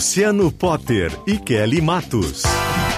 Luciano 0.00 0.50
Potter 0.50 1.12
e 1.26 1.36
Kelly 1.36 1.78
Matos. 1.78 2.42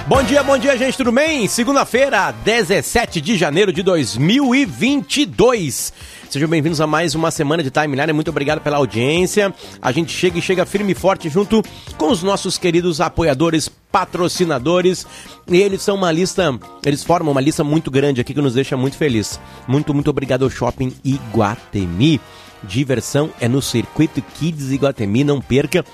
Bom 0.07 0.23
dia, 0.23 0.41
bom 0.45 0.57
dia, 0.57 0.79
gente, 0.79 0.97
tudo 0.97 1.11
bem? 1.11 1.49
Segunda-feira, 1.49 2.31
17 2.31 3.21
de 3.21 3.37
janeiro 3.37 3.73
de 3.73 3.83
2022. 3.83 5.93
Sejam 6.31 6.49
bem-vindos 6.49 6.81
a 6.81 6.87
mais 6.87 7.17
uma 7.17 7.33
semana 7.33 7.61
de 7.61 7.73
Timeline. 7.73 8.13
Muito 8.13 8.29
obrigado 8.29 8.61
pela 8.61 8.77
audiência. 8.77 9.53
A 9.83 9.91
gente 9.91 10.13
chega 10.13 10.39
e 10.39 10.41
chega 10.41 10.65
firme 10.65 10.93
e 10.93 10.95
forte 10.95 11.29
junto 11.29 11.61
com 11.99 12.09
os 12.09 12.23
nossos 12.23 12.57
queridos 12.57 13.01
apoiadores, 13.01 13.69
patrocinadores. 13.69 15.05
E 15.49 15.57
eles 15.57 15.83
são 15.83 15.97
uma 15.97 16.13
lista, 16.13 16.57
eles 16.87 17.03
formam 17.03 17.33
uma 17.33 17.41
lista 17.41 17.65
muito 17.65 17.91
grande 17.91 18.21
aqui 18.21 18.33
que 18.33 18.41
nos 18.41 18.55
deixa 18.55 18.77
muito 18.77 18.97
feliz. 18.97 19.41
Muito, 19.67 19.93
muito 19.93 20.09
obrigado 20.09 20.45
ao 20.45 20.51
Shopping 20.51 20.95
Iguatemi. 21.05 22.21
Diversão 22.63 23.31
é 23.41 23.49
no 23.49 23.61
Circuito 23.61 24.23
Kids 24.39 24.71
Iguatemi, 24.71 25.25
não 25.25 25.41
perca 25.41 25.85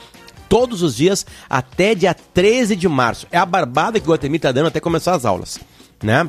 todos 0.49 0.83
os 0.83 0.97
dias 0.97 1.27
até 1.49 1.95
dia 1.95 2.15
13 2.15 2.75
de 2.77 2.89
março. 2.89 3.27
É 3.31 3.39
a 3.39 3.47
barbada 3.47 4.01
que 4.01 4.07
o 4.07 4.13
Guatemi 4.13 4.37
está 4.37 4.53
dando 4.53 4.69
até 4.69 4.81
começar 4.81 5.15
as 5.15 5.25
aulas, 5.25 5.59
né? 6.03 6.29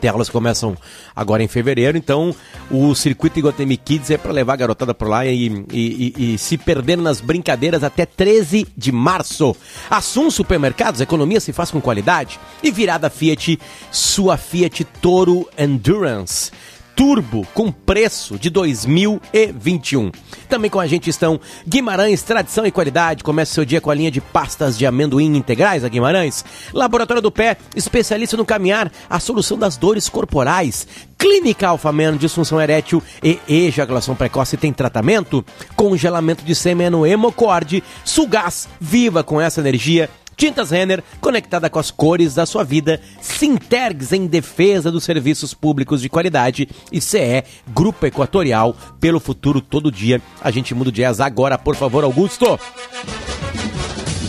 Tem 0.00 0.08
aulas 0.08 0.30
começam 0.30 0.76
agora 1.14 1.42
em 1.42 1.48
fevereiro, 1.48 1.98
então 1.98 2.34
o 2.70 2.94
circuito 2.94 3.38
Iguatemi 3.38 3.76
Kids 3.76 4.10
é 4.10 4.16
para 4.16 4.32
levar 4.32 4.54
a 4.54 4.56
garotada 4.56 4.94
por 4.94 5.06
lá 5.06 5.26
e, 5.26 5.46
e, 5.70 6.14
e, 6.16 6.34
e, 6.34 6.38
se 6.38 6.56
perder 6.56 6.96
nas 6.96 7.20
brincadeiras 7.20 7.84
até 7.84 8.06
13 8.06 8.66
de 8.74 8.90
março. 8.90 9.54
Assum 9.90 10.30
Supermercados, 10.30 11.02
economia 11.02 11.38
se 11.38 11.52
faz 11.52 11.70
com 11.70 11.82
qualidade. 11.82 12.40
E 12.62 12.70
virada 12.70 13.10
Fiat, 13.10 13.60
sua 13.90 14.38
Fiat 14.38 14.84
Toro 15.02 15.46
Endurance 15.58 16.50
turbo 17.00 17.48
com 17.54 17.72
preço 17.72 18.38
de 18.38 18.50
2021. 18.50 20.12
Também 20.50 20.70
com 20.70 20.78
a 20.78 20.86
gente 20.86 21.08
estão 21.08 21.40
Guimarães, 21.66 22.22
tradição 22.22 22.66
e 22.66 22.70
qualidade. 22.70 23.24
Comece 23.24 23.54
seu 23.54 23.64
dia 23.64 23.80
com 23.80 23.90
a 23.90 23.94
linha 23.94 24.10
de 24.10 24.20
pastas 24.20 24.76
de 24.76 24.84
amendoim 24.84 25.34
integrais 25.34 25.82
a 25.82 25.88
Guimarães. 25.88 26.44
Laboratório 26.74 27.22
do 27.22 27.32
Pé, 27.32 27.56
especialista 27.74 28.36
no 28.36 28.44
caminhar, 28.44 28.92
a 29.08 29.18
solução 29.18 29.56
das 29.56 29.78
dores 29.78 30.10
corporais. 30.10 30.86
Clínica 31.16 31.68
Alfamen, 31.68 32.18
disfunção 32.18 32.60
erétil 32.60 33.02
e 33.22 33.40
ejaculação 33.48 34.14
precoce 34.14 34.58
tem 34.58 34.70
tratamento. 34.70 35.42
Congelamento 35.74 36.44
de 36.44 36.54
sêmen 36.54 36.90
no 36.90 37.06
Hemocord. 37.06 37.82
Sugás, 38.04 38.68
viva 38.78 39.24
com 39.24 39.40
essa 39.40 39.60
energia 39.60 40.10
Tintas 40.40 40.70
Renner, 40.70 41.04
conectada 41.20 41.68
com 41.68 41.78
as 41.78 41.90
cores 41.90 42.34
da 42.34 42.46
sua 42.46 42.64
vida. 42.64 42.98
Sintergs 43.20 44.10
em 44.10 44.26
defesa 44.26 44.90
dos 44.90 45.04
serviços 45.04 45.52
públicos 45.52 46.00
de 46.00 46.08
qualidade. 46.08 46.66
E 46.90 46.98
CE, 46.98 47.44
Grupo 47.68 48.06
Equatorial, 48.06 48.74
pelo 48.98 49.20
futuro 49.20 49.60
todo 49.60 49.92
dia. 49.92 50.18
A 50.40 50.50
gente 50.50 50.74
muda 50.74 50.88
o 50.88 50.92
jazz 50.92 51.20
agora, 51.20 51.58
por 51.58 51.76
favor, 51.76 52.04
Augusto. 52.04 52.58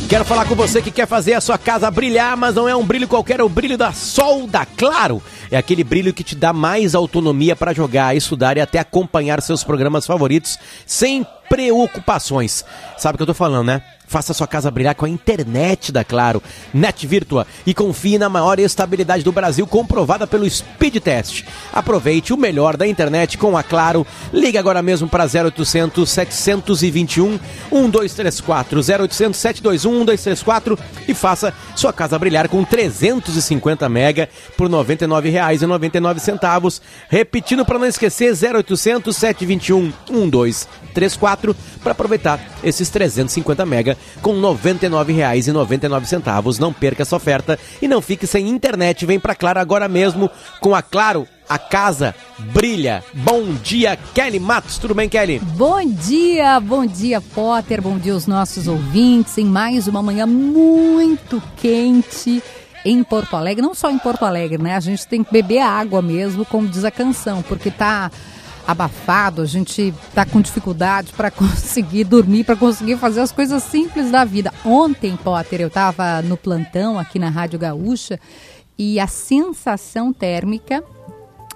Quero 0.09 0.25
falar 0.25 0.43
com 0.43 0.53
você 0.53 0.81
que 0.81 0.91
quer 0.91 1.07
fazer 1.07 1.31
a 1.35 1.39
sua 1.39 1.57
casa 1.57 1.89
brilhar, 1.89 2.35
mas 2.35 2.55
não 2.55 2.67
é 2.67 2.75
um 2.75 2.85
brilho 2.85 3.07
qualquer, 3.07 3.39
é 3.39 3.43
o 3.43 3.47
brilho 3.47 3.77
da 3.77 3.93
Sol 3.93 4.45
da 4.47 4.65
Claro. 4.65 5.23
É 5.49 5.55
aquele 5.55 5.85
brilho 5.85 6.13
que 6.13 6.25
te 6.25 6.35
dá 6.35 6.51
mais 6.51 6.93
autonomia 6.93 7.55
para 7.55 7.73
jogar, 7.73 8.17
estudar 8.17 8.57
e 8.57 8.59
até 8.59 8.79
acompanhar 8.79 9.41
seus 9.41 9.63
programas 9.63 10.05
favoritos 10.05 10.59
sem 10.85 11.25
preocupações. 11.47 12.65
Sabe 12.97 13.15
o 13.15 13.17
que 13.17 13.23
eu 13.23 13.27
tô 13.27 13.33
falando, 13.33 13.67
né? 13.67 13.81
Faça 14.11 14.33
sua 14.33 14.45
casa 14.45 14.69
brilhar 14.69 14.93
com 14.93 15.05
a 15.05 15.09
internet 15.09 15.89
da 15.89 16.03
Claro, 16.03 16.43
Net 16.73 17.07
Virtua 17.07 17.47
e 17.65 17.73
confie 17.73 18.17
na 18.17 18.27
maior 18.27 18.59
estabilidade 18.59 19.23
do 19.23 19.31
Brasil 19.31 19.65
comprovada 19.65 20.27
pelo 20.27 20.49
Speed 20.49 20.97
Test. 20.97 21.45
Aproveite 21.71 22.33
o 22.33 22.37
melhor 22.37 22.75
da 22.75 22.85
internet 22.85 23.37
com 23.37 23.55
a 23.55 23.63
Claro. 23.63 24.05
Ligue 24.33 24.57
agora 24.57 24.81
mesmo 24.81 25.07
para 25.07 25.23
0800 25.23 26.09
721 26.09 27.39
1234 27.71 28.81
0800 28.81 29.39
721 29.39 29.99
1234 29.99 30.77
e 31.07 31.13
faça 31.13 31.53
sua 31.73 31.93
casa 31.93 32.19
brilhar 32.19 32.49
com 32.49 32.65
350 32.65 33.87
mega 33.87 34.27
por 34.57 34.69
R$ 34.69 34.75
99,99. 34.75 36.81
Repetindo 37.07 37.63
para 37.63 37.79
não 37.79 37.87
esquecer 37.87 38.33
0800 38.33 39.15
721 39.15 39.93
1234 40.09 41.55
para 41.81 41.93
aproveitar 41.93 42.45
esses 42.61 42.89
350 42.89 43.65
mega 43.65 44.00
com 44.21 44.33
R$ 44.33 44.41
99,99. 44.41 46.59
Não 46.59 46.73
perca 46.73 47.03
essa 47.03 47.15
oferta 47.15 47.57
e 47.81 47.87
não 47.87 48.01
fique 48.01 48.27
sem 48.27 48.49
internet. 48.49 49.05
Vem 49.05 49.19
para 49.19 49.35
Claro 49.35 49.59
agora 49.59 49.87
mesmo 49.87 50.29
com 50.59 50.75
a 50.75 50.81
Claro. 50.81 51.27
A 51.49 51.59
casa 51.59 52.15
brilha. 52.53 53.03
Bom 53.13 53.53
dia, 53.61 53.99
Kelly 54.13 54.39
Matos. 54.39 54.77
Tudo 54.77 54.95
bem, 54.95 55.09
Kelly? 55.09 55.39
Bom 55.39 55.85
dia, 55.85 56.57
bom 56.61 56.85
dia, 56.85 57.19
Potter. 57.19 57.81
Bom 57.81 57.97
dia 57.97 58.13
aos 58.13 58.25
nossos 58.25 58.69
ouvintes. 58.69 59.37
Em 59.37 59.43
mais 59.43 59.85
uma 59.85 60.01
manhã 60.01 60.25
muito 60.25 61.43
quente 61.57 62.41
em 62.85 63.03
Porto 63.03 63.35
Alegre. 63.35 63.61
Não 63.61 63.73
só 63.73 63.91
em 63.91 63.97
Porto 63.97 64.23
Alegre, 64.23 64.61
né? 64.61 64.75
A 64.75 64.79
gente 64.79 65.05
tem 65.07 65.23
que 65.23 65.31
beber 65.31 65.59
água 65.59 66.01
mesmo, 66.01 66.45
como 66.45 66.67
diz 66.67 66.85
a 66.85 66.91
canção, 66.91 67.41
porque 67.41 67.69
tá 67.69 68.09
abafado, 68.71 69.41
a 69.41 69.45
gente 69.45 69.93
está 70.09 70.25
com 70.25 70.41
dificuldade 70.41 71.13
para 71.13 71.29
conseguir 71.31 72.03
dormir, 72.03 72.43
para 72.43 72.55
conseguir 72.55 72.97
fazer 72.97 73.21
as 73.21 73.31
coisas 73.31 73.63
simples 73.63 74.11
da 74.11 74.25
vida. 74.25 74.53
Ontem, 74.65 75.15
Potter, 75.15 75.61
eu 75.61 75.67
estava 75.67 76.21
no 76.21 76.37
plantão 76.37 76.97
aqui 76.97 77.19
na 77.19 77.29
Rádio 77.29 77.59
Gaúcha 77.59 78.19
e 78.77 78.99
a 78.99 79.07
sensação 79.07 80.11
térmica 80.11 80.83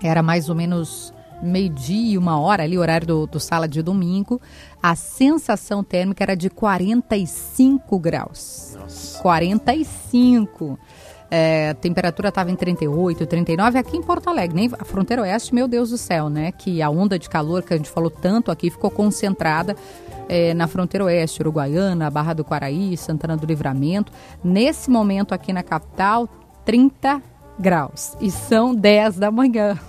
era 0.02 0.22
mais 0.22 0.50
ou 0.50 0.56
menos 0.56 1.14
meio-dia, 1.42 2.20
uma 2.20 2.40
hora 2.40 2.64
ali, 2.64 2.78
horário 2.78 3.08
do, 3.08 3.28
do 3.28 3.40
sala 3.40 3.68
de 3.68 3.82
domingo. 3.82 4.42
A 4.82 4.96
sensação 4.96 5.84
térmica 5.84 6.24
era 6.24 6.36
de 6.36 6.50
45 6.50 8.00
graus. 8.00 8.78
Nossa. 8.80 9.22
45 9.22 10.80
é, 11.30 11.70
a 11.70 11.74
temperatura 11.74 12.30
estava 12.30 12.52
em 12.52 12.56
38, 12.56 13.26
39, 13.26 13.78
aqui 13.80 13.98
em 13.98 14.02
Porto 14.02 14.30
Alegre, 14.30 14.56
nem 14.56 14.72
a 14.80 14.86
fronteira 14.86 15.24
oeste, 15.24 15.54
meu 15.54 15.68
Deus 15.68 15.90
do 15.90 15.98
céu, 15.98 16.30
né? 16.30 16.52
Que 16.52 16.82
a 16.82 16.90
onda 16.90 17.18
de 17.18 17.30
calor 17.30 17.64
que 17.64 17.74
a 17.74 17.78
gente 17.78 17.90
falou 17.90 18.10
tanto 18.10 18.52
aqui 18.52 18.70
ficou 18.70 18.92
concentrada 18.92 19.76
é, 20.30 20.54
na 20.54 20.68
fronteira 20.68 21.06
oeste, 21.06 21.42
Uruguaiana, 21.42 22.10
Barra 22.10 22.34
do 22.34 22.44
Quaraí, 22.44 22.96
Santana 22.98 23.36
do 23.36 23.46
Livramento. 23.46 24.12
Nesse 24.44 24.90
momento 24.90 25.34
aqui 25.34 25.52
na 25.52 25.64
capital, 25.64 26.30
30 26.64 27.22
graus 27.60 28.16
e 28.20 28.30
são 28.30 28.74
10 28.74 29.18
da 29.18 29.32
manhã. 29.32 29.80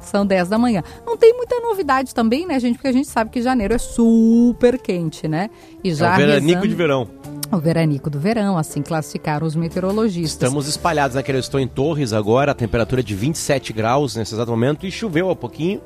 São 0.00 0.26
10 0.26 0.48
da 0.50 0.58
manhã. 0.58 0.82
Não 1.06 1.16
tem 1.16 1.34
muita 1.34 1.58
novidade 1.60 2.14
também, 2.14 2.46
né, 2.46 2.60
gente? 2.60 2.74
Porque 2.74 2.88
a 2.88 2.92
gente 2.92 3.08
sabe 3.08 3.30
que 3.30 3.40
janeiro 3.40 3.72
é 3.72 3.78
super 3.78 4.78
quente, 4.78 5.26
né? 5.26 5.48
E 5.82 5.94
já 5.94 6.10
é 6.10 6.14
o 6.14 6.16
veranico 6.16 6.46
rezando... 6.48 6.68
de 6.68 6.74
verão. 6.74 7.08
O 7.50 7.58
veranico 7.58 8.10
do 8.10 8.18
verão, 8.18 8.58
assim 8.58 8.82
classificaram 8.82 9.46
os 9.46 9.56
meteorologistas. 9.56 10.32
Estamos 10.32 10.68
espalhados, 10.68 11.16
né? 11.16 11.22
Que 11.22 11.32
eu 11.32 11.38
estou 11.38 11.60
em 11.60 11.68
Torres 11.68 12.12
agora, 12.12 12.52
a 12.52 12.54
temperatura 12.54 13.00
é 13.00 13.04
de 13.04 13.14
27 13.14 13.72
graus 13.72 14.16
nesse 14.16 14.34
exato 14.34 14.50
momento 14.50 14.86
e 14.86 14.90
choveu 14.90 15.30
há 15.30 15.36
pouquinho. 15.36 15.80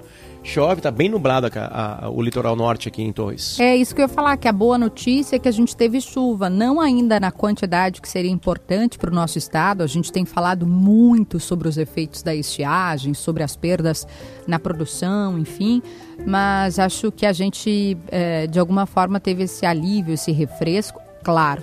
Chove, 0.47 0.81
tá 0.81 0.93
bem 0.93 1.09
nublado 1.09 1.49
a, 1.53 2.07
a, 2.07 2.09
o 2.09 2.23
litoral 2.23 2.55
norte 2.55 2.89
aqui 2.89 3.03
em 3.03 3.13
Torres. 3.13 3.59
É 3.59 3.75
isso 3.75 3.93
que 3.93 4.01
eu 4.01 4.05
ia 4.05 4.09
falar, 4.09 4.37
que 4.37 4.47
a 4.47 4.53
boa 4.53 4.79
notícia 4.79 5.35
é 5.35 5.39
que 5.41 5.49
a 5.49 5.53
gente 5.53 5.77
teve 5.77 6.01
chuva, 6.01 6.49
não 6.49 6.81
ainda 6.81 7.19
na 7.19 7.33
quantidade 7.33 8.01
que 8.01 8.09
seria 8.09 8.31
importante 8.31 8.97
para 8.97 9.11
o 9.11 9.13
nosso 9.13 9.39
estado. 9.39 9.83
A 9.83 9.89
gente 9.89 10.13
tem 10.13 10.25
falado 10.25 10.65
muito 10.65 11.41
sobre 11.41 11.67
os 11.67 11.77
efeitos 11.77 12.23
da 12.23 12.33
estiagem, 12.33 13.13
sobre 13.13 13.43
as 13.43 13.57
perdas 13.57 14.07
na 14.47 14.59
produção, 14.59 15.37
enfim. 15.37 15.83
Mas 16.25 16.79
acho 16.79 17.11
que 17.11 17.27
a 17.27 17.33
gente, 17.33 17.99
é, 18.07 18.47
de 18.47 18.61
alguma 18.61 18.87
forma, 18.87 19.19
teve 19.19 19.43
esse 19.43 19.67
alívio, 19.67 20.15
esse 20.15 20.31
refresco 20.31 21.01
claro, 21.25 21.61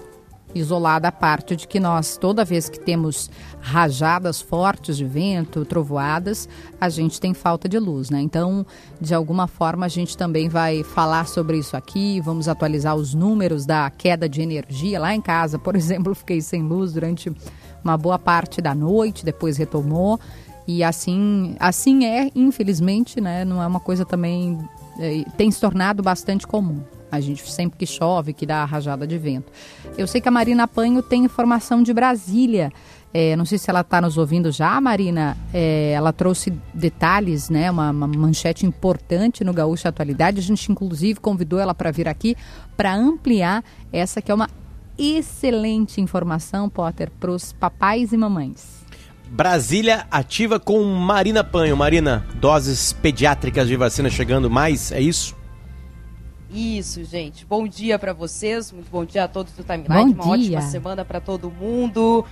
isolada 0.55 1.07
a 1.07 1.11
parte 1.11 1.55
de 1.55 1.67
que 1.67 1.79
nós, 1.79 2.17
toda 2.17 2.45
vez 2.45 2.69
que 2.69 2.79
temos 2.79 3.29
rajadas 3.61 4.41
fortes 4.41 4.97
de 4.97 5.05
vento, 5.05 5.65
trovoadas, 5.65 6.47
a 6.79 6.89
gente 6.89 7.19
tem 7.19 7.33
falta 7.33 7.67
de 7.67 7.79
luz, 7.79 8.09
né? 8.09 8.21
Então, 8.21 8.65
de 8.99 9.13
alguma 9.13 9.47
forma, 9.47 9.85
a 9.85 9.89
gente 9.89 10.17
também 10.17 10.49
vai 10.49 10.83
falar 10.83 11.27
sobre 11.27 11.57
isso 11.57 11.75
aqui, 11.75 12.19
vamos 12.21 12.47
atualizar 12.47 12.95
os 12.95 13.13
números 13.13 13.65
da 13.65 13.89
queda 13.89 14.27
de 14.27 14.41
energia. 14.41 14.99
Lá 14.99 15.13
em 15.13 15.21
casa, 15.21 15.57
por 15.57 15.75
exemplo, 15.77 16.13
fiquei 16.13 16.41
sem 16.41 16.61
luz 16.61 16.93
durante 16.93 17.31
uma 17.83 17.97
boa 17.97 18.19
parte 18.19 18.61
da 18.61 18.73
noite, 18.75 19.25
depois 19.25 19.57
retomou. 19.57 20.19
E 20.65 20.83
assim, 20.83 21.55
assim 21.59 22.05
é, 22.05 22.31
infelizmente, 22.33 23.19
né? 23.19 23.43
Não 23.43 23.61
é 23.61 23.67
uma 23.67 23.79
coisa 23.79 24.05
também. 24.05 24.57
É, 24.99 25.25
tem 25.35 25.51
se 25.51 25.59
tornado 25.59 26.01
bastante 26.03 26.45
comum 26.45 26.81
A 27.13 27.19
gente 27.19 27.47
sempre 27.51 27.77
que 27.77 27.85
chove, 27.85 28.33
que 28.33 28.43
dá 28.43 28.65
rajada 28.65 29.05
de 29.05 29.19
vento. 29.19 29.51
Eu 29.95 30.07
sei 30.07 30.19
que 30.19 30.27
a 30.27 30.31
Marina 30.31 30.67
Panho 30.67 31.03
tem 31.03 31.23
informação 31.23 31.83
de 31.83 31.93
Brasília. 31.93 32.71
É, 33.13 33.35
não 33.35 33.45
sei 33.45 33.59
se 33.59 33.69
ela 33.69 33.81
está 33.81 34.01
nos 34.01 34.17
ouvindo 34.17 34.51
já, 34.51 34.81
Marina. 34.81 35.37
É, 35.53 35.91
ela 35.91 36.11
trouxe 36.11 36.51
detalhes, 36.73 37.51
né? 37.51 37.69
Uma, 37.69 37.91
uma, 37.91 38.07
manchete 38.07 38.65
importante 38.65 39.43
no 39.43 39.53
Gaúcha 39.53 39.89
Atualidade. 39.89 40.39
A 40.39 40.41
gente, 40.41 40.71
inclusive, 40.71 41.19
convidou 41.19 41.59
ela 41.59 41.75
para 41.75 41.91
vir 41.91 42.07
aqui 42.07 42.35
para 42.75 42.95
ampliar 42.95 43.63
essa 43.91 44.19
que 44.19 44.31
é 44.31 44.33
uma 44.33 44.49
excelente 44.97 46.01
informação, 46.01 46.67
Potter, 46.67 47.11
para 47.19 47.29
os 47.29 47.53
papais 47.53 48.11
e 48.11 48.17
mamães. 48.17 48.83
Brasília 49.29 50.07
ativa 50.09 50.59
com 50.59 50.83
Marina 50.83 51.43
Panho. 51.43 51.77
Marina, 51.77 52.25
doses 52.41 52.91
pediátricas 52.91 53.67
de 53.67 53.75
vacina 53.75 54.09
chegando 54.09 54.49
mais, 54.49 54.91
é 54.91 54.99
isso? 54.99 55.42
Isso, 56.53 57.03
gente. 57.03 57.43
Bom 57.45 57.67
dia 57.67 57.97
para 57.97 58.13
vocês, 58.13 58.71
muito 58.71 58.87
bom 58.91 59.03
dia 59.03 59.23
a 59.23 59.27
todos 59.27 59.53
do 59.53 59.63
Timeline. 59.63 60.13
Uma 60.13 60.33
ótima 60.33 60.61
semana 60.61 61.03
para 61.03 61.19
todo 61.19 61.49
mundo. 61.49 62.23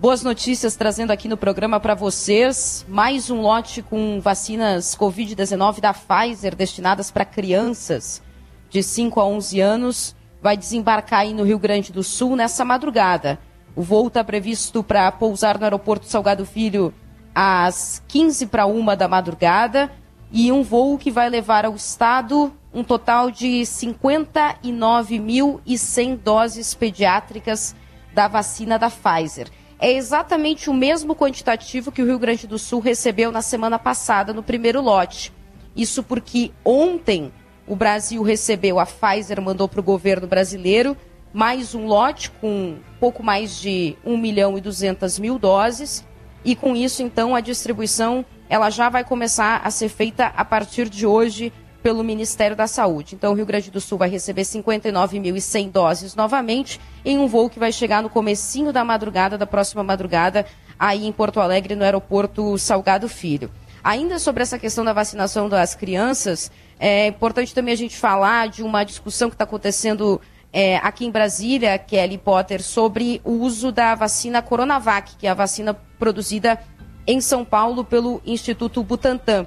Boas 0.00 0.24
notícias 0.24 0.74
trazendo 0.74 1.12
aqui 1.12 1.28
no 1.28 1.36
programa 1.36 1.78
para 1.78 1.94
vocês. 1.94 2.84
Mais 2.88 3.30
um 3.30 3.40
lote 3.40 3.80
com 3.80 4.20
vacinas 4.20 4.96
Covid-19 4.96 5.78
da 5.78 5.94
Pfizer 5.94 6.56
destinadas 6.56 7.12
para 7.12 7.24
crianças 7.24 8.20
de 8.68 8.82
5 8.82 9.20
a 9.20 9.26
11 9.26 9.60
anos. 9.60 10.16
Vai 10.42 10.56
desembarcar 10.56 11.20
aí 11.20 11.32
no 11.32 11.44
Rio 11.44 11.58
Grande 11.60 11.92
do 11.92 12.02
Sul 12.02 12.34
nessa 12.34 12.64
madrugada. 12.64 13.38
O 13.76 13.82
voo 13.82 14.08
está 14.08 14.24
previsto 14.24 14.82
para 14.82 15.12
pousar 15.12 15.56
no 15.56 15.62
aeroporto 15.62 16.06
Salgado 16.06 16.44
Filho 16.44 16.92
às 17.32 18.02
15 18.08 18.46
para 18.46 18.66
uma 18.66 18.96
da 18.96 19.06
madrugada 19.06 19.88
e 20.32 20.50
um 20.50 20.62
voo 20.62 20.96
que 20.96 21.10
vai 21.10 21.28
levar 21.28 21.66
ao 21.66 21.74
estado 21.74 22.50
um 22.72 22.82
total 22.82 23.30
de 23.30 23.60
59.100 23.62 26.16
doses 26.16 26.72
pediátricas 26.74 27.76
da 28.14 28.28
vacina 28.28 28.78
da 28.78 28.90
Pfizer. 28.90 29.48
É 29.78 29.92
exatamente 29.92 30.70
o 30.70 30.74
mesmo 30.74 31.14
quantitativo 31.14 31.92
que 31.92 32.00
o 32.00 32.06
Rio 32.06 32.18
Grande 32.18 32.46
do 32.46 32.58
Sul 32.58 32.80
recebeu 32.80 33.30
na 33.30 33.42
semana 33.42 33.78
passada 33.78 34.32
no 34.32 34.42
primeiro 34.42 34.80
lote. 34.80 35.30
Isso 35.76 36.02
porque 36.02 36.50
ontem 36.64 37.30
o 37.66 37.76
Brasil 37.76 38.22
recebeu, 38.22 38.80
a 38.80 38.86
Pfizer 38.86 39.42
mandou 39.42 39.68
para 39.68 39.80
o 39.80 39.84
governo 39.84 40.26
brasileiro 40.26 40.96
mais 41.32 41.74
um 41.74 41.86
lote 41.86 42.30
com 42.30 42.76
pouco 43.00 43.22
mais 43.22 43.58
de 43.58 43.96
1 44.04 44.18
milhão 44.18 44.58
e 44.58 44.60
200 44.60 45.18
mil 45.18 45.38
doses. 45.38 46.04
E 46.44 46.56
com 46.56 46.74
isso, 46.74 47.02
então, 47.02 47.34
a 47.34 47.40
distribuição 47.40 48.24
ela 48.48 48.68
já 48.68 48.88
vai 48.88 49.04
começar 49.04 49.60
a 49.64 49.70
ser 49.70 49.88
feita 49.88 50.26
a 50.36 50.44
partir 50.44 50.88
de 50.88 51.06
hoje 51.06 51.52
pelo 51.82 52.04
Ministério 52.04 52.56
da 52.56 52.66
Saúde. 52.66 53.14
Então, 53.14 53.32
o 53.32 53.34
Rio 53.34 53.46
Grande 53.46 53.70
do 53.70 53.80
Sul 53.80 53.98
vai 53.98 54.08
receber 54.08 54.42
59.100 54.42 55.70
doses 55.70 56.14
novamente 56.14 56.80
em 57.04 57.18
um 57.18 57.26
voo 57.26 57.50
que 57.50 57.58
vai 57.58 57.72
chegar 57.72 58.02
no 58.02 58.10
comecinho 58.10 58.72
da 58.72 58.84
madrugada, 58.84 59.36
da 59.36 59.46
próxima 59.46 59.82
madrugada, 59.82 60.46
aí 60.78 61.06
em 61.06 61.12
Porto 61.12 61.40
Alegre, 61.40 61.74
no 61.74 61.84
aeroporto 61.84 62.56
Salgado 62.58 63.08
Filho. 63.08 63.50
Ainda 63.82 64.18
sobre 64.20 64.42
essa 64.42 64.58
questão 64.58 64.84
da 64.84 64.92
vacinação 64.92 65.48
das 65.48 65.74
crianças, 65.74 66.52
é 66.78 67.08
importante 67.08 67.52
também 67.52 67.74
a 67.74 67.76
gente 67.76 67.96
falar 67.96 68.48
de 68.48 68.62
uma 68.62 68.84
discussão 68.84 69.28
que 69.28 69.34
está 69.34 69.44
acontecendo 69.44 70.20
é, 70.52 70.76
aqui 70.76 71.06
em 71.06 71.10
Brasília, 71.10 71.78
Kelly 71.78 72.18
Potter, 72.18 72.62
sobre 72.62 73.20
o 73.24 73.32
uso 73.32 73.72
da 73.72 73.94
vacina 73.94 74.42
Coronavac, 74.42 75.16
que 75.16 75.26
é 75.26 75.30
a 75.30 75.34
vacina 75.34 75.74
produzida 75.98 76.58
em 77.06 77.20
São 77.20 77.44
Paulo 77.44 77.84
pelo 77.84 78.20
Instituto 78.24 78.82
Butantan. 78.82 79.46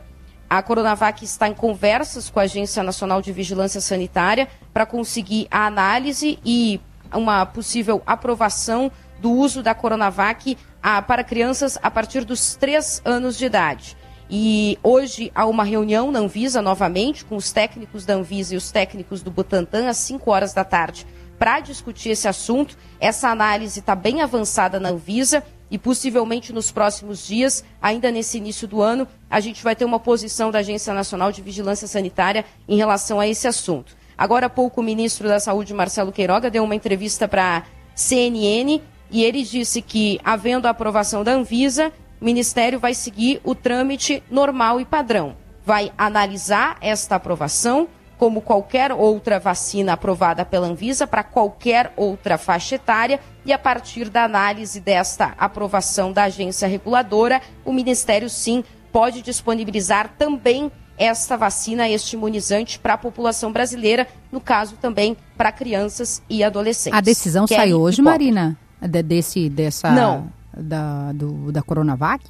A 0.50 0.62
Coronavac 0.62 1.24
está 1.24 1.48
em 1.48 1.54
conversas 1.54 2.30
com 2.30 2.40
a 2.40 2.44
Agência 2.44 2.82
Nacional 2.84 3.22
de 3.22 3.32
Vigilância 3.32 3.82
Sanitária 3.82 4.48
para 4.74 4.86
conseguir 4.86 5.48
a 5.50 5.66
análise 5.66 6.40
e 6.44 6.80
uma 7.14 7.46
possível 7.46 8.02
aprovação 8.06 8.92
do 9.20 9.32
uso 9.32 9.64
da 9.64 9.74
Coronavac 9.74 10.58
a, 10.82 11.02
para 11.02 11.24
crianças 11.24 11.78
a 11.82 11.90
partir 11.90 12.26
dos 12.26 12.56
três 12.56 13.02
anos 13.06 13.38
de 13.38 13.46
idade. 13.46 13.98
E 14.30 14.80
hoje 14.82 15.32
há 15.36 15.46
uma 15.46 15.64
reunião 15.64 16.12
na 16.12 16.20
Anvisa 16.20 16.62
novamente 16.62 17.24
com 17.24 17.36
os 17.36 17.52
técnicos 17.52 18.06
da 18.06 18.16
Anvisa 18.16 18.56
e 18.56 18.58
os 18.58 18.72
técnicos 18.72 19.22
do 19.22 19.30
Butantan 19.30 19.88
às 19.88 19.98
5 19.98 20.32
horas 20.32 20.54
da 20.54 20.64
tarde 20.64 21.06
para 21.38 21.60
discutir 21.60 22.10
esse 22.10 22.28
assunto. 22.28 22.78
Essa 23.00 23.30
análise 23.30 23.80
está 23.80 23.94
bem 23.94 24.22
avançada 24.22 24.80
na 24.80 24.90
Anvisa 24.90 25.44
e 25.70 25.78
possivelmente 25.78 26.54
nos 26.54 26.72
próximos 26.72 27.26
dias, 27.26 27.64
ainda 27.82 28.12
nesse 28.12 28.38
início 28.38 28.68
do 28.68 28.82
ano, 28.82 29.08
a 29.30 29.40
gente 29.40 29.64
vai 29.64 29.76
ter 29.76 29.86
uma 29.86 30.00
posição 30.00 30.52
da 30.52 30.60
Agência 30.60 30.94
Nacional 30.94 31.32
de 31.32 31.42
Vigilância 31.42 31.88
Sanitária 31.88 32.46
em 32.68 32.78
relação 32.78 33.20
a 33.20 33.28
esse 33.28 33.48
assunto. 33.48 33.96
Agora 34.18 34.46
há 34.46 34.50
pouco 34.50 34.80
o 34.80 34.84
ministro 34.84 35.28
da 35.28 35.40
Saúde, 35.40 35.74
Marcelo 35.74 36.12
Queiroga, 36.12 36.50
deu 36.50 36.64
uma 36.64 36.76
entrevista 36.76 37.28
para 37.28 37.58
a 37.58 37.64
CNN 37.94 38.82
e 39.12 39.24
ele 39.24 39.44
disse 39.44 39.82
que, 39.82 40.20
havendo 40.24 40.68
a 40.68 40.70
aprovação 40.70 41.24
da 41.24 41.34
Anvisa, 41.34 41.92
o 42.20 42.26
Ministério 42.26 42.80
vai 42.80 42.94
seguir 42.94 43.42
o 43.44 43.54
trâmite 43.54 44.24
normal 44.30 44.80
e 44.80 44.86
padrão. 44.86 45.36
Vai 45.66 45.92
analisar 45.98 46.78
esta 46.82 47.16
aprovação, 47.16 47.88
como 48.18 48.42
qualquer 48.42 48.92
outra 48.92 49.40
vacina 49.40 49.94
aprovada 49.94 50.46
pela 50.46 50.68
Anvisa 50.68 51.06
para 51.06 51.24
qualquer 51.24 51.92
outra 51.98 52.38
faixa 52.38 52.76
etária, 52.76 53.20
e 53.46 53.52
a 53.52 53.60
partir 53.60 54.10
da 54.10 54.24
análise 54.24 54.80
desta 54.80 55.34
aprovação 55.38 56.12
da 56.12 56.24
agência 56.24 56.68
reguladora, 56.68 57.42
o 57.66 57.74
Ministério 57.74 58.30
sim 58.30 58.64
pode 58.92 59.22
disponibilizar 59.22 60.16
também 60.18 60.72
esta 60.98 61.36
vacina, 61.36 61.90
este 61.90 62.16
imunizante 62.16 62.80
para 62.80 62.94
a 62.94 62.98
população 62.98 63.52
brasileira, 63.52 64.08
no 64.32 64.40
caso 64.40 64.78
também 64.78 65.18
para 65.36 65.52
crianças 65.52 66.22
e 66.30 66.42
adolescentes. 66.42 66.98
A 66.98 67.02
decisão 67.02 67.46
Kelly 67.46 67.60
sai 67.60 67.74
hoje, 67.74 68.02
Marina? 68.02 68.58
De, 68.82 69.04
desse, 69.04 69.50
dessa. 69.50 69.92
Não 69.92 70.32
da, 70.56 71.12
do, 71.12 71.52
da 71.52 71.62
Coronavac? 71.62 72.24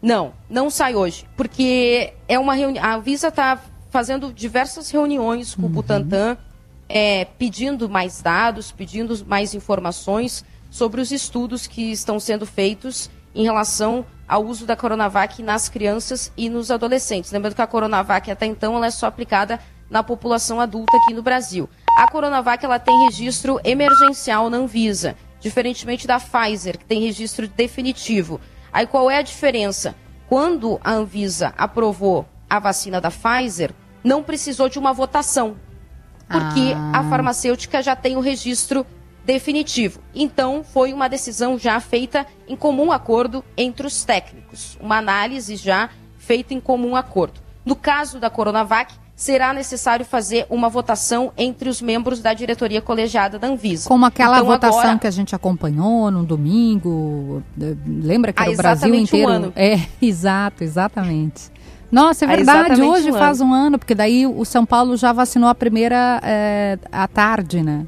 Não, 0.00 0.32
não 0.48 0.70
sai 0.70 0.94
hoje, 0.94 1.26
porque 1.36 2.12
é 2.28 2.38
uma 2.38 2.54
reunião. 2.54 2.84
A 2.84 2.98
Visa 2.98 3.28
está 3.28 3.60
fazendo 3.90 4.32
diversas 4.32 4.90
reuniões 4.90 5.54
com 5.54 5.62
uhum. 5.62 5.68
o 5.68 5.70
Butantan, 5.70 6.36
é, 6.88 7.24
pedindo 7.24 7.88
mais 7.88 8.22
dados, 8.22 8.70
pedindo 8.70 9.14
mais 9.26 9.54
informações 9.54 10.44
sobre 10.70 11.00
os 11.00 11.10
estudos 11.10 11.66
que 11.66 11.90
estão 11.90 12.20
sendo 12.20 12.46
feitos 12.46 13.10
em 13.34 13.42
relação 13.42 14.04
ao 14.26 14.44
uso 14.44 14.66
da 14.66 14.76
Coronavac 14.76 15.42
nas 15.42 15.68
crianças 15.68 16.30
e 16.36 16.48
nos 16.48 16.70
adolescentes. 16.70 17.32
Lembrando 17.32 17.54
que 17.54 17.62
a 17.62 17.66
Coronavac 17.66 18.30
até 18.30 18.46
então 18.46 18.76
ela 18.76 18.86
é 18.86 18.90
só 18.90 19.06
aplicada 19.06 19.58
na 19.90 20.02
população 20.02 20.60
adulta 20.60 20.96
aqui 20.98 21.14
no 21.14 21.22
Brasil. 21.22 21.68
A 21.96 22.10
Coronavac 22.10 22.62
ela 22.64 22.78
tem 22.78 23.06
registro 23.06 23.58
emergencial 23.64 24.50
na 24.50 24.58
Anvisa 24.58 25.16
diferentemente 25.40 26.06
da 26.06 26.18
Pfizer, 26.20 26.78
que 26.78 26.84
tem 26.84 27.00
registro 27.00 27.48
definitivo. 27.48 28.40
Aí 28.72 28.86
qual 28.86 29.10
é 29.10 29.18
a 29.18 29.22
diferença? 29.22 29.94
Quando 30.28 30.80
a 30.84 30.92
Anvisa 30.92 31.54
aprovou 31.56 32.26
a 32.48 32.58
vacina 32.58 33.00
da 33.00 33.10
Pfizer, 33.10 33.72
não 34.02 34.22
precisou 34.22 34.68
de 34.68 34.78
uma 34.78 34.92
votação, 34.92 35.56
porque 36.28 36.72
ah. 36.74 37.00
a 37.00 37.04
farmacêutica 37.08 37.82
já 37.82 37.96
tem 37.96 38.16
o 38.16 38.20
registro 38.20 38.86
definitivo. 39.24 40.00
Então, 40.14 40.64
foi 40.64 40.92
uma 40.92 41.08
decisão 41.08 41.58
já 41.58 41.78
feita 41.80 42.26
em 42.46 42.56
comum 42.56 42.90
acordo 42.90 43.44
entre 43.56 43.86
os 43.86 44.04
técnicos, 44.04 44.78
uma 44.80 44.96
análise 44.98 45.56
já 45.56 45.90
feita 46.16 46.54
em 46.54 46.60
comum 46.60 46.96
acordo. 46.96 47.40
No 47.64 47.76
caso 47.76 48.18
da 48.18 48.30
Coronavac, 48.30 48.94
será 49.18 49.52
necessário 49.52 50.06
fazer 50.06 50.46
uma 50.48 50.68
votação 50.68 51.32
entre 51.36 51.68
os 51.68 51.82
membros 51.82 52.20
da 52.20 52.32
diretoria 52.32 52.80
colegiada 52.80 53.36
da 53.36 53.48
Anvisa. 53.48 53.88
Como 53.88 54.06
aquela 54.06 54.36
então, 54.36 54.46
votação 54.46 54.78
agora... 54.78 54.98
que 55.00 55.08
a 55.08 55.10
gente 55.10 55.34
acompanhou 55.34 56.08
no 56.08 56.22
domingo, 56.22 57.42
eh, 57.60 57.74
lembra 57.84 58.32
que 58.32 58.40
era 58.40 58.52
o 58.52 58.56
Brasil 58.56 58.94
inteiro? 58.94 59.28
Um 59.28 59.34
ano. 59.34 59.52
É, 59.56 59.80
exato, 60.00 60.62
exatamente. 60.62 61.50
Nossa, 61.90 62.26
é 62.26 62.28
verdade, 62.28 62.80
hoje 62.80 63.10
um 63.10 63.14
faz 63.14 63.40
um 63.40 63.52
ano, 63.52 63.76
porque 63.76 63.94
daí 63.94 64.24
o 64.24 64.44
São 64.44 64.64
Paulo 64.64 64.96
já 64.96 65.12
vacinou 65.12 65.48
a 65.48 65.54
primeira 65.54 66.20
é, 66.22 66.78
à 66.92 67.08
tarde, 67.08 67.60
né? 67.60 67.86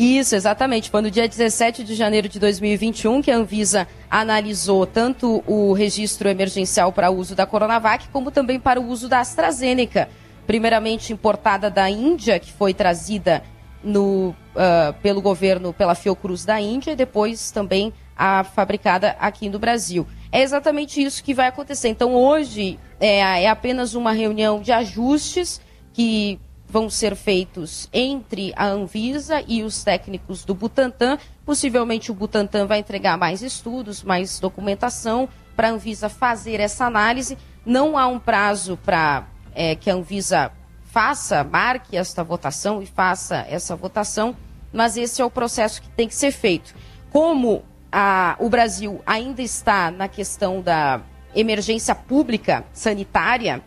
Isso, 0.00 0.34
exatamente. 0.34 0.88
Foi 0.88 1.02
no 1.02 1.10
dia 1.10 1.28
17 1.28 1.84
de 1.84 1.94
janeiro 1.94 2.26
de 2.26 2.40
2021 2.40 3.20
que 3.20 3.30
a 3.30 3.36
Anvisa 3.36 3.86
analisou 4.10 4.86
tanto 4.86 5.44
o 5.46 5.74
registro 5.74 6.26
emergencial 6.26 6.90
para 6.90 7.10
uso 7.10 7.34
da 7.34 7.44
Coronavac, 7.44 8.08
como 8.08 8.30
também 8.30 8.58
para 8.58 8.80
o 8.80 8.86
uso 8.88 9.10
da 9.10 9.20
AstraZeneca, 9.20 10.08
primeiramente 10.46 11.12
importada 11.12 11.68
da 11.68 11.90
Índia, 11.90 12.38
que 12.38 12.50
foi 12.50 12.72
trazida 12.72 13.42
no, 13.84 14.30
uh, 14.30 14.94
pelo 15.02 15.20
governo, 15.20 15.70
pela 15.70 15.94
Fiocruz 15.94 16.46
da 16.46 16.58
Índia, 16.58 16.92
e 16.92 16.96
depois 16.96 17.50
também 17.50 17.92
a 18.16 18.42
fabricada 18.42 19.14
aqui 19.20 19.50
no 19.50 19.58
Brasil. 19.58 20.06
É 20.32 20.40
exatamente 20.40 21.02
isso 21.02 21.22
que 21.22 21.34
vai 21.34 21.48
acontecer. 21.48 21.90
Então, 21.90 22.14
hoje 22.14 22.78
é, 22.98 23.42
é 23.42 23.48
apenas 23.50 23.94
uma 23.94 24.12
reunião 24.12 24.62
de 24.62 24.72
ajustes 24.72 25.60
que 25.92 26.40
vão 26.70 26.88
ser 26.88 27.16
feitos 27.16 27.88
entre 27.92 28.52
a 28.54 28.66
Anvisa 28.66 29.42
e 29.46 29.62
os 29.62 29.82
técnicos 29.82 30.44
do 30.44 30.54
Butantan. 30.54 31.18
Possivelmente 31.44 32.12
o 32.12 32.14
Butantan 32.14 32.66
vai 32.66 32.78
entregar 32.78 33.18
mais 33.18 33.42
estudos, 33.42 34.04
mais 34.04 34.38
documentação 34.38 35.28
para 35.56 35.68
a 35.68 35.72
Anvisa 35.72 36.08
fazer 36.08 36.60
essa 36.60 36.86
análise. 36.86 37.36
Não 37.66 37.98
há 37.98 38.06
um 38.06 38.20
prazo 38.20 38.78
para 38.84 39.26
é, 39.52 39.74
que 39.74 39.90
a 39.90 39.94
Anvisa 39.94 40.52
faça, 40.84 41.42
marque 41.42 41.96
esta 41.96 42.22
votação 42.22 42.80
e 42.80 42.86
faça 42.86 43.44
essa 43.48 43.74
votação, 43.74 44.36
mas 44.72 44.96
esse 44.96 45.20
é 45.20 45.24
o 45.24 45.30
processo 45.30 45.82
que 45.82 45.88
tem 45.90 46.06
que 46.06 46.14
ser 46.14 46.30
feito. 46.30 46.74
Como 47.10 47.64
a, 47.90 48.36
o 48.38 48.48
Brasil 48.48 49.00
ainda 49.04 49.42
está 49.42 49.90
na 49.90 50.06
questão 50.06 50.62
da 50.62 51.00
emergência 51.34 51.94
pública 51.94 52.64
sanitária, 52.72 53.60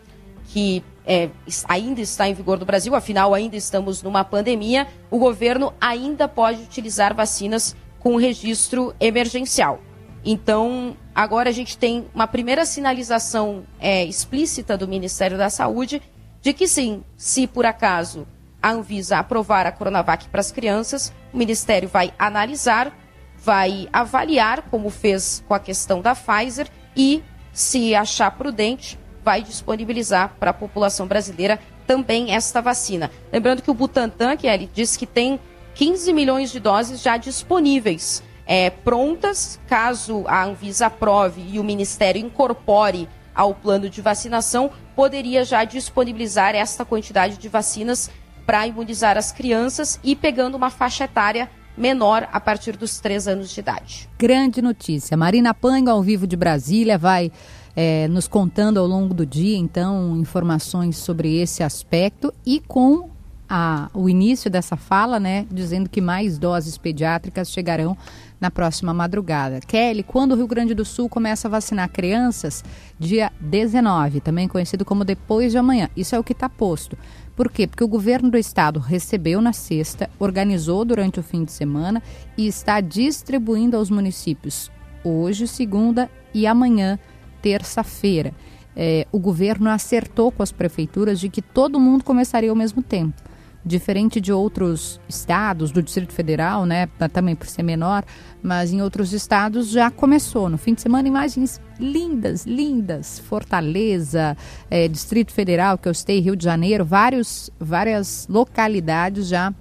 que 0.48 0.84
é, 1.06 1.30
ainda 1.68 2.02
está 2.02 2.28
em 2.28 2.34
vigor 2.34 2.60
no 2.60 2.66
Brasil, 2.66 2.96
afinal, 2.96 3.34
ainda 3.34 3.56
estamos 3.56 4.02
numa 4.02 4.24
pandemia, 4.24 4.88
o 5.12 5.20
governo 5.20 5.74
ainda 5.80 6.28
pode 6.28 6.62
utilizar 6.62 7.14
vacinas 7.14 7.76
com 8.00 8.16
registro 8.16 8.94
emergencial. 9.00 9.82
Então, 10.26 10.96
agora 11.14 11.50
a 11.50 11.54
gente 11.54 11.78
tem 11.78 12.06
uma 12.14 12.28
primeira 12.28 12.66
sinalização 12.66 13.64
é, 13.80 14.06
explícita 14.06 14.78
do 14.78 14.88
Ministério 14.88 15.38
da 15.38 15.50
Saúde 15.50 16.02
de 16.42 16.54
que 16.54 16.68
sim, 16.68 17.04
se 17.16 17.48
por 17.48 17.66
acaso 17.66 18.28
a 18.62 18.72
Anvisa 18.72 19.18
aprovar 19.18 19.66
a 19.66 19.72
Coronavac 19.72 20.28
para 20.30 20.40
as 20.40 20.52
crianças, 20.52 21.14
o 21.34 21.38
Ministério 21.38 21.90
vai 21.90 22.14
analisar, 22.18 22.98
vai 23.38 23.90
avaliar, 23.92 24.62
como 24.70 24.90
fez 24.90 25.44
com 25.48 25.54
a 25.54 25.60
questão 25.60 26.02
da 26.02 26.16
Pfizer, 26.16 26.70
e, 26.96 27.22
se 27.52 27.94
achar 27.94 28.32
prudente, 28.32 28.98
vai 29.24 29.42
disponibilizar 29.42 30.36
para 30.40 30.52
a 30.52 30.54
população 30.54 31.08
brasileira 31.08 31.60
também 31.88 32.32
esta 32.32 32.62
vacina. 32.62 33.12
Lembrando 33.32 33.62
que 33.62 33.72
o 33.72 33.74
Butantan, 33.74 34.36
que 34.38 34.48
ele 34.48 34.70
disse 34.74 34.98
que 34.98 35.06
tem 35.06 35.40
15 35.76 36.14
milhões 36.14 36.52
de 36.52 36.60
doses 36.60 37.02
já 37.02 37.18
disponíveis, 37.18 38.24
é, 38.46 38.70
prontas, 38.70 39.60
caso 39.68 40.24
a 40.28 40.44
Anvisa 40.44 40.88
aprove 40.88 41.44
e 41.50 41.60
o 41.60 41.64
Ministério 41.64 42.22
incorpore 42.22 43.08
ao 43.34 43.54
plano 43.54 43.90
de 43.90 44.02
vacinação, 44.02 44.70
poderia 44.96 45.44
já 45.44 45.64
disponibilizar 45.64 46.56
esta 46.56 46.86
quantidade 46.86 47.38
de 47.38 47.50
vacinas 47.50 48.12
para 48.46 48.68
imunizar 48.68 49.18
as 49.18 49.32
crianças 49.32 50.00
e 50.04 50.16
pegando 50.16 50.56
uma 50.56 50.70
faixa 50.70 51.06
etária 51.06 51.50
menor 51.76 52.28
a 52.32 52.40
partir 52.40 52.78
dos 52.78 53.00
três 53.00 53.28
anos 53.28 53.50
de 53.50 53.60
idade. 53.60 54.10
Grande 54.20 54.62
notícia. 54.62 55.18
Marina 55.18 55.54
Panho, 55.54 55.90
ao 55.90 56.04
vivo 56.04 56.28
de 56.28 56.36
Brasília, 56.36 56.98
vai 56.98 57.32
é, 57.76 58.08
nos 58.08 58.28
contando 58.28 58.80
ao 58.80 58.88
longo 58.88 59.14
do 59.14 59.26
dia, 59.26 59.58
então, 59.58 60.16
informações 60.18 60.98
sobre 60.98 61.38
esse 61.38 61.64
aspecto 61.64 62.34
e 62.46 62.60
com 62.60 63.10
a, 63.50 63.90
o 63.94 64.10
início 64.10 64.50
dessa 64.50 64.76
fala, 64.76 65.20
né, 65.20 65.46
dizendo 65.52 65.90
que 65.90 66.02
mais 66.02 66.38
doses 66.38 66.78
pediátricas 66.78 67.52
chegarão 67.52 67.98
na 68.40 68.50
próxima 68.52 68.94
madrugada. 68.94 69.60
Kelly, 69.62 70.04
quando 70.04 70.34
o 70.34 70.36
Rio 70.36 70.48
Grande 70.48 70.74
do 70.74 70.84
Sul 70.84 71.08
começa 71.08 71.48
a 71.48 71.52
vacinar 71.52 71.90
crianças? 71.90 72.64
Dia 73.00 73.32
19, 73.40 74.22
também 74.22 74.48
conhecido 74.48 74.84
como 74.84 75.06
depois 75.06 75.52
de 75.52 75.58
amanhã. 75.58 75.90
Isso 75.96 76.16
é 76.16 76.20
o 76.20 76.24
que 76.24 76.34
está 76.34 76.50
posto. 76.50 76.98
Por 77.36 77.52
quê? 77.52 77.66
Porque 77.66 77.84
o 77.84 77.88
governo 77.88 78.30
do 78.30 78.38
estado 78.38 78.80
recebeu 78.80 79.42
na 79.42 79.54
sexta, 79.54 80.10
organizou 80.20 80.84
durante 80.84 81.20
o 81.20 81.24
fim 81.24 81.44
de 81.44 81.52
semana 81.52 82.02
e 82.38 82.48
está 82.48 82.82
distribuindo 82.82 83.78
aos 83.78 83.90
municípios 83.90 84.72
hoje, 85.04 85.48
segunda 85.48 86.10
e 86.34 86.48
amanhã 86.48 86.98
terça-feira. 87.44 88.34
É, 88.76 89.06
o 89.12 89.20
governo 89.20 89.70
acertou 89.70 90.32
com 90.32 90.42
as 90.42 90.52
prefeituras 90.52 91.20
de 91.20 91.30
que 91.30 91.42
todo 91.42 91.80
mundo 91.80 92.04
começaria 92.04 92.50
ao 92.50 92.56
mesmo 92.56 92.82
tempo. 92.82 93.22
Diferente 93.66 94.20
de 94.20 94.34
outros 94.34 95.00
estados, 95.08 95.72
do 95.72 95.82
Distrito 95.82 96.12
Federal, 96.12 96.66
né, 96.66 96.88
também 97.14 97.34
por 97.34 97.48
ser 97.48 97.64
menor, 97.64 98.04
mas 98.42 98.74
em 98.74 98.82
outros 98.82 99.14
estados 99.14 99.70
já 99.70 99.92
começou. 99.92 100.50
No 100.50 100.58
fim 100.58 100.74
de 100.74 100.82
semana, 100.82 101.08
imagens 101.08 101.62
lindas, 101.80 102.46
lindas. 102.46 103.20
Fortaleza, 103.20 104.36
é, 104.70 104.88
Distrito 104.88 105.32
Federal, 105.32 105.78
que 105.78 105.88
eu 105.88 105.94
estei, 105.94 106.20
Rio 106.20 106.36
de 106.36 106.44
Janeiro, 106.44 106.84
vários, 106.84 107.50
várias 107.60 108.28
localidades 108.28 109.28
já 109.28 109.54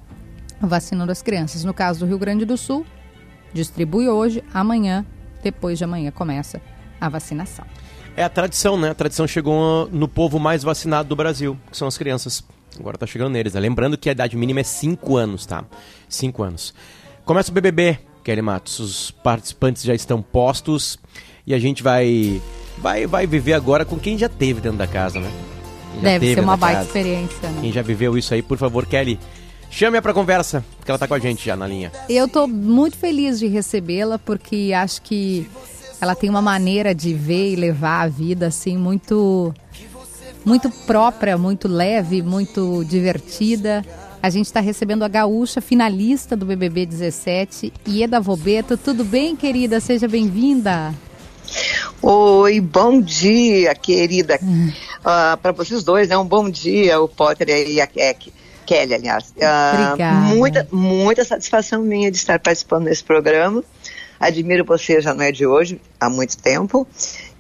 vacinando 0.61 1.13
as 1.13 1.23
crianças. 1.23 1.63
No 1.63 1.75
caso 1.75 2.01
do 2.01 2.07
Rio 2.07 2.19
Grande 2.19 2.45
do 2.45 2.57
Sul, 2.57 2.85
distribui 3.53 4.09
hoje, 4.09 4.43
amanhã, 4.53 5.05
depois 5.45 5.79
de 5.79 5.85
amanhã 5.85 6.11
começa 6.11 6.61
a 7.03 7.09
vacinação. 7.09 7.65
É 8.17 8.23
a 8.23 8.29
tradição, 8.29 8.79
né? 8.79 8.91
A 8.91 8.95
tradição 8.95 9.27
chegou 9.27 9.89
no 9.91 10.07
povo 10.07 10.39
mais 10.39 10.63
vacinado 10.63 11.09
do 11.09 11.17
Brasil, 11.17 11.59
que 11.71 11.77
são 11.77 11.89
as 11.89 11.99
crianças. 11.99 12.45
Agora 12.79 12.97
tá 12.97 13.07
chegando 13.07 13.33
neles. 13.33 13.55
Né? 13.55 13.61
Lembrando 13.61 13.99
que 13.99 14.09
a 14.09 14.13
idade 14.13 14.37
mínima 14.37 14.61
é 14.61 14.63
5 14.63 15.17
anos, 15.17 15.45
tá? 15.45 15.65
5 16.09 16.43
anos. 16.43 16.73
Começa 17.25 17.51
o 17.51 17.55
BBB, 17.55 17.99
Kelly 18.23 18.43
Matos. 18.43 18.79
Os 18.79 19.11
participantes 19.11 19.83
já 19.83 19.95
estão 19.95 20.23
postos 20.23 20.99
e 21.45 21.53
a 21.53 21.59
gente 21.59 21.83
vai 21.83 22.41
vai 22.79 23.07
vai 23.07 23.27
viver 23.27 23.55
agora 23.55 23.85
com 23.85 23.99
quem 23.99 24.17
já 24.17 24.29
teve 24.29 24.61
dentro 24.61 24.79
da 24.79 24.87
casa, 24.87 25.19
né? 25.19 25.31
Deve 26.01 26.35
ser 26.35 26.41
uma 26.41 26.57
baita 26.57 26.83
experiência, 26.83 27.51
né? 27.51 27.59
Quem 27.61 27.73
já 27.73 27.83
viveu 27.83 28.17
isso 28.17 28.33
aí, 28.33 28.43
por 28.43 28.57
favor, 28.57 28.87
Kelly, 28.87 29.19
chame-a 29.71 30.01
pra 30.01 30.15
conversa, 30.15 30.65
que 30.85 30.91
ela 30.91 30.99
tá 30.99 31.09
com 31.09 31.15
a 31.15 31.19
gente 31.19 31.45
já 31.45 31.57
na 31.57 31.67
linha. 31.67 31.93
Eu 32.09 32.29
tô 32.29 32.47
muito 32.47 32.97
feliz 32.97 33.39
de 33.39 33.47
recebê-la, 33.47 34.19
porque 34.19 34.73
acho 34.75 35.03
que 35.03 35.49
ela 36.03 36.17
tem 36.17 36.29
uma 36.29 36.43
maneira 36.43 36.93
de 36.93 37.15
ver 37.15 37.53
e 37.53 37.57
levar 37.57 38.03
a 38.03 38.09
vida 38.09 38.49
assim 38.49 38.77
muito 38.77 39.55
muito 40.45 40.69
própria, 40.69 41.39
muito 41.39 41.69
leve, 41.69 42.21
muito 42.21 42.85
divertida. 42.85 43.87
A 44.21 44.29
gente 44.29 44.47
está 44.47 44.59
recebendo 44.59 45.05
a 45.05 45.09
gaúcha 45.09 45.61
finalista 45.61 46.37
do 46.37 46.45
BBB 46.45 46.87
17, 46.87 47.73
Ieda 47.87 48.21
Vobeto. 48.21 48.77
Tudo 48.77 49.05
bem, 49.05 49.37
querida? 49.37 49.79
Seja 49.79 50.09
bem-vinda. 50.09 50.93
Oi, 52.03 52.61
bom 52.61 53.01
dia, 53.01 53.73
querida. 53.73 54.41
Uh, 54.43 54.73
ah, 55.07 55.39
Para 55.41 55.53
vocês 55.53 55.85
dois, 55.85 56.09
é 56.09 56.11
né? 56.11 56.19
um 56.19 56.27
bom 56.27 56.51
dia, 56.51 57.01
o 57.01 57.07
Potter 57.07 57.49
e 57.49 57.81
a 57.81 57.87
Kelly, 57.87 58.95
aliás. 58.95 59.33
Uh, 59.37 59.85
Obrigada. 59.85 60.35
Muita, 60.35 60.69
muita 60.73 61.25
satisfação 61.25 61.83
minha 61.83 62.11
de 62.11 62.17
estar 62.17 62.41
participando 62.41 62.87
desse 62.87 63.05
programa. 63.05 63.63
Admiro 64.23 64.65
você, 64.65 65.01
já 65.01 65.13
não 65.13 65.25
é 65.25 65.33
de 65.33 65.45
hoje, 65.45 65.81
há 65.99 66.09
muito 66.09 66.39
tempo. 66.39 66.87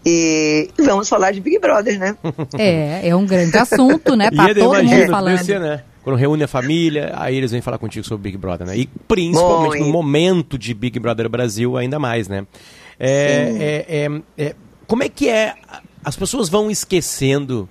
E 0.04 0.68
vamos 0.76 1.08
falar 1.08 1.30
de 1.30 1.40
Big 1.40 1.60
Brother, 1.60 1.96
né? 1.96 2.16
É, 2.58 3.08
é 3.08 3.14
um 3.14 3.24
grande 3.24 3.56
assunto, 3.56 4.16
né? 4.16 4.30
Tá 4.34 4.48
todo 4.48 4.58
imagino, 4.58 4.96
mundo 4.96 5.10
falando. 5.10 5.44
Ser, 5.44 5.60
né? 5.60 5.84
Quando 6.02 6.16
reúne 6.16 6.42
a 6.42 6.48
família, 6.48 7.12
aí 7.14 7.36
eles 7.36 7.52
vêm 7.52 7.60
falar 7.60 7.78
contigo 7.78 8.04
sobre 8.04 8.24
Big 8.24 8.36
Brother, 8.36 8.66
né? 8.66 8.76
E 8.76 8.88
principalmente 9.06 9.78
Bom, 9.78 9.84
no 9.84 9.92
momento 9.92 10.58
de 10.58 10.74
Big 10.74 10.98
Brother 10.98 11.28
Brasil, 11.28 11.76
ainda 11.76 12.00
mais, 12.00 12.26
né? 12.26 12.44
É, 12.98 13.84
é, 13.88 14.06
é, 14.06 14.22
é, 14.36 14.54
como 14.88 15.04
é 15.04 15.08
que 15.08 15.28
é? 15.28 15.54
As 16.04 16.16
pessoas 16.16 16.48
vão 16.48 16.68
esquecendo 16.68 17.68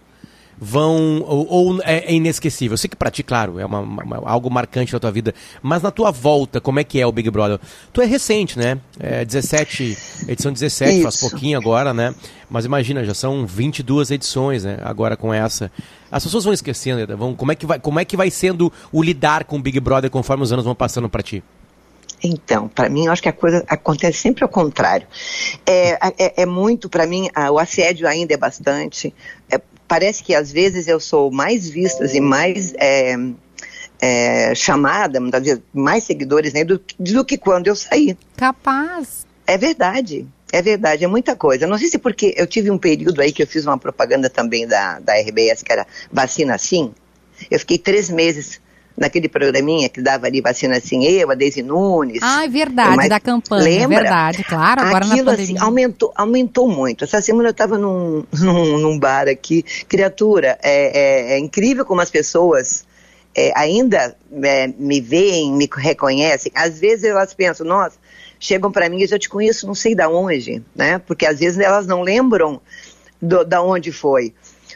vão 0.64 1.24
ou, 1.26 1.48
ou 1.50 1.82
é, 1.82 2.06
é, 2.06 2.14
inesquecível? 2.14 2.76
Eu 2.76 2.78
sei 2.78 2.88
que 2.88 2.96
para 2.96 3.10
ti, 3.10 3.24
claro, 3.24 3.60
é 3.60 3.66
uma, 3.66 3.80
uma, 3.80 4.18
algo 4.30 4.48
marcante 4.52 4.94
na 4.94 5.00
tua 5.00 5.12
vida, 5.12 5.34
mas 5.60 5.82
na 5.82 5.90
tua 5.90 6.12
volta, 6.12 6.62
como 6.62 6.80
é 6.80 6.84
que 6.84 7.02
é 7.02 7.08
o 7.08 7.12
Big 7.12 7.32
Brother? 7.32 7.60
Tu 7.92 8.00
é 8.00 8.06
recente, 8.06 8.60
né? 8.60 8.78
É 9.00 9.26
17, 9.26 9.98
edição 10.28 10.54
17, 10.54 10.94
Isso. 10.94 11.02
faz 11.02 11.18
pouquinho 11.18 11.58
agora, 11.58 11.96
né? 11.96 12.14
Mas 12.48 12.66
imagina, 12.66 13.04
já 13.04 13.16
são 13.16 13.44
22 13.44 14.12
edições, 14.12 14.64
né? 14.64 14.78
Agora 14.84 15.18
com 15.18 15.34
essa. 15.34 15.72
As 16.12 16.24
pessoas 16.24 16.44
vão 16.44 16.54
esquecendo, 16.54 17.18
vão, 17.18 17.34
como 17.34 17.52
é 17.52 17.56
que 17.56 17.66
vai, 17.66 17.80
como 17.80 18.00
é 18.00 18.06
que 18.06 18.16
vai 18.16 18.30
sendo 18.30 18.72
o 18.92 19.02
lidar 19.02 19.46
com 19.46 19.56
o 19.56 19.62
Big 19.62 19.80
Brother 19.80 20.12
conforme 20.12 20.44
os 20.44 20.54
anos 20.54 20.66
vão 20.66 20.76
passando 20.76 21.10
para 21.10 21.24
ti? 21.24 21.44
Então, 22.24 22.68
para 22.68 22.88
mim, 22.88 23.06
eu 23.06 23.12
acho 23.12 23.22
que 23.22 23.30
a 23.30 23.34
coisa 23.34 23.64
acontece 23.68 24.20
sempre 24.20 24.44
ao 24.44 24.50
contrário. 24.50 25.08
É, 25.66 25.94
é, 26.20 26.44
é 26.44 26.46
muito, 26.46 26.88
para 26.88 27.08
mim, 27.08 27.30
a, 27.34 27.50
o 27.50 27.58
assédio 27.58 28.08
ainda 28.08 28.34
é 28.34 28.38
bastante. 28.38 29.12
É, 29.50 29.60
parece 29.92 30.24
que 30.24 30.34
às 30.34 30.50
vezes 30.50 30.88
eu 30.88 31.02
sou 31.02 31.30
mais 31.30 31.70
vista 31.70 32.06
e 32.06 32.22
mais 32.22 32.74
é, 32.76 33.14
é, 34.00 34.56
chamada, 34.56 35.20
muitas 35.20 35.44
vezes, 35.44 35.62
mais 35.74 36.06
seguidores 36.06 36.54
né, 36.54 36.64
do, 36.64 36.82
do 36.98 37.26
que 37.26 37.38
quando 37.38 37.68
eu 37.68 37.76
saí. 37.76 38.18
Capaz. 38.38 39.26
É 39.46 39.58
verdade. 39.58 40.26
É 40.50 40.62
verdade, 40.62 41.04
é 41.04 41.08
muita 41.08 41.36
coisa. 41.36 41.68
Não 41.68 41.78
sei 41.78 41.90
se 41.90 41.98
porque 41.98 42.34
eu 42.38 42.48
tive 42.48 42.72
um 42.72 42.78
período 42.78 43.20
aí 43.20 43.34
que 43.34 43.44
eu 43.44 43.48
fiz 43.48 43.66
uma 43.66 43.78
propaganda 43.78 44.30
também 44.30 44.66
da, 44.66 44.98
da 45.00 45.14
RBS, 45.20 45.62
que 45.62 45.74
era 45.74 45.86
vacina 46.10 46.58
sim. 46.58 46.94
Eu 47.50 47.60
fiquei 47.60 47.78
três 47.78 48.10
meses 48.10 48.62
naquele 49.02 49.28
programinha 49.28 49.90
que 49.90 50.00
dava 50.00 50.28
ali 50.28 50.42
vacina 50.42 50.78
assim, 50.78 51.04
eu, 51.04 51.32
a 51.32 51.34
Deise 51.34 51.64
Nunes. 51.64 52.20
Ah, 52.22 52.46
é 52.46 52.48
verdade, 52.48 52.96
mas, 52.96 53.10
da 53.10 53.20
campanha, 53.20 53.64
lembra? 53.64 53.98
é 53.98 54.00
verdade, 54.02 54.44
claro, 54.44 54.82
agora 54.82 55.06
Aquilo, 55.06 55.26
na 55.26 55.34
assim, 55.34 55.58
aumentou, 55.58 56.14
aumentou 56.16 56.70
muito. 56.70 57.04
Essa 57.04 57.20
semana 57.20 57.50
eu 57.50 57.52
estava 57.52 57.80
num, 57.80 58.24
num, 58.40 58.78
num, 58.78 59.00
bar 59.00 59.28
aqui, 59.28 59.64
criatura, 59.90 60.60
é, 60.62 61.32
é, 61.32 61.34
é 61.34 61.40
incrível 61.40 61.84
como 61.84 62.00
as 62.00 62.12
pessoas 62.12 62.86
é, 63.36 63.52
ainda 63.56 64.16
é, 64.44 64.68
me 64.78 65.02
veem, 65.02 65.52
me 65.52 65.68
reconhecem. 65.76 66.52
Às 66.54 66.80
vezes 66.80 67.06
elas 67.06 67.34
pensam, 67.34 67.66
nossa, 67.66 67.98
chegam 68.40 68.72
para 68.72 68.88
mim 68.88 69.00
e 69.00 69.08
eu 69.12 69.18
te 69.18 69.28
conheço 69.28 69.66
não 69.66 69.74
sei 69.74 69.96
da 69.96 70.10
onde, 70.10 70.62
né? 70.76 71.00
Porque 71.00 71.26
às 71.26 71.40
vezes 71.40 71.58
elas 71.58 71.88
não 71.88 72.04
lembram 72.04 72.62
do, 73.20 73.44
da 73.44 73.64
onde 73.64 73.92
foi 73.92 74.32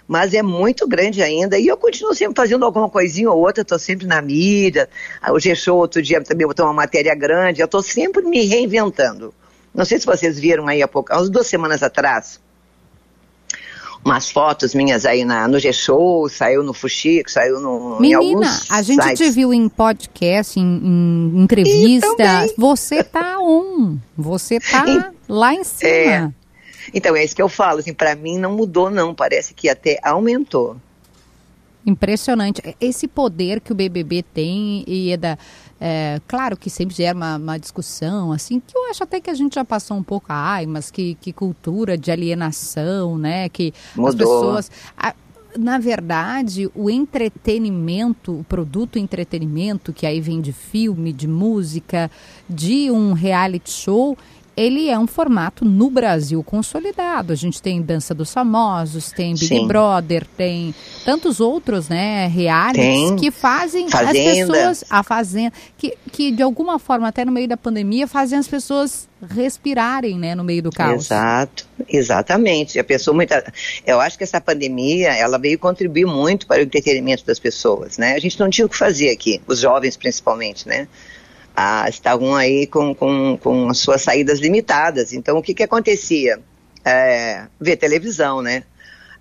mas 0.07 0.33
é 0.33 0.41
muito 0.41 0.87
grande 0.87 1.21
ainda. 1.21 1.57
E 1.57 1.67
eu 1.67 1.77
continuo 1.77 2.13
sempre 2.13 2.35
fazendo 2.35 2.65
alguma 2.65 2.89
coisinha 2.89 3.31
ou 3.31 3.39
outra, 3.39 3.61
estou 3.61 3.79
sempre 3.79 4.05
na 4.05 4.21
mídia. 4.21 4.89
Ah, 5.21 5.33
o 5.33 5.39
G-Show 5.39 5.77
outro 5.77 6.01
dia 6.01 6.21
também 6.23 6.45
botou 6.45 6.65
uma 6.65 6.73
matéria 6.73 7.15
grande, 7.15 7.61
eu 7.61 7.65
estou 7.65 7.81
sempre 7.81 8.21
me 8.23 8.45
reinventando. 8.45 9.33
Não 9.73 9.83
sei 9.83 9.99
se 9.99 10.05
vocês 10.05 10.39
viram 10.39 10.67
aí 10.67 10.81
há 10.81 10.87
pouco, 10.87 11.11
há 11.11 11.17
umas 11.17 11.29
duas 11.29 11.47
semanas 11.47 11.83
atrás, 11.83 12.39
umas 14.05 14.29
fotos 14.29 14.75
minhas 14.75 15.05
aí 15.05 15.25
na, 15.25 15.47
no 15.47 15.59
G-Show, 15.59 16.29
saiu 16.29 16.63
no 16.63 16.73
Fuxico, 16.73 17.29
saiu 17.29 17.59
no, 17.59 17.99
Menina, 17.99 18.19
alguns 18.19 18.71
a 18.71 18.81
gente 18.83 19.03
sites. 19.03 19.27
te 19.27 19.31
viu 19.31 19.51
em 19.51 19.67
podcast, 19.67 20.59
em, 20.59 20.63
em 20.63 21.41
entrevista. 21.41 22.07
Você 22.55 23.03
tá 23.03 23.39
on. 23.39 23.97
Você 24.15 24.59
tá 24.59 25.11
lá 25.27 25.53
em 25.53 25.63
cima. 25.63 25.89
É. 25.89 26.44
Então, 26.93 27.15
é 27.15 27.23
isso 27.23 27.35
que 27.35 27.41
eu 27.41 27.49
falo, 27.49 27.79
assim, 27.79 27.93
pra 27.93 28.15
mim 28.15 28.37
não 28.37 28.53
mudou 28.55 28.89
não, 28.89 29.13
parece 29.13 29.53
que 29.53 29.69
até 29.69 29.99
aumentou. 30.03 30.77
Impressionante. 31.85 32.61
Esse 32.81 33.07
poder 33.07 33.61
que 33.61 33.71
o 33.71 33.75
BBB 33.75 34.23
tem 34.23 34.83
e 34.87 35.11
é 35.11 35.17
da... 35.17 35.37
É, 35.79 36.19
claro 36.25 36.55
que 36.55 36.69
sempre 36.69 36.95
gera 36.95 37.15
uma, 37.15 37.35
uma, 37.35 37.59
discussão, 37.59 38.31
assim, 38.31 38.61
que 38.61 38.75
eu 38.75 38.89
acho 38.89 39.03
até 39.03 39.19
que 39.19 39.29
a 39.29 39.33
gente 39.33 39.55
já 39.55 39.65
passou 39.65 39.97
um 39.97 40.01
pouco, 40.01 40.27
ai, 40.29 40.65
mas 40.65 40.89
que, 40.89 41.15
que 41.15 41.33
cultura 41.33 41.97
de 41.97 42.09
alienação, 42.09 43.17
né? 43.17 43.49
Que 43.49 43.73
Mudou. 43.93 44.07
as 44.07 44.15
pessoas. 44.15 44.71
A, 44.97 45.13
na 45.57 45.77
verdade, 45.77 46.69
o 46.73 46.89
entretenimento, 46.89 48.39
o 48.39 48.43
produto 48.43 48.97
entretenimento, 48.97 49.93
que 49.93 50.05
aí 50.05 50.19
vem 50.19 50.41
de 50.41 50.53
filme, 50.53 51.13
de 51.13 51.27
música, 51.27 52.09
de 52.49 52.89
um 52.89 53.13
reality 53.13 53.69
show, 53.69 54.17
ele 54.55 54.89
é 54.89 54.97
um 54.97 55.07
formato 55.07 55.65
no 55.65 55.89
Brasil 55.89 56.43
consolidado. 56.43 57.33
A 57.33 57.35
gente 57.35 57.61
tem 57.61 57.81
Dança 57.81 58.13
dos 58.13 58.31
Famosos, 58.31 59.11
tem 59.11 59.33
Big 59.33 59.47
Sim. 59.47 59.67
Brother, 59.67 60.25
tem 60.37 60.73
tantos 61.03 61.39
outros, 61.39 61.89
né, 61.89 62.27
realities 62.27 63.09
Tem. 63.09 63.15
que 63.17 63.31
fazem 63.31 63.89
Fazenda. 63.89 64.11
as 64.11 64.37
pessoas 64.37 64.83
a 64.89 65.03
fazenda 65.03 65.53
que, 65.77 65.97
que 66.11 66.31
de 66.31 66.41
alguma 66.41 66.79
forma 66.79 67.07
até 67.07 67.25
no 67.25 67.31
meio 67.31 67.47
da 67.47 67.57
pandemia 67.57 68.07
fazem 68.07 68.39
as 68.39 68.47
pessoas 68.47 69.07
respirarem, 69.29 70.17
né, 70.17 70.35
no 70.35 70.43
meio 70.43 70.61
do 70.61 70.71
caos. 70.71 71.05
Exato, 71.05 71.67
exatamente. 71.87 72.77
A 72.79 72.83
pessoa 72.83 73.15
muita, 73.15 73.51
eu 73.85 73.99
acho 73.99 74.17
que 74.17 74.23
essa 74.23 74.39
pandemia 74.39 75.13
ela 75.13 75.37
veio 75.37 75.57
contribuir 75.57 76.05
muito 76.05 76.45
para 76.45 76.59
o 76.59 76.63
entretenimento 76.63 77.25
das 77.25 77.39
pessoas, 77.39 77.97
né? 77.97 78.13
A 78.13 78.19
gente 78.19 78.39
não 78.39 78.49
tinha 78.49 78.65
o 78.65 78.69
que 78.69 78.77
fazer 78.77 79.09
aqui, 79.09 79.41
os 79.47 79.59
jovens 79.59 79.97
principalmente, 79.97 80.67
né? 80.67 80.87
Ah, 81.55 81.85
estavam 81.87 82.35
aí 82.35 82.67
com, 82.67 82.93
com, 82.93 83.37
com 83.41 83.69
as 83.69 83.77
suas 83.77 84.01
saídas 84.01 84.39
limitadas. 84.39 85.13
Então, 85.13 85.37
o 85.37 85.41
que, 85.41 85.53
que 85.53 85.63
acontecia? 85.63 86.39
É, 86.83 87.43
ver 87.59 87.77
televisão, 87.77 88.41
né? 88.41 88.63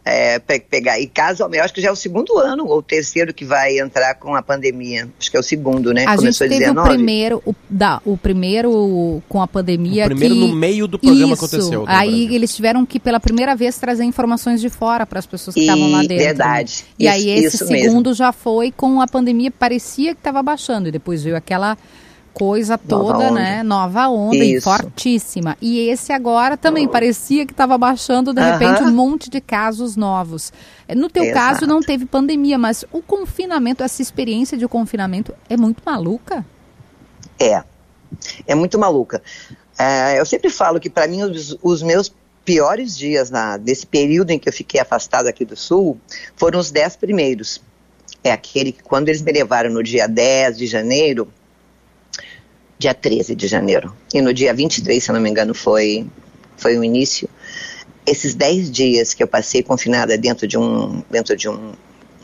É, 0.07 0.39
pe 0.39 0.61
pegar. 0.61 1.01
E 1.01 1.07
casualmente, 1.07 1.61
eu 1.61 1.65
acho 1.65 1.73
que 1.73 1.81
já 1.81 1.89
é 1.89 1.93
o 1.93 1.97
segundo 1.97 2.37
ano 2.39 2.67
ou 2.67 2.79
o 2.79 2.83
terceiro 2.83 3.33
que 3.33 3.43
vai 3.43 3.79
entrar 3.79 4.15
com 4.17 4.35
a 4.35 4.43
pandemia. 4.43 5.09
Acho 5.19 5.31
que 5.31 5.37
é 5.39 5.41
o 5.41 5.43
segundo, 5.43 5.95
né? 5.95 6.05
A 6.05 6.17
Começou 6.17 6.47
gente 6.47 6.59
teve 6.59 6.67
19. 6.73 6.89
o 6.91 6.93
primeiro, 6.95 7.43
o, 7.47 7.55
da, 7.71 8.03
o 8.05 8.15
primeiro 8.19 9.23
com 9.31 9.41
a 9.41 9.49
pandemia. 9.49 10.05
O 10.05 10.09
primeiro 10.09 10.35
que, 10.35 10.41
no 10.43 10.55
meio 10.55 10.87
do 10.87 10.99
programa 10.99 11.33
isso, 11.33 11.45
aconteceu. 11.47 11.81
no 11.85 11.89
Aí 11.89 12.11
Brasil. 12.11 12.35
eles 12.35 12.55
tiveram 12.55 12.85
que, 12.85 13.01
pela 13.01 13.19
primeira 13.19 13.57
vez, 13.57 13.79
trazer 13.79 14.05
informações 14.05 14.61
de 14.61 14.69
fora 14.69 15.07
para 15.07 15.21
as 15.21 15.27
pessoas 15.27 15.55
que 15.55 15.61
estavam 15.63 15.91
lá 15.91 16.01
dentro. 16.01 16.17
né? 16.19 16.23
verdade. 16.25 16.85
E 16.99 17.05
Isso- 17.07 17.15
aí 17.15 17.31
esse 17.31 17.57
isso 17.57 17.67
mesmo. 17.71 17.89
segundo 17.89 18.13
já 18.13 18.31
foi 18.31 18.71
com 18.73 19.01
a 19.01 19.07
pandemia, 19.09 19.51
parecia 19.51 20.13
que 20.15 20.21
estava 20.21 20.43
baixando. 20.43 20.89
E 20.89 20.93
depois 20.93 21.23
veio 21.23 21.35
aquela 21.37 21.79
coisa 22.35 22.77
toda, 22.77 23.19
onda. 23.19 23.31
né? 23.31 23.63
Nova 23.63 24.09
onda 24.09 24.37
e 24.37 24.61
fortíssima. 24.61 25.57
E 25.63 25.89
esse 25.89 26.13
agora 26.13 26.57
também 26.57 26.87
parecia 26.89 27.47
que 27.47 27.53
estava 27.53 27.79
baixando, 27.79 28.35
de 28.35 28.43
repente, 28.43 28.83
Aham. 28.83 28.91
um 28.91 28.93
monte 28.93 29.31
de 29.31 29.41
casos 29.41 29.97
novos. 29.97 30.53
No 30.95 31.09
teu 31.09 31.23
Exato. 31.23 31.39
caso, 31.39 31.67
não 31.67 31.81
teve 31.81 32.05
pandemia, 32.05 32.59
mas 32.59 32.85
o 32.93 33.01
confinamento, 33.01 33.83
essa 33.83 34.03
experiência 34.03 34.59
de 34.59 34.67
confinamento 34.67 35.33
é 35.49 35.57
muito 35.57 35.81
maluca? 35.87 36.45
É. 37.39 37.63
É 38.47 38.55
muito 38.55 38.79
maluca. 38.79 39.23
É, 39.79 40.19
eu 40.21 40.27
sempre 40.27 40.51
falo 40.51 40.79
que 40.81 40.91
para 40.91 41.07
mim 41.07 41.23
os, 41.23 41.57
os 41.63 41.83
meus 41.83 42.13
piores 42.45 42.97
dias 42.97 43.31
na, 43.31 43.57
nesse 43.57 43.87
período 43.87 44.31
em 44.31 44.39
que 44.39 44.49
eu 44.49 44.53
fiquei 44.53 44.81
afastada 44.81 45.31
aqui 45.31 45.45
do 45.45 45.57
Sul 45.57 45.99
foram 46.37 46.59
os 46.59 46.71
dez 46.71 46.97
primeiros. 46.97 47.61
É 48.23 48.33
aquele 48.33 48.73
que 48.73 48.83
quando 48.83 49.09
eles 49.09 49.23
me 49.23 49.33
levaram 49.33 49.71
no 49.71 49.83
dia 49.83 50.07
10 50.07 50.59
de 50.59 50.67
janeiro, 50.67 51.29
dia 52.79 52.95
13 52.95 53.35
de 53.35 53.47
janeiro, 53.47 53.95
e 54.13 54.21
no 54.21 54.33
dia 54.33 54.53
23, 54.53 55.03
se 55.03 55.13
não 55.13 55.21
me 55.21 55.31
engano, 55.31 55.55
foi, 55.55 56.07
foi 56.57 56.77
o 56.77 56.85
início. 56.85 57.29
Esses 58.07 58.35
10 58.35 58.71
dias 58.71 59.15
que 59.15 59.23
eu 59.23 59.29
passei 59.29 59.63
confinada 59.63 60.19
dentro 60.19 60.47
de 60.47 60.59
um, 60.59 61.03
dentro 61.11 61.37
de 61.37 61.49
um, 61.49 61.73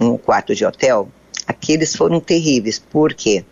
um 0.00 0.16
quarto 0.16 0.54
de 0.54 0.64
hotel, 0.64 1.08
aqueles 1.46 1.94
foram 1.94 2.20
terríveis. 2.20 2.78
Por 2.78 3.14
quê? 3.14 3.44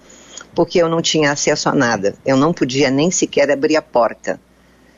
Porque 0.54 0.80
eu 0.80 0.88
não 0.88 1.00
tinha 1.00 1.32
acesso 1.32 1.68
a 1.68 1.74
nada. 1.74 2.14
Eu 2.26 2.36
não 2.36 2.52
podia 2.52 2.90
nem 2.90 3.10
sequer 3.10 3.50
abrir 3.50 3.76
a 3.76 3.82
porta. 3.82 4.40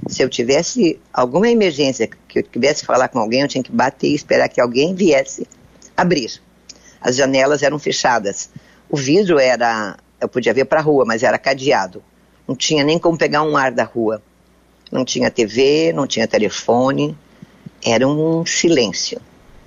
Se 0.09 0.22
eu 0.22 0.29
tivesse 0.29 0.98
alguma 1.12 1.48
emergência, 1.48 2.09
que 2.27 2.38
eu 2.38 2.42
tivesse 2.42 2.81
que 2.81 2.87
falar 2.87 3.09
com 3.09 3.18
alguém, 3.18 3.42
eu 3.42 3.48
tinha 3.48 3.62
que 3.62 3.70
bater 3.70 4.09
e 4.09 4.14
esperar 4.14 4.48
que 4.48 4.61
alguém 4.61 4.94
viesse 4.94 5.46
abrir. 5.96 6.40
As 7.01 7.16
janelas 7.16 7.62
eram 7.62 7.79
fechadas. 7.79 8.51
O 8.88 8.96
vidro 8.96 9.38
era, 9.38 9.96
eu 10.20 10.28
podia 10.28 10.52
ver 10.54 10.64
para 10.64 10.80
a 10.80 10.83
rua, 10.83 11.04
mas 11.04 11.22
era 11.22 11.38
cadeado. 11.38 12.02
Não 12.46 12.54
tinha 12.54 12.85
nem 12.85 12.98
como 12.98 13.16
pegar 13.16 13.42
um 13.42 13.56
ar 13.56 13.72
da 13.72 13.85
rua. 13.85 14.22
Não 14.90 15.04
tinha 15.04 15.30
TV, 15.30 15.92
não 15.92 16.06
tinha 16.06 16.26
telefone. 16.26 17.16
Era 17.83 18.06
um 18.06 18.44
silêncio. 18.44 19.20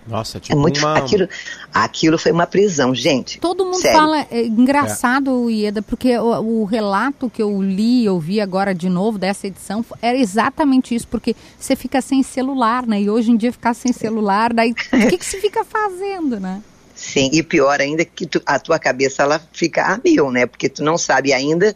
Nossa, 0.06 0.38
É 0.38 0.42
tipo 0.42 0.60
muito, 0.60 0.80
uma... 0.80 0.98
aquilo, 0.98 1.30
aquilo 1.74 2.18
foi 2.18 2.32
uma 2.32 2.46
prisão, 2.46 2.94
gente. 2.94 3.40
Todo 3.40 3.64
mundo 3.64 3.80
Sério. 3.80 3.98
fala, 3.98 4.28
é 4.30 4.46
engraçado, 4.46 5.50
Ieda, 5.50 5.82
porque 5.82 6.18
o, 6.18 6.62
o 6.62 6.66
relato 6.66 7.30
que 7.30 7.42
eu 7.42 7.62
li, 7.62 8.04
eu 8.04 8.20
vi 8.20 8.42
agora 8.42 8.76
de 8.76 8.90
novo 8.90 9.18
dessa 9.18 9.48
edição, 9.48 9.84
era 10.02 10.18
exatamente 10.18 10.94
isso, 10.94 11.08
porque 11.08 11.36
você 11.58 11.76
fica 11.76 12.02
sem 12.02 12.22
celular, 12.22 12.86
né? 12.86 13.02
E 13.02 13.10
hoje 13.10 13.32
em 13.32 13.38
dia 13.38 13.52
ficar 13.52 13.74
sem 13.74 13.94
celular, 13.94 14.54
daí 14.54 14.72
o 14.92 15.10
que, 15.10 15.18
que 15.18 15.26
se 15.26 15.40
fica 15.40 15.64
fazendo, 15.64 16.40
né? 16.40 16.62
Sim, 17.06 17.30
e 17.34 17.44
pior 17.44 17.82
ainda 17.82 18.02
é 18.02 18.06
que 18.06 18.26
tu- 18.26 18.42
a 18.46 18.58
tua 18.58 18.80
cabeça 18.80 19.24
ela 19.24 19.42
fica 19.52 19.84
a 19.86 20.00
mil, 20.04 20.32
né? 20.32 20.46
Porque 20.46 20.70
tu 20.70 20.82
não 20.84 20.98
sabe 20.98 21.34
ainda 21.34 21.76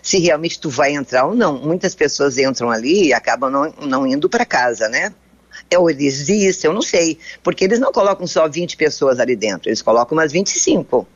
se 0.00 0.18
realmente 0.18 0.60
tu 0.60 0.70
vai 0.70 0.92
entrar 0.94 1.26
ou 1.26 1.34
não. 1.34 1.58
Muitas 1.58 1.94
pessoas 1.94 2.38
entram 2.38 2.70
ali 2.70 3.08
e 3.08 3.12
acabam 3.12 3.50
não, 3.50 3.74
não 3.86 4.06
indo 4.06 4.28
para 4.28 4.44
casa, 4.46 4.88
né? 4.88 5.12
Ou 5.76 5.90
eles 5.90 6.20
existem, 6.30 6.68
eu 6.68 6.74
não 6.74 6.80
sei. 6.80 7.18
Porque 7.42 7.64
eles 7.64 7.80
não 7.80 7.90
colocam 7.92 8.26
só 8.26 8.48
20 8.48 8.76
pessoas 8.76 9.18
ali 9.18 9.34
dentro, 9.34 9.68
eles 9.68 9.82
colocam 9.82 10.16
umas 10.16 10.30
25. 10.30 11.06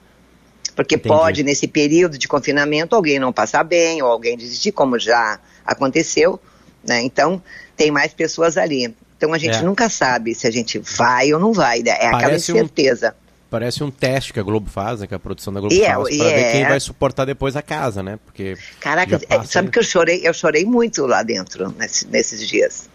Porque 0.74 0.96
Entendi. 0.96 1.08
pode, 1.08 1.42
nesse 1.44 1.68
período 1.68 2.18
de 2.18 2.26
confinamento, 2.26 2.96
alguém 2.96 3.18
não 3.18 3.32
passar 3.32 3.62
bem, 3.62 4.02
ou 4.02 4.08
alguém 4.10 4.36
desistir, 4.36 4.72
como 4.72 4.98
já 4.98 5.38
aconteceu, 5.64 6.40
né? 6.86 7.00
Então, 7.02 7.40
tem 7.76 7.90
mais 7.90 8.12
pessoas 8.12 8.56
ali. 8.56 8.92
Então 9.16 9.32
a 9.32 9.38
gente 9.38 9.58
É. 9.58 9.62
nunca 9.62 9.88
sabe 9.88 10.34
se 10.34 10.46
a 10.48 10.50
gente 10.50 10.78
vai 10.80 11.32
ou 11.32 11.38
não 11.38 11.52
vai, 11.52 11.78
né? 11.80 11.90
É 11.90 12.06
aquela 12.06 12.22
Parece 12.22 12.52
um- 12.52 12.56
incerteza. 12.56 13.14
Parece 13.52 13.84
um 13.84 13.90
teste 13.90 14.32
que 14.32 14.40
a 14.40 14.42
Globo 14.42 14.70
faz, 14.70 15.00
né? 15.00 15.06
Que 15.06 15.14
a 15.14 15.18
produção 15.18 15.52
da 15.52 15.60
Globo 15.60 15.74
E 15.74 15.82
é, 15.82 15.94
faz, 15.94 16.08
e 16.08 16.16
pra 16.16 16.26
ver 16.28 16.40
é. 16.40 16.52
quem 16.52 16.64
vai 16.66 16.80
suportar 16.80 17.26
depois 17.26 17.54
a 17.54 17.60
casa, 17.60 18.02
né? 18.02 18.18
Porque 18.24 18.56
Caraca, 18.80 19.16
é, 19.16 19.18
passa- 19.36 19.52
sabe 19.52 19.70
que 19.70 19.78
eu 19.78 19.82
chorei, 19.82 20.22
eu 20.26 20.32
chorei 20.32 20.64
muito 20.64 21.04
lá 21.04 21.22
dentro 21.22 21.70
nesse- 21.78 22.06
nesses 22.08 22.48
dias. 22.48 22.88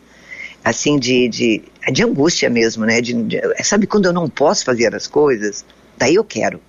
Assim, 0.64 0.98
de, 0.98 1.30
de, 1.30 1.62
de 1.94 2.04
angústia 2.04 2.50
mesmo, 2.50 2.86
né? 2.86 3.00
De, 3.02 3.14
de- 3.14 3.40
sabe 3.64 3.86
quando 3.86 4.06
eu 4.08 4.14
não 4.14 4.28
posso 4.28 4.66
fazer 4.66 4.96
as 4.96 5.06
coisas? 5.06 5.64
Daí 5.96 6.16
eu 6.16 6.24
quero. 6.24 6.60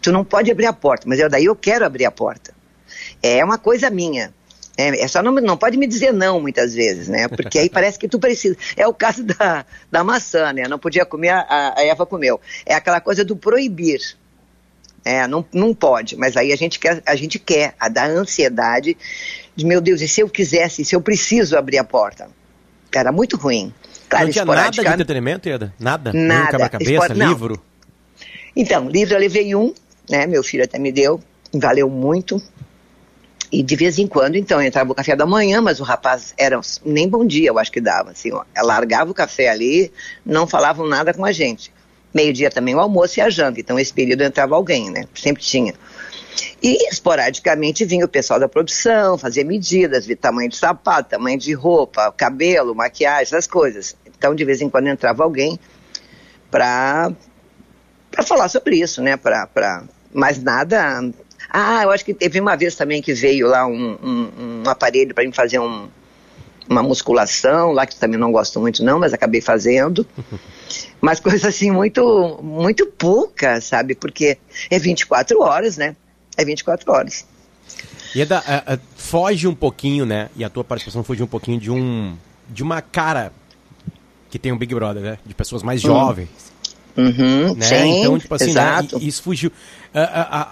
Tu 0.00 0.12
não 0.12 0.24
pode 0.24 0.48
abrir 0.50 0.66
a 0.66 0.72
porta, 0.72 1.08
mas 1.08 1.18
eu, 1.18 1.28
daí 1.28 1.46
eu 1.46 1.56
quero 1.56 1.84
abrir 1.84 2.04
a 2.04 2.12
porta. 2.12 2.54
É 3.20 3.44
uma 3.44 3.58
coisa 3.58 3.90
minha. 3.90 4.32
É, 4.76 5.04
é 5.04 5.08
só 5.08 5.22
não, 5.22 5.32
não 5.32 5.56
pode 5.56 5.76
me 5.78 5.86
dizer 5.86 6.12
não 6.12 6.40
muitas 6.40 6.74
vezes, 6.74 7.08
né? 7.08 7.28
Porque 7.28 7.58
aí 7.58 7.68
parece 7.70 7.98
que 7.98 8.08
tu 8.08 8.18
precisa. 8.18 8.56
É 8.76 8.86
o 8.86 8.92
caso 8.92 9.24
da, 9.24 9.64
da 9.90 10.04
maçã, 10.04 10.52
né? 10.52 10.68
Não 10.68 10.78
podia 10.78 11.04
comer, 11.06 11.30
a, 11.30 11.74
a 11.76 11.82
Eva 11.82 12.04
comeu. 12.04 12.40
É 12.64 12.74
aquela 12.74 13.00
coisa 13.00 13.24
do 13.24 13.36
proibir. 13.36 14.00
É, 15.04 15.26
não, 15.28 15.44
não 15.52 15.72
pode, 15.72 16.16
mas 16.16 16.36
aí 16.36 16.52
a 16.52 16.56
gente 16.56 16.80
quer, 16.80 17.00
a 17.06 17.14
gente 17.14 17.38
quer, 17.38 17.76
a 17.78 17.88
da 17.88 18.06
ansiedade 18.06 18.96
de, 19.54 19.64
meu 19.64 19.80
Deus, 19.80 20.00
e 20.00 20.08
se 20.08 20.20
eu 20.20 20.28
quisesse, 20.28 20.84
se 20.84 20.96
eu 20.96 21.00
preciso 21.00 21.56
abrir 21.56 21.78
a 21.78 21.84
porta? 21.84 22.28
Era 22.92 23.12
muito 23.12 23.36
ruim. 23.36 23.72
Claro, 24.08 24.24
não 24.24 24.32
tinha 24.32 24.44
nada 24.44 24.70
de 24.70 24.80
entretenimento, 24.80 25.48
Ieda? 25.48 25.72
Nada? 25.78 26.12
Nem 26.12 26.26
Nada. 26.26 26.50
quebra-cabeça, 26.50 26.92
Espor- 26.92 27.28
livro? 27.28 27.62
Então, 28.56 28.88
livro 28.88 29.14
eu 29.14 29.20
levei 29.20 29.54
um, 29.54 29.72
né? 30.10 30.26
Meu 30.26 30.42
filho 30.42 30.64
até 30.64 30.78
me 30.78 30.90
deu, 30.90 31.20
valeu 31.52 31.88
muito. 31.88 32.42
E 33.50 33.62
de 33.62 33.76
vez 33.76 33.98
em 33.98 34.06
quando, 34.06 34.36
então, 34.36 34.60
entrava 34.60 34.88
no 34.88 34.94
café 34.94 35.14
da 35.14 35.26
manhã, 35.26 35.60
mas 35.60 35.80
o 35.80 35.84
rapaz 35.84 36.34
era 36.36 36.60
nem 36.84 37.08
bom 37.08 37.24
dia, 37.24 37.48
eu 37.48 37.58
acho 37.58 37.70
que 37.70 37.80
dava. 37.80 38.10
Assim, 38.10 38.32
ó, 38.32 38.42
largava 38.58 39.10
o 39.10 39.14
café 39.14 39.48
ali, 39.48 39.92
não 40.24 40.46
falavam 40.46 40.86
nada 40.86 41.14
com 41.14 41.24
a 41.24 41.32
gente. 41.32 41.72
Meio-dia 42.12 42.50
também 42.50 42.74
o 42.74 42.80
almoço 42.80 43.18
e 43.18 43.20
a 43.20 43.30
janta. 43.30 43.60
Então, 43.60 43.78
esse 43.78 43.92
período 43.92 44.22
entrava 44.22 44.56
alguém, 44.56 44.90
né? 44.90 45.04
Sempre 45.14 45.42
tinha. 45.42 45.74
E 46.62 46.88
esporadicamente 46.88 47.84
vinha 47.84 48.04
o 48.04 48.08
pessoal 48.08 48.40
da 48.40 48.48
produção, 48.48 49.16
fazia 49.16 49.44
medidas, 49.44 50.04
de 50.04 50.16
tamanho 50.16 50.48
de 50.48 50.56
sapato, 50.56 51.10
tamanho 51.10 51.38
de 51.38 51.52
roupa, 51.52 52.12
cabelo, 52.16 52.74
maquiagem, 52.74 53.22
essas 53.22 53.46
coisas. 53.46 53.96
Então, 54.06 54.34
de 54.34 54.44
vez 54.44 54.60
em 54.60 54.68
quando 54.68 54.88
entrava 54.88 55.22
alguém 55.22 55.58
para 56.50 57.12
falar 58.24 58.48
sobre 58.48 58.76
isso, 58.80 59.02
né? 59.02 59.16
Pra, 59.16 59.46
pra, 59.46 59.84
mas 60.12 60.42
nada. 60.42 61.02
Ah, 61.50 61.82
eu 61.82 61.90
acho 61.90 62.04
que 62.04 62.14
teve 62.14 62.40
uma 62.40 62.56
vez 62.56 62.74
também 62.74 63.00
que 63.00 63.12
veio 63.14 63.48
lá 63.48 63.66
um, 63.66 63.98
um, 64.02 64.62
um 64.64 64.68
aparelho 64.68 65.14
para 65.14 65.24
mim 65.24 65.32
fazer 65.32 65.58
um, 65.58 65.88
uma 66.68 66.82
musculação 66.82 67.72
lá 67.72 67.86
que 67.86 67.96
também 67.96 68.18
não 68.18 68.32
gosto 68.32 68.60
muito 68.60 68.84
não, 68.84 68.98
mas 68.98 69.12
acabei 69.12 69.40
fazendo. 69.40 70.06
mas 71.00 71.20
coisa 71.20 71.48
assim 71.48 71.70
muito 71.70 72.38
muito 72.42 72.86
pouca, 72.86 73.60
sabe? 73.60 73.94
Porque 73.94 74.38
é 74.70 74.78
24 74.78 75.40
horas, 75.40 75.76
né? 75.76 75.96
É 76.36 76.44
24 76.44 76.92
horas. 76.92 77.24
E 78.14 78.20
é 78.20 78.24
da, 78.24 78.42
é, 78.46 78.74
é, 78.74 78.78
foge 78.96 79.46
um 79.46 79.54
pouquinho, 79.54 80.06
né? 80.06 80.30
E 80.36 80.44
a 80.44 80.50
tua 80.50 80.64
participação 80.64 81.04
foge 81.04 81.22
um 81.22 81.26
pouquinho 81.26 81.60
de 81.60 81.70
um 81.70 82.16
de 82.48 82.62
uma 82.62 82.80
cara 82.80 83.32
que 84.30 84.38
tem 84.38 84.52
um 84.52 84.58
Big 84.58 84.74
Brother, 84.74 85.02
né? 85.02 85.18
De 85.24 85.34
pessoas 85.34 85.62
mais 85.62 85.84
hum. 85.84 85.88
Uhum, 86.96 87.54
né? 87.54 87.66
Sim, 87.66 88.00
então, 88.00 88.18
tipo 88.18 88.34
assim, 88.34 88.52
né? 88.52 88.86
isso 89.00 89.22
fugiu. 89.22 89.50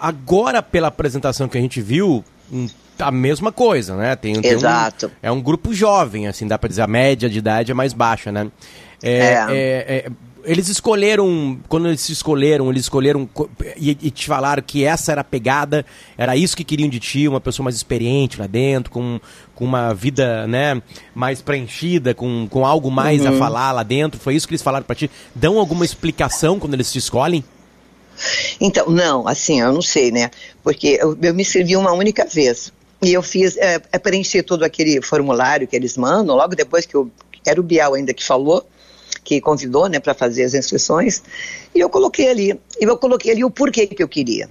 agora, 0.00 0.62
pela 0.62 0.88
apresentação 0.88 1.48
que 1.48 1.56
a 1.56 1.60
gente 1.60 1.80
viu, 1.80 2.24
hum, 2.52 2.68
a 2.98 3.10
mesma 3.10 3.50
coisa, 3.50 3.96
né? 3.96 4.14
Tem, 4.16 4.40
tem 4.40 4.50
Exato. 4.50 5.06
Um, 5.06 5.10
é 5.22 5.32
um 5.32 5.40
grupo 5.40 5.72
jovem, 5.72 6.26
assim, 6.26 6.46
dá 6.46 6.58
pra 6.58 6.68
dizer, 6.68 6.82
a 6.82 6.86
média 6.86 7.28
de 7.28 7.38
idade 7.38 7.70
é 7.70 7.74
mais 7.74 7.92
baixa, 7.92 8.30
né? 8.30 8.48
É, 9.02 9.10
é. 9.10 9.46
é, 9.48 10.04
é 10.06 10.10
eles 10.44 10.68
escolheram, 10.68 11.58
quando 11.68 11.88
eles 11.88 12.00
se 12.00 12.12
escolheram, 12.12 12.70
eles 12.70 12.82
escolheram 12.82 13.28
e, 13.76 13.90
e, 13.90 14.10
te 14.10 14.26
falaram 14.26 14.62
que 14.62 14.84
essa 14.84 15.12
era 15.12 15.20
a 15.22 15.24
pegada, 15.24 15.84
era 16.16 16.36
isso 16.36 16.56
que 16.56 16.64
queriam 16.64 16.88
de 16.88 17.00
ti, 17.00 17.26
uma 17.26 17.40
pessoa 17.40 17.64
mais 17.64 17.76
experiente 17.76 18.38
lá 18.38 18.46
dentro, 18.46 18.90
com, 18.90 19.20
com 19.54 19.64
uma 19.64 19.94
vida, 19.94 20.46
né, 20.46 20.80
mais 21.14 21.40
preenchida, 21.40 22.14
com, 22.14 22.46
com 22.48 22.64
algo 22.64 22.90
mais 22.90 23.22
uhum. 23.22 23.28
a 23.34 23.38
falar 23.38 23.72
lá 23.72 23.82
dentro, 23.82 24.20
foi 24.20 24.34
isso 24.34 24.46
que 24.46 24.52
eles 24.52 24.62
falaram 24.62 24.84
para 24.84 24.96
ti? 24.96 25.10
Dão 25.34 25.58
alguma 25.58 25.84
explicação 25.84 26.58
quando 26.58 26.74
eles 26.74 26.92
te 26.92 26.98
escolhem? 26.98 27.44
Então, 28.60 28.88
não, 28.88 29.26
assim, 29.26 29.60
eu 29.60 29.72
não 29.72 29.82
sei, 29.82 30.10
né, 30.10 30.30
porque 30.62 30.98
eu, 31.00 31.16
eu 31.20 31.34
me 31.34 31.42
inscrevi 31.42 31.76
uma 31.76 31.92
única 31.92 32.24
vez, 32.26 32.72
e 33.02 33.12
eu 33.12 33.22
fiz, 33.22 33.56
é, 33.56 33.80
é 33.92 33.98
preencher 33.98 34.42
todo 34.42 34.62
aquele 34.62 35.02
formulário 35.02 35.66
que 35.66 35.76
eles 35.76 35.96
mandam, 35.96 36.36
logo 36.36 36.54
depois 36.54 36.86
que 36.86 36.94
eu, 36.94 37.10
era 37.46 37.60
o 37.60 37.64
Bial 37.64 37.94
ainda 37.94 38.14
que 38.14 38.24
falou, 38.24 38.66
que 39.24 39.40
convidou, 39.40 39.88
né, 39.88 39.98
para 39.98 40.14
fazer 40.14 40.44
as 40.44 40.54
inscrições, 40.54 41.22
e 41.74 41.80
eu 41.80 41.88
coloquei 41.88 42.28
ali, 42.28 42.60
e 42.78 42.84
eu 42.84 42.96
coloquei 42.98 43.32
ali 43.32 43.42
o 43.42 43.50
porquê 43.50 43.86
que 43.86 44.02
eu 44.02 44.08
queria. 44.08 44.48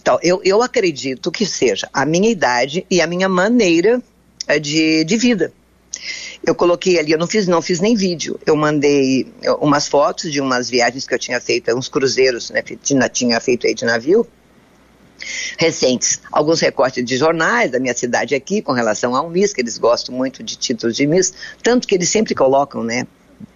Então, 0.00 0.18
eu, 0.22 0.40
eu 0.44 0.62
acredito 0.62 1.32
que 1.32 1.44
seja 1.44 1.88
a 1.92 2.06
minha 2.06 2.30
idade 2.30 2.86
e 2.88 3.00
a 3.00 3.06
minha 3.08 3.28
maneira 3.28 4.00
é, 4.46 4.56
de, 4.58 5.02
de 5.02 5.16
vida. 5.16 5.52
Eu 6.46 6.54
coloquei 6.54 6.98
ali, 6.98 7.10
eu 7.10 7.18
não 7.18 7.26
fiz, 7.26 7.48
não 7.48 7.60
fiz 7.60 7.80
nem 7.80 7.96
vídeo. 7.96 8.38
Eu 8.46 8.54
mandei 8.54 9.26
umas 9.60 9.88
fotos 9.88 10.30
de 10.30 10.40
umas 10.40 10.70
viagens 10.70 11.06
que 11.06 11.12
eu 11.12 11.18
tinha 11.18 11.40
feito, 11.40 11.74
uns 11.74 11.88
cruzeiros, 11.88 12.50
né, 12.50 12.62
tinha, 12.62 13.08
tinha 13.08 13.40
feito 13.40 13.66
aí 13.66 13.74
de 13.74 13.84
navio, 13.84 14.24
recentes, 15.58 16.20
alguns 16.30 16.60
recortes 16.60 17.04
de 17.04 17.16
jornais 17.16 17.70
da 17.70 17.80
minha 17.80 17.94
cidade 17.94 18.34
aqui 18.34 18.62
com 18.62 18.72
relação 18.72 19.16
ao 19.16 19.28
Miss, 19.28 19.52
que 19.52 19.60
eles 19.60 19.78
gostam 19.78 20.14
muito 20.14 20.42
de 20.42 20.56
títulos 20.56 20.94
de 20.94 21.06
Miss, 21.06 21.32
tanto 21.62 21.88
que 21.88 21.94
eles 21.94 22.08
sempre 22.08 22.34
colocam, 22.34 22.84
né, 22.84 23.06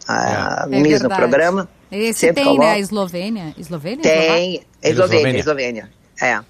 a 0.06 0.66
é. 0.70 0.80
Miss 0.80 1.00
é 1.00 1.02
no 1.02 1.14
programa. 1.14 1.68
Esse 1.90 2.20
sempre 2.20 2.36
tem, 2.36 2.44
colocam. 2.44 2.66
né, 2.66 2.72
a 2.74 2.78
Eslovênia? 2.78 3.54
Eslovênia? 3.58 4.02
Tem, 4.02 4.62
Eslovênia, 4.82 5.38
Eslovênia, 5.40 5.90
é. 6.20 6.40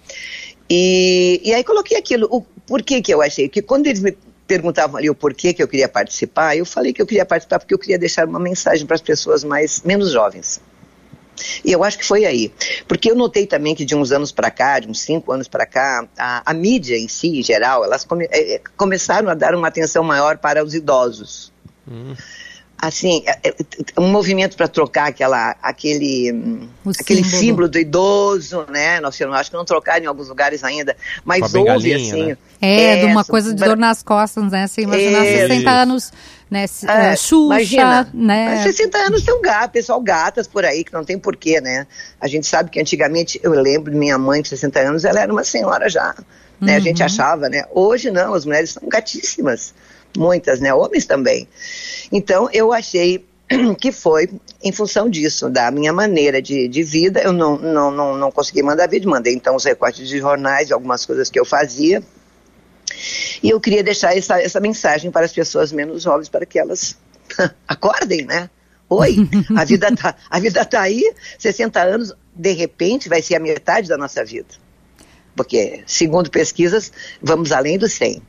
E, 0.69 1.41
e 1.43 1.55
aí 1.55 1.65
coloquei 1.65 1.97
aquilo, 1.97 2.29
o 2.31 2.43
porquê 2.43 3.01
que 3.01 3.13
eu 3.13 3.23
achei, 3.23 3.49
que 3.49 3.63
quando 3.63 3.87
eles 3.87 4.01
me 4.01 4.17
perguntavam 4.47 4.97
ali 4.97 5.09
o 5.09 5.15
porquê 5.15 5.53
que 5.55 5.63
eu 5.63 5.69
queria 5.69 5.89
participar, 5.89 6.57
eu 6.57 6.67
falei 6.67 6.93
que 6.93 7.01
eu 7.01 7.07
queria 7.07 7.25
participar 7.25 7.59
porque 7.59 7.73
eu 7.73 7.79
queria 7.79 7.99
deixar 7.99 8.27
uma 8.27 8.39
mensagem 8.39 8.87
para 8.87 8.97
as 8.97 9.01
pessoas 9.01 9.43
mais 9.43 9.83
menos 9.83 10.13
jovens. 10.13 10.61
E 11.65 11.73
eu 11.73 11.83
acho 11.83 11.97
que 11.97 12.05
foi 12.05 12.27
aí. 12.27 12.53
Porque 12.87 13.11
eu 13.11 13.15
notei 13.15 13.47
também 13.47 13.75
que 13.75 13.85
de 13.85 13.95
uns 13.95 14.13
anos 14.13 14.31
para 14.31 14.51
cá, 14.51 14.79
de 14.79 14.89
uns 14.89 15.01
cinco 15.01 15.33
anos 15.33 15.49
para 15.49 15.65
cá, 15.65 16.07
a, 16.19 16.51
a, 16.51 16.53
mídia 16.53 16.99
em 16.99 17.09
si, 17.09 17.39
em 17.39 17.43
geral, 17.43 17.83
elas 17.83 18.05
come, 18.05 18.29
é, 18.31 18.61
começaram 18.77 19.31
a 19.31 19.35
dar 19.35 19.55
uma 19.55 19.69
atenção 19.69 20.05
maior 20.05 20.37
para 20.37 20.63
os 20.63 20.75
idosos. 20.75 21.51
Hum 21.89 22.15
assim, 22.81 23.23
é, 23.27 23.49
é, 23.49 23.55
um 23.99 24.09
movimento 24.09 24.57
para 24.57 24.67
trocar 24.67 25.09
aquela, 25.09 25.55
aquele, 25.63 26.31
aquele 26.99 27.23
símbolo. 27.23 27.41
símbolo. 27.41 27.69
do 27.69 27.79
idoso, 27.79 28.67
né? 28.71 29.01
Nós 29.01 29.21
acho 29.21 29.51
que 29.51 29.57
não 29.57 29.65
trocaram 29.65 30.05
em 30.05 30.07
alguns 30.07 30.29
lugares 30.29 30.65
ainda, 30.65 30.97
mas 31.25 31.55
houve 31.55 31.95
assim. 31.95 32.27
Né? 32.27 32.39
É, 32.61 32.83
é, 32.83 32.97
de 32.97 33.07
uma 33.07 33.25
coisa 33.25 33.55
de 33.55 33.63
dor 33.63 33.77
nas 33.77 34.03
costas, 34.03 34.51
né? 34.51 34.67
Você 34.67 34.83
imaginar 34.83 35.25
é, 35.27 35.49
60 35.49 35.71
anos, 35.71 36.13
né? 36.51 36.65
É, 36.65 37.17
Xuxa, 37.17 37.55
imagina, 37.55 38.11
né? 38.15 38.63
60 38.63 38.99
anos 38.99 39.23
tem 39.23 39.35
um 39.35 39.43
gato, 39.43 39.73
pessoal 39.73 40.01
gatas 40.01 40.47
por 40.47 40.65
aí, 40.65 40.83
que 40.83 40.93
não 40.93 41.05
tem 41.05 41.19
porquê, 41.19 41.61
né? 41.61 41.87
A 42.19 42.27
gente 42.27 42.47
sabe 42.47 42.71
que 42.71 42.81
antigamente, 42.81 43.39
eu 43.43 43.53
lembro 43.53 43.93
de 43.93 43.99
minha 43.99 44.17
mãe 44.17 44.41
de 44.41 44.49
60 44.49 44.81
anos, 44.81 45.05
ela 45.05 45.21
era 45.21 45.33
uma 45.33 45.45
senhora 45.45 45.89
já, 45.89 46.15
né? 46.59 46.73
Uhum. 46.73 46.77
A 46.79 46.81
gente 46.81 47.01
uhum. 47.01 47.07
achava, 47.07 47.49
né? 47.51 47.65
Hoje 47.73 48.11
não, 48.11 48.33
as 48.33 48.47
mulheres 48.47 48.71
são 48.71 48.89
gatíssimas 48.89 49.75
muitas, 50.17 50.61
né? 50.61 50.73
Homens 50.73 51.07
também. 51.07 51.49
Então, 52.11 52.49
eu 52.53 52.73
achei 52.73 53.25
que 53.81 53.93
foi 53.93 54.31
em 54.63 54.73
função 54.73 55.09
disso, 55.09 55.49
da 55.49 55.71
minha 55.71 55.93
maneira 55.93 56.41
de, 56.41 56.69
de 56.69 56.83
vida. 56.83 57.21
Eu 57.21 57.33
não, 57.33 57.59
não, 57.59 57.91
não, 57.91 58.17
não 58.17 58.31
consegui 58.31 58.63
mandar 58.63 58.89
vídeo, 58.89 59.11
mandei 59.11 59.35
então 59.35 59.57
os 59.57 59.65
recortes 59.65 60.09
de 60.09 60.19
jornais, 60.19 60.71
algumas 60.71 61.05
coisas 61.05 61.31
que 61.31 61.39
eu 61.39 61.45
fazia. 61.45 62.03
E 63.43 63.51
eu 63.51 63.61
queria 63.61 63.83
deixar 63.83 64.17
essa, 64.17 64.41
essa 64.41 64.61
mensagem 64.61 65.11
para 65.11 65.25
as 65.25 65.33
pessoas 65.33 65.73
menos 65.73 66.03
jovens, 66.03 66.29
para 66.29 66.45
que 66.45 66.59
elas 66.59 66.97
acordem, 67.67 68.25
né? 68.25 68.51
Oi, 68.89 69.17
a 69.57 69.65
vida 69.65 69.95
tá, 69.95 70.17
a 70.29 70.41
vida 70.41 70.65
tá 70.65 70.81
aí, 70.81 71.15
60 71.39 71.81
anos, 71.81 72.13
de 72.35 72.53
repente 72.53 73.09
vai 73.09 73.23
ser 73.23 73.37
a 73.37 73.41
metade 73.41 73.89
da 73.89 73.97
nossa 73.97 74.25
vida. 74.25 74.49
Porque, 75.37 75.85
segundo 75.87 76.29
pesquisas, 76.29 76.93
vamos 77.23 77.53
além 77.53 77.79
dos 77.79 77.93
100. 77.93 78.21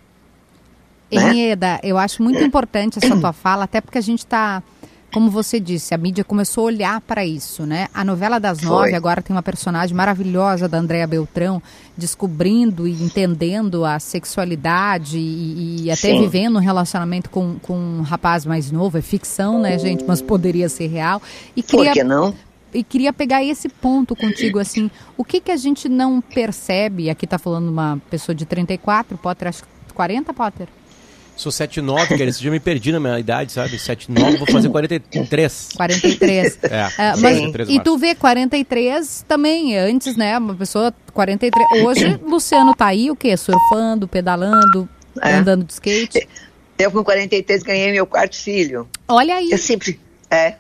Eneda, 1.12 1.80
eu 1.84 1.98
acho 1.98 2.24
muito 2.24 2.42
importante 2.42 3.00
essa 3.04 3.16
tua 3.18 3.34
fala, 3.34 3.66
até 3.66 3.82
porque 3.82 3.98
a 3.98 4.02
gente 4.02 4.20
está, 4.20 4.64
como 5.12 5.30
você 5.30 5.60
disse, 5.60 5.94
a 5.94 5.98
mídia 5.98 6.24
começou 6.24 6.64
a 6.64 6.68
olhar 6.68 7.02
para 7.02 7.26
isso, 7.26 7.66
né? 7.66 7.88
A 7.94 8.04
novela 8.04 8.40
das 8.40 8.62
nove 8.62 8.96
agora 8.96 9.22
tem 9.22 9.36
uma 9.36 9.44
personagem 9.44 9.96
maravilhosa 9.96 10.68
da 10.68 10.78
Andréa 10.78 11.06
Beltrão, 11.06 11.62
descobrindo 11.98 12.88
e 12.88 12.94
entendendo 13.04 13.84
a 13.84 14.00
sexualidade 14.00 15.18
e, 15.18 15.84
e 15.84 15.92
até 15.92 16.10
Sim. 16.10 16.22
vivendo 16.22 16.56
um 16.56 16.62
relacionamento 16.62 17.30
com, 17.30 17.56
com 17.60 17.78
um 17.78 18.02
rapaz 18.02 18.46
mais 18.46 18.72
novo. 18.72 18.98
É 18.98 19.02
ficção, 19.02 19.60
né, 19.60 19.78
gente? 19.78 20.04
Mas 20.08 20.22
poderia 20.22 20.70
ser 20.70 20.88
real. 20.88 21.22
E 21.56 21.62
queria, 21.62 21.88
Por 21.88 21.94
que 21.94 22.04
não? 22.04 22.34
e 22.74 22.84
queria 22.84 23.12
pegar 23.12 23.44
esse 23.44 23.68
ponto 23.68 24.16
contigo, 24.16 24.60
assim, 24.60 24.90
o 25.18 25.24
que 25.24 25.42
que 25.42 25.52
a 25.52 25.58
gente 25.58 25.90
não 25.90 26.22
percebe, 26.22 27.10
aqui 27.10 27.26
está 27.26 27.38
falando 27.38 27.70
uma 27.70 28.00
pessoa 28.10 28.34
de 28.34 28.46
34, 28.46 29.18
Potter, 29.18 29.50
acho 29.50 29.64
que 29.64 29.94
40, 29.94 30.34
Potter? 30.34 30.68
Sou 31.42 31.52
79, 31.52 32.08
cara. 32.10 32.30
Esse 32.30 32.40
dia 32.40 32.50
eu 32.50 32.52
me 32.52 32.60
perdi 32.60 32.92
na 32.92 33.00
minha 33.00 33.20
idade, 33.20 33.52
sabe? 33.52 33.72
79, 33.80 34.38
vou 34.38 34.46
fazer 34.46 34.70
43. 34.70 35.70
43. 35.76 36.60
É, 36.62 36.68
é 36.70 37.16
mas, 37.18 37.40
43 37.40 37.70
e 37.70 37.80
tu 37.80 37.98
vê 37.98 38.14
43 38.14 39.26
também, 39.28 39.76
antes, 39.76 40.16
né? 40.16 40.38
Uma 40.38 40.54
pessoa 40.54 40.94
43. 41.12 41.84
Hoje, 41.84 42.20
Luciano 42.24 42.76
tá 42.76 42.86
aí, 42.86 43.10
o 43.10 43.16
quê? 43.16 43.36
Surfando, 43.36 44.08
pedalando, 44.08 44.88
é. 45.20 45.34
andando 45.34 45.66
de 45.66 45.74
skate. 45.74 46.30
Eu 46.78 46.92
com 46.92 47.04
43 47.04 47.64
ganhei 47.64 47.92
meu 47.92 48.06
quarto 48.06 48.36
filho. 48.36 48.88
Olha 49.08 49.38
aí. 49.38 49.50
Eu 49.50 49.58
sempre. 49.58 50.00
É, 50.30 50.58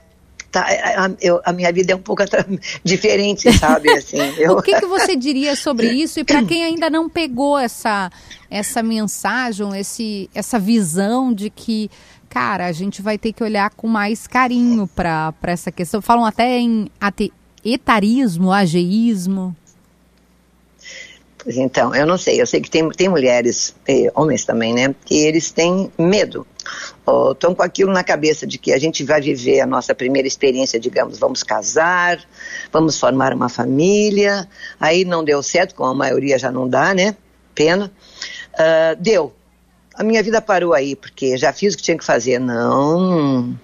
tá, 0.52 0.70
é, 0.70 0.98
a, 0.98 1.12
eu, 1.22 1.42
a, 1.46 1.54
minha 1.54 1.72
vida 1.72 1.94
é 1.94 1.96
um 1.96 2.02
pouco 2.02 2.24
diferente, 2.84 3.52
sabe? 3.58 3.90
Assim, 3.92 4.18
eu... 4.38 4.54
o 4.54 4.62
que, 4.62 4.80
que 4.80 4.86
você 4.86 5.16
diria 5.16 5.56
sobre 5.56 5.90
isso? 5.92 6.20
E 6.20 6.24
para 6.24 6.44
quem 6.44 6.64
ainda 6.64 6.90
não 6.90 7.10
pegou 7.10 7.58
essa, 7.58 8.12
essa 8.50 8.84
mensagem, 8.84 9.68
esse, 9.80 10.30
essa 10.36 10.60
visão 10.60 11.34
de 11.34 11.50
que, 11.50 11.90
cara, 12.30 12.66
a 12.68 12.72
gente 12.72 13.02
vai 13.02 13.18
ter 13.18 13.32
que 13.32 13.44
olhar 13.44 13.70
com 13.72 13.88
mais 13.88 14.28
carinho 14.28 14.88
para 14.88 15.34
essa 15.44 15.72
questão. 15.72 16.02
Falam 16.02 16.26
até 16.26 16.60
em 16.60 16.90
ate, 17.00 17.32
etarismo, 17.64 18.52
ageísmo. 18.52 19.56
Então, 21.48 21.96
eu 21.96 22.06
não 22.06 22.20
sei, 22.20 22.40
eu 22.40 22.46
sei 22.46 22.62
que 22.62 22.70
tem, 22.70 22.88
tem 22.90 23.10
mulheres, 23.10 23.74
e 23.88 24.12
homens 24.14 24.46
também, 24.46 24.76
né, 24.76 24.94
que 25.04 25.16
eles 25.16 25.50
têm 25.50 25.92
medo, 25.98 26.46
estão 27.32 27.54
com 27.54 27.62
aquilo 27.64 27.92
na 27.92 28.04
cabeça 28.04 28.46
de 28.46 28.58
que 28.58 28.74
a 28.74 28.80
gente 28.80 29.04
vai 29.04 29.22
viver 29.22 29.62
a 29.62 29.66
nossa 29.66 29.94
primeira 29.94 30.28
experiência, 30.28 30.80
digamos, 30.80 31.20
vamos 31.20 31.44
casar, 31.44 32.20
vamos 32.72 33.00
formar 33.00 33.34
uma 33.34 33.50
família, 33.50 34.48
aí 34.80 35.06
não 35.06 35.24
deu 35.24 35.42
certo, 35.42 35.76
como 35.76 35.90
a 35.90 35.96
maioria 35.96 36.38
já 36.38 36.52
não 36.52 36.68
dá, 36.68 36.94
né, 36.94 37.16
pena, 37.54 37.92
uh, 38.54 38.96
deu, 39.00 39.34
a 39.96 40.04
minha 40.04 40.24
vida 40.24 40.42
parou 40.42 40.74
aí, 40.74 40.96
porque 40.96 41.38
já 41.38 41.52
fiz 41.52 41.74
o 41.74 41.78
que 41.78 41.84
tinha 41.84 41.98
que 41.98 42.06
fazer, 42.06 42.40
não, 42.40 43.56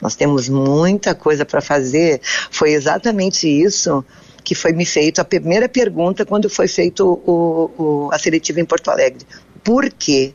nós 0.00 0.14
temos 0.14 0.48
muita 0.48 1.14
coisa 1.14 1.44
para 1.44 1.60
fazer, 1.60 2.20
foi 2.50 2.72
exatamente 2.72 3.48
isso 3.48 4.04
que 4.44 4.54
foi 4.54 4.72
me 4.72 4.84
feito 4.84 5.20
a 5.20 5.24
primeira 5.24 5.68
pergunta 5.68 6.26
quando 6.26 6.50
foi 6.50 6.68
feito 6.68 7.22
o, 7.26 7.70
o, 7.78 8.10
a 8.12 8.18
seletiva 8.18 8.60
em 8.60 8.64
Porto 8.64 8.90
Alegre. 8.90 9.26
Por 9.64 9.90
que, 9.90 10.34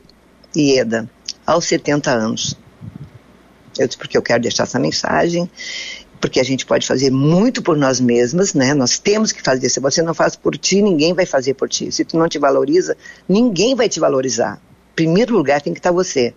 Ieda, 0.54 1.08
aos 1.50 1.64
70 1.64 2.10
anos? 2.10 2.56
Eu 3.78 3.86
disse, 3.86 3.98
porque 3.98 4.16
eu 4.16 4.22
quero 4.22 4.42
deixar 4.42 4.64
essa 4.64 4.78
mensagem, 4.78 5.50
porque 6.20 6.38
a 6.38 6.44
gente 6.44 6.64
pode 6.66 6.86
fazer 6.86 7.10
muito 7.10 7.62
por 7.62 7.76
nós 7.76 7.98
mesmas, 7.98 8.54
né? 8.54 8.74
Nós 8.74 8.98
temos 8.98 9.32
que 9.32 9.42
fazer. 9.42 9.68
Se 9.68 9.80
você 9.80 10.02
não 10.02 10.14
faz 10.14 10.36
por 10.36 10.56
ti, 10.56 10.82
ninguém 10.82 11.14
vai 11.14 11.26
fazer 11.26 11.54
por 11.54 11.68
ti. 11.68 11.90
Se 11.90 12.04
tu 12.04 12.16
não 12.16 12.28
te 12.28 12.38
valoriza, 12.38 12.96
ninguém 13.28 13.74
vai 13.74 13.88
te 13.88 13.98
valorizar. 13.98 14.60
Em 14.92 14.94
primeiro 14.94 15.34
lugar 15.34 15.60
tem 15.60 15.72
que 15.72 15.80
estar 15.80 15.92
você. 15.92 16.34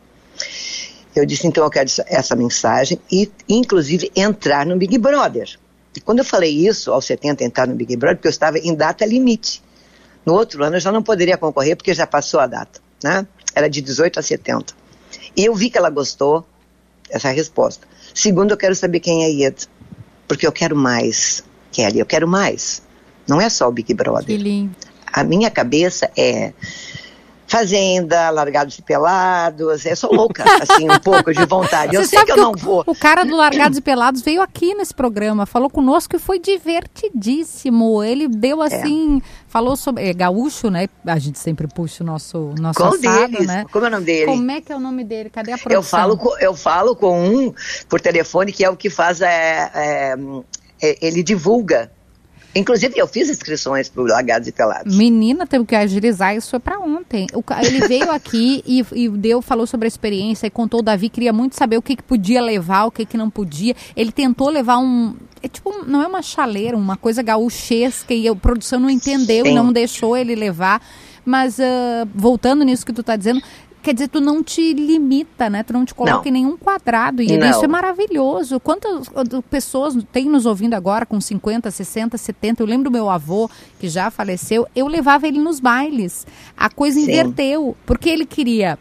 Eu 1.16 1.26
disse, 1.26 1.46
então 1.46 1.64
eu 1.64 1.70
quero 1.70 1.90
essa 2.08 2.36
mensagem 2.36 3.00
e, 3.12 3.30
inclusive, 3.48 4.12
entrar 4.16 4.66
no 4.66 4.78
Big 4.78 4.98
Brother. 4.98 5.60
E 5.96 6.02
quando 6.02 6.20
eu 6.20 6.26
falei 6.26 6.50
isso, 6.50 6.92
aos 6.92 7.06
70, 7.06 7.44
entrar 7.44 7.68
no 7.68 7.76
Big 7.76 7.96
Brother, 7.96 8.18
porque 8.18 8.28
eu 8.28 8.32
estava 8.32 8.58
em 8.58 8.74
data 8.74 9.06
limite. 9.06 9.62
No 10.26 10.34
outro 10.34 10.64
ano 10.64 10.78
eu 10.78 10.80
já 10.80 10.92
não 10.92 11.04
poderia 11.04 11.38
concorrer 11.38 11.76
porque 11.76 11.94
já 11.94 12.08
passou 12.08 12.40
a 12.40 12.48
data, 12.48 12.80
né? 13.04 13.28
Era 13.54 13.68
de 13.68 13.82
18 13.82 14.20
a 14.20 14.24
70. 14.24 14.83
E 15.36 15.46
eu 15.46 15.56
vi 15.56 15.70
que 15.70 15.78
ela 15.78 15.90
gostou 15.90 16.46
dessa 17.12 17.30
resposta. 17.30 17.88
Segundo, 18.14 18.52
eu 18.52 18.58
quero 18.58 18.76
saber 18.76 19.00
quem 19.00 19.24
é 19.24 19.30
Ieda, 19.30 19.64
porque 20.28 20.46
eu 20.46 20.52
quero 20.52 20.76
mais, 20.76 21.44
Kelly, 21.72 22.00
eu 22.00 22.06
quero 22.06 22.28
mais. 22.28 22.82
Não 23.28 23.40
é 23.40 23.50
só 23.50 23.68
o 23.68 23.72
Big 23.72 23.94
Brother. 23.94 24.26
Que 24.26 24.38
lindo. 24.38 24.76
A 25.12 25.24
minha 25.24 25.50
cabeça 25.50 26.12
é 26.18 26.54
Fazenda, 27.48 28.30
Largados 28.30 28.78
e 28.78 28.82
Pelados. 28.82 29.86
Eu 29.86 29.96
sou 29.96 30.14
louca, 30.14 30.44
assim, 30.62 30.90
um 30.90 31.00
pouco 31.00 31.34
de 31.34 31.46
vontade. 31.46 31.96
Eu 31.96 32.02
Você 32.02 32.10
sei 32.10 32.20
sabe 32.20 32.34
que 32.34 32.40
eu 32.40 32.44
não 32.44 32.52
o, 32.52 32.58
vou. 32.58 32.84
o 32.86 32.96
cara 32.96 33.24
do 33.24 33.36
Largados 33.36 33.78
e 33.78 33.82
Pelados 33.82 34.22
veio 34.22 34.42
aqui 34.42 34.74
nesse 34.74 34.94
programa, 34.94 35.46
falou 35.46 35.70
conosco 35.70 36.16
e 36.16 36.20
foi 36.20 36.40
divertidíssimo. 36.40 38.04
Ele 38.04 38.28
deu 38.28 38.62
assim, 38.62 39.22
falou 39.48 39.76
sobre. 39.76 40.04
É, 40.04 40.14
gaúcho, 40.14 40.70
né? 40.70 40.88
A 41.06 41.20
gente 41.20 41.40
sempre 41.40 41.68
puxa 41.68 42.04
o 42.04 42.08
nosso, 42.08 42.54
nosso 42.60 42.80
Qual 42.80 42.94
assado, 42.94 43.32
deles? 43.32 43.48
né? 43.48 43.66
Como 43.72 43.86
é 43.86 43.88
o 43.88 43.92
nome 43.92 44.06
dele? 44.06 44.26
Como 44.26 44.52
é 44.52 44.62
que 44.62 44.72
é 44.72 44.76
o 44.76 44.80
nome 44.80 45.04
dele? 45.04 45.30
Cadê 45.30 45.52
a 45.52 45.58
produção? 45.58 45.80
Eu 45.80 45.84
falo, 45.84 46.18
com, 46.18 46.38
eu 46.40 46.56
falo 46.56 46.96
com 46.96 47.24
um 47.28 47.54
por 47.88 48.02
telefone 48.02 48.52
que 48.52 48.64
é 48.64 48.70
o 48.70 48.76
que 48.76 48.90
faz. 48.90 49.22
É, 49.22 49.72
é, 49.74 50.16
é, 50.82 50.98
ele 51.02 51.24
divulga. 51.24 51.92
Inclusive, 52.56 52.94
eu 52.98 53.08
fiz 53.08 53.30
inscrições 53.30 53.90
para 53.90 54.02
o 54.04 54.06
Lagados 54.06 54.48
e 54.48 54.52
Pelados. 54.52 54.96
Menina, 54.96 55.48
temos 55.48 55.68
que 55.68 55.76
agilizar 55.76 56.36
isso 56.36 56.50
foi 56.50 56.60
para 56.60 56.80
ontem. 56.80 57.28
O 57.34 57.44
ele 57.64 57.88
veio 57.88 58.12
aqui 58.12 58.64
e, 58.66 58.86
e 58.94 59.10
deu, 59.10 59.42
falou 59.42 59.66
sobre 59.66 59.88
a 59.88 59.90
experiência 59.90 60.46
e 60.46 60.50
contou 60.50 60.80
o 60.80 60.84
Davi, 60.84 61.10
queria 61.10 61.34
muito 61.34 61.56
saber 61.56 61.78
o 61.78 61.82
que, 61.82 61.96
que 61.96 62.04
podia 62.04 62.42
levar, 62.42 62.86
o 62.86 62.92
que, 62.92 63.06
que 63.06 63.18
não 63.18 63.30
podia. 63.30 63.76
Ele 63.96 64.12
tentou 64.12 64.50
levar 64.50 64.78
um. 64.78 65.16
É 65.42 65.48
tipo, 65.48 65.84
não 65.86 66.02
é 66.02 66.08
uma 66.08 66.22
chaleira, 66.22 66.78
uma 66.78 66.96
coisa 66.96 67.22
gaúchesca 67.22 68.14
e 68.14 68.28
a 68.28 68.36
produção 68.36 68.80
não 68.80 68.90
entendeu 68.90 69.46
e 69.46 69.50
Sim. 69.50 69.56
não 69.56 69.74
deixou 69.74 70.16
ele 70.16 70.36
levar. 70.36 70.82
Mas 71.26 71.60
ah, 71.60 72.08
voltando 72.14 72.64
nisso 72.64 72.86
que 72.86 72.94
tu 72.94 73.02
tá 73.02 73.16
dizendo, 73.16 73.42
quer 73.84 73.94
dizer, 73.94 74.08
tu 74.08 74.20
não 74.22 74.42
te 74.44 74.74
limita, 74.74 75.50
né? 75.50 75.62
Tu 75.62 75.74
não 75.74 75.86
te 75.86 75.94
coloca 75.94 76.18
Não. 76.20 76.26
em 76.28 76.32
nenhum 76.32 76.58
quadrado. 76.58 77.22
E 77.22 77.38
Não. 77.38 77.50
isso 77.50 77.64
é 77.64 77.68
maravilhoso. 77.68 78.60
Quantas 78.60 79.08
pessoas 79.50 79.96
tem 80.12 80.30
nos 80.30 80.46
ouvindo 80.46 80.74
agora 80.74 81.06
com 81.06 81.20
50, 81.22 81.70
60, 81.70 82.18
70? 82.18 82.64
Eu 82.64 82.68
lembro 82.68 82.86
do 82.86 82.92
meu 82.92 83.10
avô, 83.10 83.50
que 83.80 83.88
já 83.90 84.10
faleceu, 84.10 84.66
eu 84.76 84.88
levava 84.88 85.28
ele 85.28 85.40
nos 85.40 85.60
bailes. 85.60 86.26
A 86.58 86.70
coisa 86.70 86.98
Sim. 87.00 87.04
inverteu, 87.04 87.76
porque 87.86 88.10
ele 88.10 88.26
queria. 88.26 88.80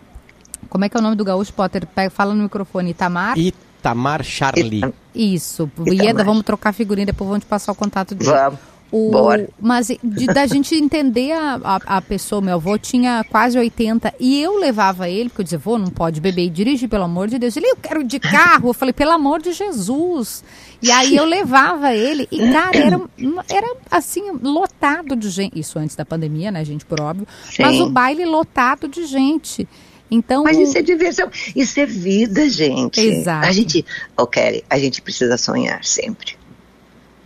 Como 0.70 0.84
é 0.84 0.88
que 0.88 0.96
é 0.96 1.00
o 1.00 1.02
nome 1.02 1.16
do 1.16 1.24
gaúcho, 1.24 1.52
Potter? 1.52 1.86
Pega- 1.86 2.08
Fala 2.08 2.34
no 2.34 2.44
microfone, 2.44 2.90
Itamar? 2.92 3.36
Itamar 3.38 4.22
Charlie. 4.24 4.82
Isso. 5.14 5.70
Itamar. 5.80 5.92
Ieda, 6.06 6.24
vamos 6.24 6.42
trocar 6.44 6.72
figurinha, 6.72 7.04
depois 7.06 7.28
vamos 7.28 7.44
te 7.44 7.48
passar 7.48 7.72
o 7.72 7.74
contato 7.74 8.14
dele. 8.14 8.30
Vamos. 8.30 8.58
O, 8.92 9.10
Bora. 9.10 9.48
mas 9.58 9.88
de, 9.88 10.26
da 10.26 10.46
gente 10.46 10.74
entender 10.74 11.32
a, 11.32 11.58
a, 11.64 11.96
a 11.96 12.02
pessoa, 12.02 12.42
meu 12.42 12.56
avô 12.56 12.76
tinha 12.76 13.24
quase 13.30 13.58
80 13.58 14.12
e 14.20 14.38
eu 14.38 14.58
levava 14.58 15.08
ele, 15.08 15.30
porque 15.30 15.40
eu 15.40 15.44
dizia, 15.44 15.58
vô, 15.58 15.78
não 15.78 15.88
pode 15.88 16.20
beber 16.20 16.44
e 16.44 16.50
dirigir, 16.50 16.90
pelo 16.90 17.04
amor 17.04 17.26
de 17.28 17.38
Deus. 17.38 17.56
Ele, 17.56 17.70
eu 17.70 17.76
quero 17.76 18.04
de 18.04 18.20
carro. 18.20 18.68
Eu 18.68 18.74
falei, 18.74 18.92
pelo 18.92 19.12
amor 19.12 19.40
de 19.40 19.52
Jesus. 19.52 20.44
E 20.82 20.90
aí 20.90 21.16
eu 21.16 21.24
levava 21.24 21.94
ele 21.94 22.28
e, 22.30 22.38
cara, 22.52 22.76
era, 22.76 23.00
era 23.48 23.76
assim, 23.90 24.30
lotado 24.42 25.16
de 25.16 25.30
gente. 25.30 25.58
Isso 25.58 25.78
antes 25.78 25.96
da 25.96 26.04
pandemia, 26.04 26.50
né, 26.50 26.62
gente, 26.62 26.84
por 26.84 27.00
óbvio. 27.00 27.26
Mas 27.58 27.76
Sim. 27.76 27.82
o 27.84 27.88
baile 27.88 28.26
lotado 28.26 28.88
de 28.88 29.06
gente. 29.06 29.66
Então, 30.10 30.44
Mas 30.44 30.58
isso 30.58 30.76
é 30.76 30.82
diversão, 30.82 31.30
isso 31.56 31.80
é 31.80 31.86
vida, 31.86 32.46
gente. 32.50 33.00
Exato. 33.00 33.46
A 33.46 33.50
gente, 33.50 33.82
oh, 34.14 34.26
Kelly, 34.26 34.62
a 34.68 34.78
gente 34.78 35.00
precisa 35.00 35.38
sonhar 35.38 35.82
sempre. 35.82 36.36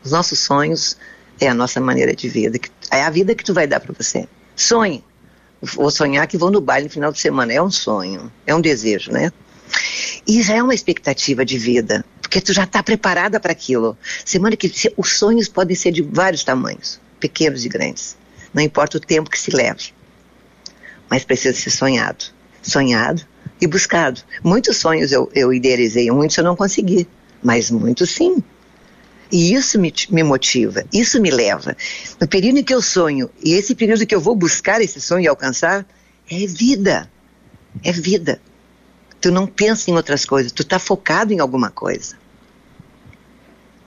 Os 0.05 0.13
nossos 0.13 0.39
sonhos 0.39 0.97
é 1.41 1.49
a 1.49 1.55
nossa 1.55 1.81
maneira 1.81 2.15
de 2.15 2.29
vida, 2.29 2.59
que- 2.59 2.71
é 2.91 3.03
a 3.03 3.11
vida 3.11 3.35
que 3.35 3.45
tu 3.45 3.53
vai 3.55 3.67
dar 3.67 3.81
para 3.81 3.93
você. 3.93 4.27
Sonhe. 4.55 5.05
Vou 5.61 5.91
sonhar 5.91 6.27
que 6.27 6.37
vou 6.37 6.51
no 6.51 6.61
baile 6.61 6.85
no 6.87 6.91
final 6.93 7.11
de 7.13 7.19
semana. 7.19 7.53
É 7.53 7.63
um 7.63 7.71
sonho, 7.71 8.31
é 8.47 8.55
um 8.55 8.61
desejo, 8.61 9.11
né? 9.11 9.33
E 10.27 10.43
já 10.43 10.55
é 10.55 10.63
uma 10.63 10.75
expectativa 10.75 11.45
de 11.45 11.59
vida, 11.59 12.05
porque 12.21 12.41
tu 12.41 12.53
já 12.53 12.65
está 12.65 12.83
preparada 12.83 13.41
para 13.41 13.53
aquilo. 13.53 13.97
Semana 14.25 14.57
que 14.57 14.71
os 14.97 15.19
sonhos 15.19 15.49
podem 15.49 15.75
ser 15.75 15.93
de 15.93 16.03
vários 16.03 16.45
tamanhos, 16.45 17.01
pequenos 17.19 17.65
e 17.65 17.69
grandes. 17.69 18.17
Não 18.53 18.63
importa 18.63 18.99
o 18.99 19.01
tempo 19.01 19.31
que 19.31 19.39
se 19.39 19.51
leve 19.51 19.95
mas 21.09 21.25
precisa 21.25 21.57
ser 21.59 21.71
sonhado. 21.71 22.25
Sonhado 22.63 23.23
e 23.61 23.67
buscado. 23.67 24.21
Muitos 24.43 24.77
sonhos 24.79 25.13
eu, 25.13 25.31
eu 25.35 25.53
idealizei, 25.53 26.11
muitos 26.11 26.37
eu 26.37 26.45
não 26.45 26.57
consegui, 26.57 27.07
mas 27.43 27.71
muitos 27.71 28.11
sim. 28.11 28.43
E 29.31 29.55
isso 29.55 29.79
me, 29.79 29.93
me 30.11 30.23
motiva, 30.23 30.85
isso 30.93 31.21
me 31.21 31.31
leva. 31.31 31.77
No 32.21 32.29
período 32.29 32.59
em 32.59 32.65
que 32.65 32.75
eu 32.75 32.81
sonho, 32.81 33.31
e 33.43 33.55
esse 33.55 33.75
período 33.75 34.07
que 34.07 34.15
eu 34.15 34.21
vou 34.21 34.37
buscar 34.37 34.81
esse 34.81 35.01
sonho 35.01 35.25
e 35.25 35.29
alcançar, 35.29 35.87
é 36.31 36.47
vida. 36.47 37.11
É 37.83 37.93
vida. 37.93 38.41
Tu 39.21 39.31
não 39.31 39.47
pensa 39.47 39.91
em 39.91 39.95
outras 39.95 40.25
coisas, 40.25 40.53
tu 40.53 40.63
está 40.63 40.79
focado 40.79 41.33
em 41.33 41.41
alguma 41.41 41.71
coisa. 41.71 42.17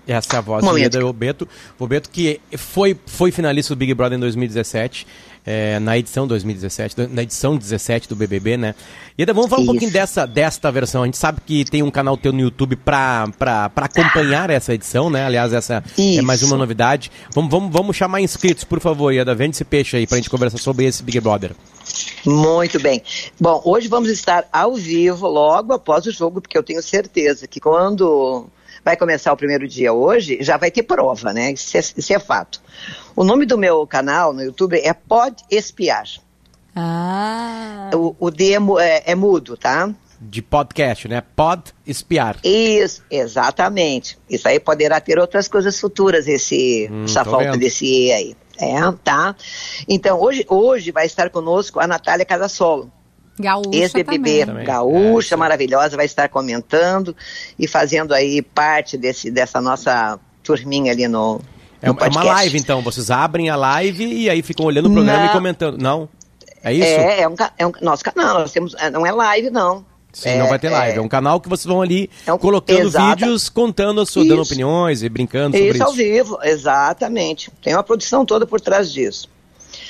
Essa 0.08 0.38
é 0.38 0.40
a 0.40 0.42
voz 0.42 0.66
do. 0.66 0.78
Ieda 0.78 1.00
Bobeto. 1.00 1.48
Bobeto 1.78 2.10
que 2.10 2.42
foi, 2.58 2.98
foi 3.06 3.32
finalista 3.32 3.76
do 3.76 3.78
Big 3.78 3.94
Brother 3.94 4.18
em 4.18 4.20
2017, 4.20 5.06
é, 5.46 5.80
na 5.80 5.98
edição 5.98 6.28
2017, 6.28 6.96
do- 6.96 7.08
na 7.10 7.24
edição 7.24 7.58
17 7.58 8.08
do 8.10 8.16
BBB, 8.16 8.58
né? 8.58 8.76
Ieda, 9.18 9.34
vamos 9.34 9.50
falar 9.50 9.62
um 9.62 9.64
Isso. 9.66 9.72
pouquinho 9.74 9.92
dessa, 9.92 10.26
desta 10.26 10.72
versão. 10.72 11.04
A 11.04 11.06
gente 11.06 11.18
sabe 11.18 11.42
que 11.46 11.66
tem 11.66 11.82
um 11.84 11.90
canal 11.92 12.16
teu 12.18 12.32
no 12.32 12.40
YouTube 12.40 12.76
pra 12.76 13.28
acompanhar 13.76 14.50
essa 14.50 14.74
edição, 14.74 15.10
né? 15.10 15.26
Aliás, 15.26 15.54
essa 15.54 15.84
é 15.98 16.02
Isso. 16.02 16.24
mais 16.24 16.44
uma 16.44 16.58
novidade. 16.58 17.12
Vamos, 17.34 17.50
vamos, 17.52 17.72
vamos 17.72 17.96
chamar 17.96 18.22
inscritos, 18.22 18.64
por 18.64 18.80
favor, 18.80 19.12
Ieda. 19.14 19.34
Vende 19.36 19.56
esse 19.56 19.66
peixe 19.66 19.98
aí 19.98 20.06
pra 20.08 20.18
gente 20.18 20.30
conversar 20.30 20.58
sobre 20.58 20.86
esse 20.86 21.02
Big 21.04 21.20
Brother. 21.20 21.52
Muito 22.26 22.80
bem. 22.80 23.02
Bom, 23.40 23.62
hoje 23.66 23.88
vamos 23.88 24.10
estar 24.10 24.46
ao 24.52 24.76
vivo 24.76 25.28
logo 25.28 25.74
após 25.74 26.06
o 26.06 26.12
jogo, 26.12 26.42
porque 26.42 26.58
eu 26.58 26.64
tenho 26.64 26.82
certeza 26.84 27.48
que 27.48 27.60
quando 27.60 28.48
vai 28.86 28.96
começar 28.96 29.34
o 29.34 29.38
primeiro 29.38 29.68
dia 29.68 29.92
hoje, 29.92 30.38
já 30.42 30.56
vai 30.58 30.72
ter 30.72 30.84
prova, 30.84 31.34
né? 31.34 31.52
Isso 31.52 31.76
é, 31.76 31.80
isso 31.80 32.14
é 32.14 32.20
fato. 32.20 32.62
O 33.20 33.26
nome 33.26 33.46
do 33.46 33.58
meu 33.58 33.86
canal 33.86 34.32
no 34.32 34.42
YouTube 34.42 34.80
é 34.80 34.94
Pode 34.94 35.44
Espiar. 35.52 36.06
ah, 36.74 37.90
O, 37.94 38.16
o 38.18 38.32
demo 38.32 38.80
é, 38.80 39.04
é 39.08 39.14
mudo, 39.14 39.58
tá? 39.58 39.94
De 40.22 40.42
podcast, 40.42 41.06
né? 41.06 41.22
Pod 41.36 41.64
espiar. 41.86 42.38
Isso, 42.46 43.04
exatamente. 43.12 44.18
Isso 44.30 44.48
aí 44.48 44.58
poderá 44.58 45.02
ter 45.02 45.20
outras 45.20 45.50
coisas 45.50 45.78
futuras, 45.78 46.30
esse, 46.30 46.88
Hum, 46.90 47.04
essa 47.04 47.26
falta 47.26 47.52
vendo. 47.52 47.60
desse 47.60 47.86
E 47.86 48.12
aí. 48.14 48.38
É, 48.58 48.76
tá? 49.04 49.36
Então, 49.86 50.18
hoje, 50.22 50.46
hoje 50.48 50.90
vai 50.90 51.06
estar 51.06 51.30
conosco 51.30 51.78
a 51.82 51.88
Natália 51.88 52.26
Casasolo. 52.26 52.90
gaúcha 53.38 53.70
ex-BBB. 53.74 54.42
É, 54.44 54.64
gaúcha, 54.64 55.36
aí. 55.36 55.40
maravilhosa, 55.40 55.98
vai 55.98 56.06
estar 56.06 56.30
comentando 56.30 57.14
e 57.60 57.68
fazendo 57.68 58.14
aí 58.14 58.42
parte 58.42 58.98
desse, 58.98 59.30
dessa 59.30 59.60
nossa 59.60 60.18
turminha 60.42 60.94
ali 60.94 61.06
no, 61.06 61.42
É, 61.82 61.88
é 61.88 61.92
uma 61.92 62.24
live, 62.24 62.58
então. 62.58 62.82
Vocês 62.82 63.10
abrem 63.10 63.50
a 63.50 63.56
live 63.56 64.06
e 64.06 64.30
aí 64.30 64.42
ficam 64.42 64.66
olhando 64.66 64.90
o 64.90 64.94
programa 64.94 65.20
Não. 65.24 65.30
e 65.30 65.32
comentando. 65.32 65.78
Não? 65.78 66.10
É 66.64 66.74
isso? 66.74 66.84
É, 66.88 67.22
é 67.22 67.28
um, 67.28 67.36
é 67.58 67.66
um 67.68 67.72
nosso 67.82 68.04
canal, 68.04 68.40
nós 68.40 68.52
temos, 68.52 68.74
é, 68.76 68.90
não 68.90 69.06
é 69.06 69.12
live 69.12 69.50
não. 69.50 69.86
Sim, 70.12 70.30
É, 70.30 70.38
não 70.40 70.48
vai 70.48 70.58
ter 70.60 70.70
live. 70.70 70.98
É, 70.98 71.02
um 71.02 71.08
canal 71.08 71.40
que 71.40 71.48
vocês 71.48 71.66
vão 71.66 71.82
ali 71.82 72.10
É 72.26 72.34
um- 72.34 72.38
colocando 72.38 72.80
Exata. 72.82 73.16
vídeos, 73.16 73.48
contando, 73.48 74.04
sua, 74.06 74.24
dando 74.26 74.42
Isso. 74.42 74.52
opiniões 74.54 75.04
e 75.04 75.08
brincando 75.08 75.56
sobre 75.56 75.68
Isso 75.70 75.78
isso. 75.78 75.84
ao 75.86 75.94
vivo, 75.94 76.40
exatamente. 76.44 77.52
Tem 77.64 77.74
uma 77.76 77.84
produção 77.84 78.26
toda 78.26 78.46
por 78.46 78.60
trás 78.60 78.92
disso. 78.92 79.30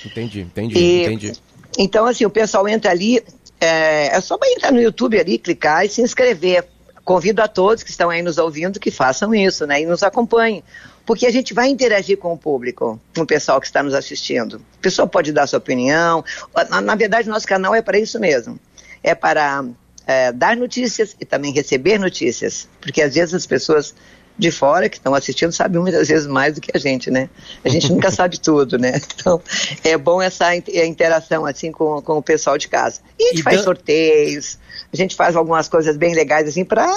Entendi, 0.05 0.41
entendi, 0.41 0.77
E- 0.77 1.03
entendi. 1.05 1.33
Então, 1.77 2.05
assim, 2.05 2.25
o 2.25 2.29
pessoal 2.29 2.67
entra 2.67 2.91
ali, 2.91 3.23
é, 3.59 4.15
é 4.15 4.21
só 4.21 4.37
entrar 4.43 4.71
no 4.71 4.81
YouTube 4.81 5.17
ali, 5.19 5.37
clicar 5.37 5.85
e 5.85 5.89
se 5.89 6.01
inscrever. 6.01 6.67
Convido 7.05 7.41
a 7.41 7.47
todos 7.47 7.81
que 7.81 7.89
estão 7.89 8.09
aí 8.09 8.21
nos 8.21 8.37
ouvindo 8.37 8.79
que 8.79 8.91
façam 8.91 9.33
isso, 9.33 9.65
né? 9.65 9.81
E 9.81 9.85
nos 9.85 10.03
acompanhem. 10.03 10.63
Porque 11.09 11.25
a 11.25 11.31
gente 11.31 11.55
vai 11.55 11.67
interagir 11.69 12.19
com 12.19 12.31
o 12.33 12.37
público, 12.37 13.01
com 13.15 13.21
o 13.23 13.25
pessoal 13.25 13.59
que 13.59 13.65
está 13.65 13.81
nos 13.81 13.95
assistindo. 13.95 14.57
O 14.77 14.79
pessoal 14.79 15.07
pode 15.07 15.31
dar 15.33 15.47
sua 15.47 15.57
opinião. 15.57 16.23
Na, 16.69 16.81
na 16.81 16.93
verdade, 16.93 17.27
nosso 17.27 17.47
canal 17.47 17.73
é 17.73 17.81
para 17.81 17.97
isso 17.97 18.19
mesmo. 18.19 18.59
É 19.01 19.15
para 19.15 19.65
é, 20.05 20.31
dar 20.31 20.55
notícias 20.55 21.15
e 21.19 21.25
também 21.25 21.51
receber 21.51 21.97
notícias. 21.97 22.69
Porque 22.79 23.01
às 23.01 23.15
vezes 23.15 23.33
as 23.33 23.47
pessoas 23.47 23.95
de 24.37 24.51
fora 24.51 24.87
que 24.87 24.97
estão 24.97 25.15
assistindo 25.15 25.51
sabem 25.51 25.81
muitas 25.81 26.09
vezes 26.09 26.27
mais 26.27 26.53
do 26.53 26.61
que 26.61 26.69
a 26.77 26.79
gente, 26.79 27.09
né? 27.09 27.27
A 27.65 27.69
gente 27.69 27.89
nunca 27.91 28.11
sabe 28.11 28.39
tudo, 28.39 28.77
né? 28.77 29.01
Então, 29.15 29.41
é 29.83 29.97
bom 29.97 30.21
essa 30.21 30.55
in- 30.55 30.63
interação 30.85 31.43
assim 31.43 31.71
com, 31.71 31.99
com 32.03 32.19
o 32.19 32.21
pessoal 32.21 32.55
de 32.55 32.67
casa. 32.67 33.01
E 33.17 33.23
a 33.23 33.27
gente 33.29 33.39
E 33.39 33.43
faz 33.43 33.57
dan- 33.57 33.63
sorteios, 33.63 34.59
a 34.93 34.95
gente 34.95 35.15
faz 35.15 35.35
algumas 35.35 35.67
coisas 35.67 35.97
bem 35.97 36.13
legais 36.13 36.47
assim 36.47 36.63
para 36.63 36.87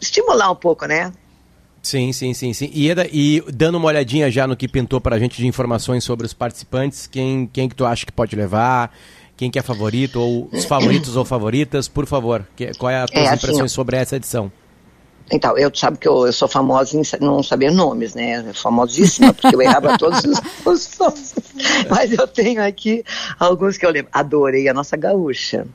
estimular 0.00 0.50
um 0.50 0.56
pouco, 0.56 0.84
né? 0.84 1.10
Sim, 1.82 2.12
sim, 2.12 2.32
sim, 2.32 2.52
sim. 2.52 2.70
E, 2.72 2.88
Eda, 2.88 3.08
e 3.12 3.42
dando 3.52 3.76
uma 3.76 3.88
olhadinha 3.88 4.30
já 4.30 4.46
no 4.46 4.56
que 4.56 4.68
pintou 4.68 5.00
pra 5.00 5.18
gente 5.18 5.36
de 5.36 5.46
informações 5.46 6.04
sobre 6.04 6.24
os 6.24 6.32
participantes, 6.32 7.08
quem, 7.08 7.50
quem 7.52 7.68
que 7.68 7.74
tu 7.74 7.84
acha 7.84 8.06
que 8.06 8.12
pode 8.12 8.36
levar, 8.36 8.96
quem 9.36 9.50
que 9.50 9.58
é 9.58 9.62
favorito, 9.62 10.20
ou 10.20 10.48
os 10.52 10.64
favoritos 10.64 11.16
ou 11.16 11.24
favoritas, 11.24 11.88
por 11.88 12.06
favor. 12.06 12.46
Que, 12.54 12.72
qual 12.74 12.88
é 12.88 13.02
a 13.02 13.08
tua 13.08 13.20
É, 13.20 13.24
assim, 13.26 13.34
impressões 13.34 13.72
sobre 13.72 13.96
essa 13.96 14.14
edição? 14.14 14.52
Então, 15.32 15.56
eu 15.58 15.74
sabe 15.74 15.98
que 15.98 16.06
eu, 16.06 16.26
eu 16.26 16.32
sou 16.32 16.46
famosa 16.46 16.96
em 16.96 17.02
não 17.20 17.42
saber 17.42 17.72
nomes, 17.72 18.14
né? 18.14 18.52
Famosíssima, 18.52 19.32
porque 19.32 19.54
eu 19.54 19.60
errava 19.62 19.96
todos 19.98 20.22
os, 20.24 20.40
os 20.64 20.98
nomes. 20.98 21.34
Mas 21.90 22.12
eu 22.12 22.28
tenho 22.28 22.62
aqui 22.62 23.02
alguns 23.40 23.76
que 23.76 23.84
eu 23.84 23.90
lembro. 23.90 24.10
Adorei 24.12 24.68
a 24.68 24.74
nossa 24.74 24.96
gaúcha. 24.96 25.66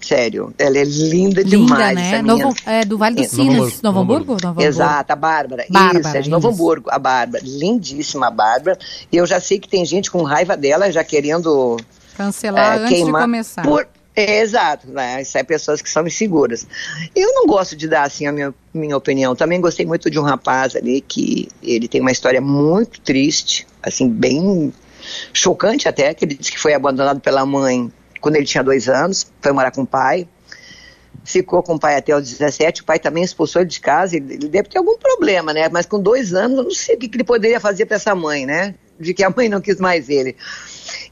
Sério, 0.00 0.52
ela 0.58 0.78
é 0.78 0.84
linda, 0.84 1.42
Linda, 1.42 1.44
demais. 1.44 1.94
né? 1.96 2.22
Novo, 2.22 2.54
é, 2.64 2.84
do 2.84 2.96
Vale 2.96 3.16
dos 3.16 3.32
Novo 3.32 3.50
Sinos, 3.50 3.82
Novo 3.82 3.82
Novo 3.82 4.00
Hamburgo? 4.00 4.32
Novo 4.34 4.46
Hamburgo. 4.48 4.62
Exato, 4.62 5.12
a 5.12 5.16
Bárbara. 5.16 5.64
Bárbara, 5.68 5.98
isso, 6.00 6.16
é 6.16 6.20
de 6.20 6.30
Novo 6.30 6.48
isso. 6.48 6.54
Hamburgo, 6.62 6.90
a 6.90 6.98
Bárbara. 6.98 7.42
Lindíssima 7.44 8.28
a 8.28 8.30
Bárbara. 8.30 8.78
E 9.10 9.16
eu 9.16 9.26
já 9.26 9.40
sei 9.40 9.58
que 9.58 9.68
tem 9.68 9.84
gente 9.84 10.10
com 10.10 10.22
raiva 10.22 10.56
dela, 10.56 10.92
já 10.92 11.02
querendo 11.02 11.76
Cancelar 12.16 12.76
é, 12.76 12.80
antes 12.82 12.88
queimar- 12.90 13.22
de 13.22 13.26
começar. 13.26 13.62
Por- 13.62 13.88
é, 14.14 14.40
exato, 14.40 14.86
né? 14.88 15.20
Isso 15.22 15.36
é 15.36 15.42
pessoas 15.42 15.82
que 15.82 15.90
são 15.90 16.06
inseguras. 16.06 16.66
Eu 17.14 17.34
não 17.34 17.46
gosto 17.46 17.74
de 17.76 17.86
dar 17.88 18.04
assim 18.04 18.26
a 18.26 18.32
minha, 18.32 18.54
minha 18.72 18.96
opinião. 18.96 19.34
Também 19.34 19.60
gostei 19.60 19.84
muito 19.84 20.08
de 20.10 20.18
um 20.18 20.22
rapaz 20.22 20.74
ali 20.76 21.00
que 21.00 21.48
ele 21.62 21.86
tem 21.88 22.00
uma 22.00 22.12
história 22.12 22.40
muito 22.40 23.00
triste, 23.00 23.66
assim, 23.82 24.08
bem 24.08 24.72
chocante 25.32 25.88
até, 25.88 26.14
que 26.14 26.24
ele 26.24 26.34
disse 26.34 26.50
que 26.52 26.58
foi 26.58 26.72
abandonado 26.74 27.20
pela 27.20 27.44
mãe 27.44 27.92
quando 28.26 28.34
ele 28.34 28.44
tinha 28.44 28.64
dois 28.64 28.88
anos, 28.88 29.30
foi 29.40 29.52
morar 29.52 29.70
com 29.70 29.82
o 29.82 29.86
pai. 29.86 30.26
Ficou 31.24 31.62
com 31.62 31.76
o 31.76 31.78
pai 31.78 31.96
até 31.96 32.12
os 32.12 32.28
17, 32.28 32.82
o 32.82 32.84
pai 32.84 32.98
também 32.98 33.22
expulsou 33.22 33.62
ele 33.62 33.70
de 33.70 33.78
casa, 33.78 34.16
ele, 34.16 34.36
deve 34.48 34.68
ter 34.68 34.78
algum 34.78 34.98
problema, 34.98 35.52
né? 35.52 35.68
Mas 35.68 35.86
com 35.86 36.02
dois 36.02 36.34
anos, 36.34 36.58
eu 36.58 36.64
não 36.64 36.72
sei 36.72 36.96
o 36.96 36.98
que, 36.98 37.08
ele 37.14 37.22
poderia 37.22 37.60
fazer 37.60 37.86
para 37.86 37.94
essa 37.94 38.16
mãe, 38.16 38.44
né? 38.44 38.74
De 38.98 39.14
que 39.14 39.22
a 39.22 39.30
mãe 39.30 39.48
não 39.48 39.60
quis 39.60 39.78
mais 39.78 40.08
ele. 40.08 40.36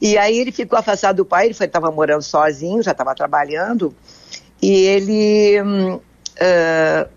E 0.01 0.17
aí 0.17 0.37
ele 0.37 0.51
ficou 0.51 0.77
afastado 0.77 1.15
do 1.15 1.25
pai, 1.25 1.45
ele 1.45 1.53
estava 1.57 1.89
morando 1.89 2.21
sozinho, 2.21 2.83
já 2.83 2.91
estava 2.91 3.15
trabalhando, 3.15 3.95
e 4.61 4.73
ele. 4.73 5.57
ah, 6.41 7.07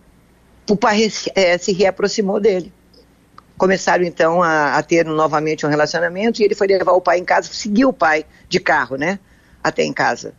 o 0.71 0.77
pai 0.77 1.11
eh, 1.35 1.59
se 1.59 1.73
reaproximou 1.73 2.39
dele. 2.39 2.73
Começaram 3.57 4.05
então 4.05 4.45
a, 4.45 4.77
a 4.77 4.83
ter 4.85 5.05
novamente 5.05 5.67
um 5.67 5.69
relacionamento 5.69 6.41
e 6.41 6.45
ele 6.45 6.55
foi 6.55 6.69
levar 6.69 6.93
o 6.93 7.01
pai 7.01 7.19
em 7.19 7.25
casa, 7.25 7.49
seguiu 7.53 7.89
o 7.89 7.93
pai 7.93 8.25
de 8.49 8.61
carro, 8.61 8.97
né? 8.97 9.19
Até 9.69 9.85
em 9.85 9.93
casa. 9.93 10.33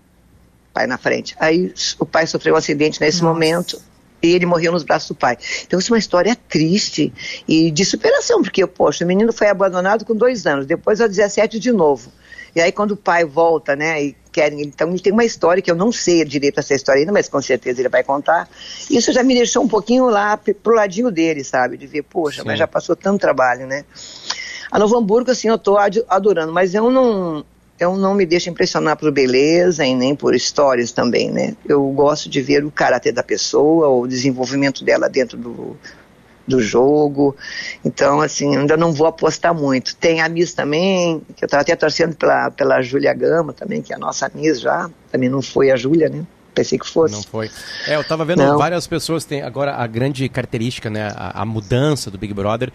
Pai 0.74 0.86
na 0.88 0.98
frente. 0.98 1.36
Aí 1.39 1.74
o 2.00 2.06
pai 2.06 2.26
sofreu 2.28 2.54
um 2.54 2.58
acidente 2.58 3.00
nesse 3.02 3.22
Nossa. 3.22 3.34
momento 3.34 3.82
e 4.22 4.34
ele 4.34 4.46
morreu 4.46 4.72
nos 4.72 4.84
braços 4.84 5.08
do 5.10 5.15
pai. 5.15 5.38
Então 5.65 5.80
isso 5.80 5.92
é 5.92 5.96
uma 5.96 6.00
história 6.00 6.36
triste 6.36 7.13
e 7.48 7.72
de 7.72 7.86
superação, 7.86 8.42
porque, 8.42 8.65
poxa, 8.68 9.04
o 9.04 9.08
menino 9.08 9.32
foi 9.32 9.48
abandonado 9.48 10.06
com 10.06 10.15
dois 10.15 10.46
anos, 10.46 10.65
depois 10.65 11.00
aos 11.00 11.10
17 11.10 11.58
de 11.60 11.72
novo. 11.72 12.12
E 12.56 12.60
aí 12.62 12.72
quando 12.72 12.92
o 12.92 12.98
pai 12.98 13.24
volta, 13.24 13.76
né, 13.76 14.04
e 14.04 14.15
querem, 14.32 14.62
então 14.62 14.89
ele 14.89 15.00
tem 15.00 15.13
uma 15.13 15.24
história 15.24 15.62
que 15.62 15.70
eu 15.72 15.76
não 15.76 15.92
sei 15.92 16.26
direito 16.26 16.60
essa 16.60 16.74
história 16.74 17.00
ainda, 17.00 17.12
mas 17.12 17.30
com 17.30 17.42
certeza 17.42 17.80
ele 17.82 17.89
vai 17.89 18.04
contar. 18.04 18.50
Isso 18.89 19.12
já 19.13 19.24
me 19.24 19.34
deixou 19.36 19.63
um 19.63 19.68
pouquinho 19.68 20.06
lá 20.10 20.36
pro 20.38 20.74
ladinho 20.76 21.12
dele, 21.12 21.44
sabe, 21.44 21.78
de 21.78 21.88
ver, 21.88 22.04
poxa, 22.04 22.42
Sim. 22.42 22.48
mas 22.48 22.60
já 22.60 22.68
passou 22.68 22.96
tanto 22.96 23.22
trabalho, 23.22 23.65
né. 23.68 23.86
A 24.72 24.78
Novo 24.78 24.98
Hamburgo, 24.98 25.32
assim, 25.32 25.48
eu 25.48 25.58
tô 25.58 25.78
ad- 25.78 26.04
adorando, 26.08 26.52
mas 26.52 26.74
eu 26.76 26.89
não, 26.92 27.44
eu 27.80 27.96
não 27.96 28.13
me 28.13 28.26
deixo 28.26 28.50
impressionar 28.50 28.98
por 28.98 29.12
beleza 29.12 29.86
e 29.86 29.96
nem 29.96 30.15
por 30.15 30.36
histórias 30.36 30.92
também, 30.92 31.32
né. 31.32 31.56
Eu 31.68 31.82
gosto 31.92 32.30
de 32.30 32.42
ver 32.42 32.65
o 32.65 32.72
caráter 32.72 33.13
da 33.13 33.24
pessoa, 33.24 33.88
o 33.88 34.06
desenvolvimento 34.08 34.84
dela 34.84 35.08
dentro 35.08 35.38
do, 35.38 35.78
do 36.46 36.62
jogo. 36.62 37.36
Então, 37.86 38.20
assim, 38.20 38.58
ainda 38.58 38.76
não 38.76 38.92
vou 38.92 39.08
apostar 39.08 39.54
muito. 39.54 39.96
Tem 39.96 40.20
a 40.20 40.28
Miss 40.28 40.54
também, 40.54 41.22
que 41.38 41.44
eu 41.44 41.48
estava 41.48 41.62
até 41.62 41.76
torcendo 41.76 42.15
pela, 42.15 42.52
pela 42.52 42.82
Júlia 42.82 43.13
Gama 43.13 43.54
também, 43.54 43.82
que 43.82 43.94
é 43.94 43.96
a 43.96 44.00
nossa 44.00 44.30
Miss 44.34 44.60
já. 44.60 44.89
Também 45.12 45.30
não 45.30 45.42
foi 45.42 45.72
a 45.72 45.78
Júlia, 45.78 46.10
né? 46.10 46.26
Pensei 46.54 46.78
que 46.78 46.88
fosse. 46.88 47.13
Não 47.13 47.24
foi. 47.24 47.50
É, 47.88 47.96
eu 47.96 48.04
tava 48.04 48.26
vendo 48.26 48.39
Não. 48.39 48.58
várias 48.58 48.86
pessoas 48.86 49.24
tem 49.24 49.42
agora 49.42 49.76
a 49.76 49.88
grande 49.88 50.28
característica, 50.28 50.89
né, 50.89 51.13
a, 51.15 51.44
a 51.44 51.46
mudança 51.46 52.12
do 52.12 52.18
Big 52.18 52.34
Brother 52.34 52.72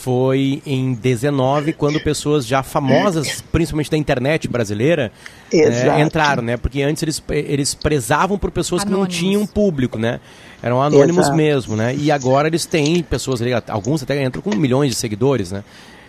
foi 0.00 0.62
em 0.64 0.94
19 0.94 1.74
quando 1.74 2.00
pessoas 2.00 2.46
já 2.46 2.62
famosas, 2.62 3.42
principalmente 3.52 3.90
da 3.90 3.98
internet 3.98 4.48
brasileira, 4.48 5.12
né, 5.52 6.00
entraram, 6.00 6.42
né? 6.42 6.56
Porque 6.56 6.80
antes 6.80 7.02
eles, 7.02 7.22
eles 7.28 7.74
prezavam 7.74 8.38
por 8.38 8.50
pessoas 8.50 8.82
que 8.82 8.90
não 8.90 9.00
Anônimos. 9.00 9.18
tinham 9.18 9.46
público, 9.46 9.98
né? 9.98 10.18
Eram 10.62 10.80
anônimos 10.80 11.26
Exato. 11.26 11.36
mesmo, 11.36 11.76
né? 11.76 11.94
E 11.94 12.10
agora 12.10 12.48
eles 12.48 12.64
têm 12.64 13.02
pessoas 13.02 13.42
ali, 13.42 13.52
alguns 13.68 14.02
até 14.02 14.22
entram 14.22 14.40
com 14.40 14.54
milhões 14.54 14.90
de 14.90 14.96
seguidores, 14.96 15.52
né? 15.52 15.62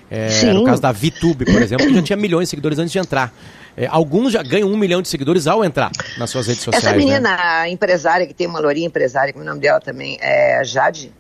É, 0.10 0.54
no 0.54 0.64
caso 0.64 0.82
da 0.82 0.92
VTube, 0.92 1.46
por 1.46 1.62
exemplo, 1.62 1.88
que 1.88 1.94
já 1.94 2.02
tinha 2.02 2.18
milhões 2.18 2.48
de 2.48 2.50
seguidores 2.50 2.80
antes 2.80 2.92
de 2.92 3.00
entrar. 3.00 3.34
É, 3.76 3.88
alguns 3.88 4.34
já 4.34 4.44
ganham 4.44 4.70
um 4.70 4.78
milhão 4.78 5.02
de 5.02 5.08
seguidores 5.08 5.48
ao 5.48 5.64
entrar 5.64 5.92
nas 6.18 6.30
suas 6.30 6.48
redes 6.48 6.64
sociais. 6.64 6.86
Essa 6.86 6.94
né? 6.94 6.98
menina 6.98 7.38
a 7.42 7.70
empresária, 7.70 8.26
que 8.26 8.34
tem 8.34 8.48
uma 8.48 8.60
lourinha 8.60 8.88
empresária, 8.88 9.34
como 9.34 9.44
é 9.44 9.48
o 9.48 9.50
nome 9.50 9.62
dela 9.62 9.80
também, 9.80 10.18
é 10.22 10.62
Jade? 10.64 11.12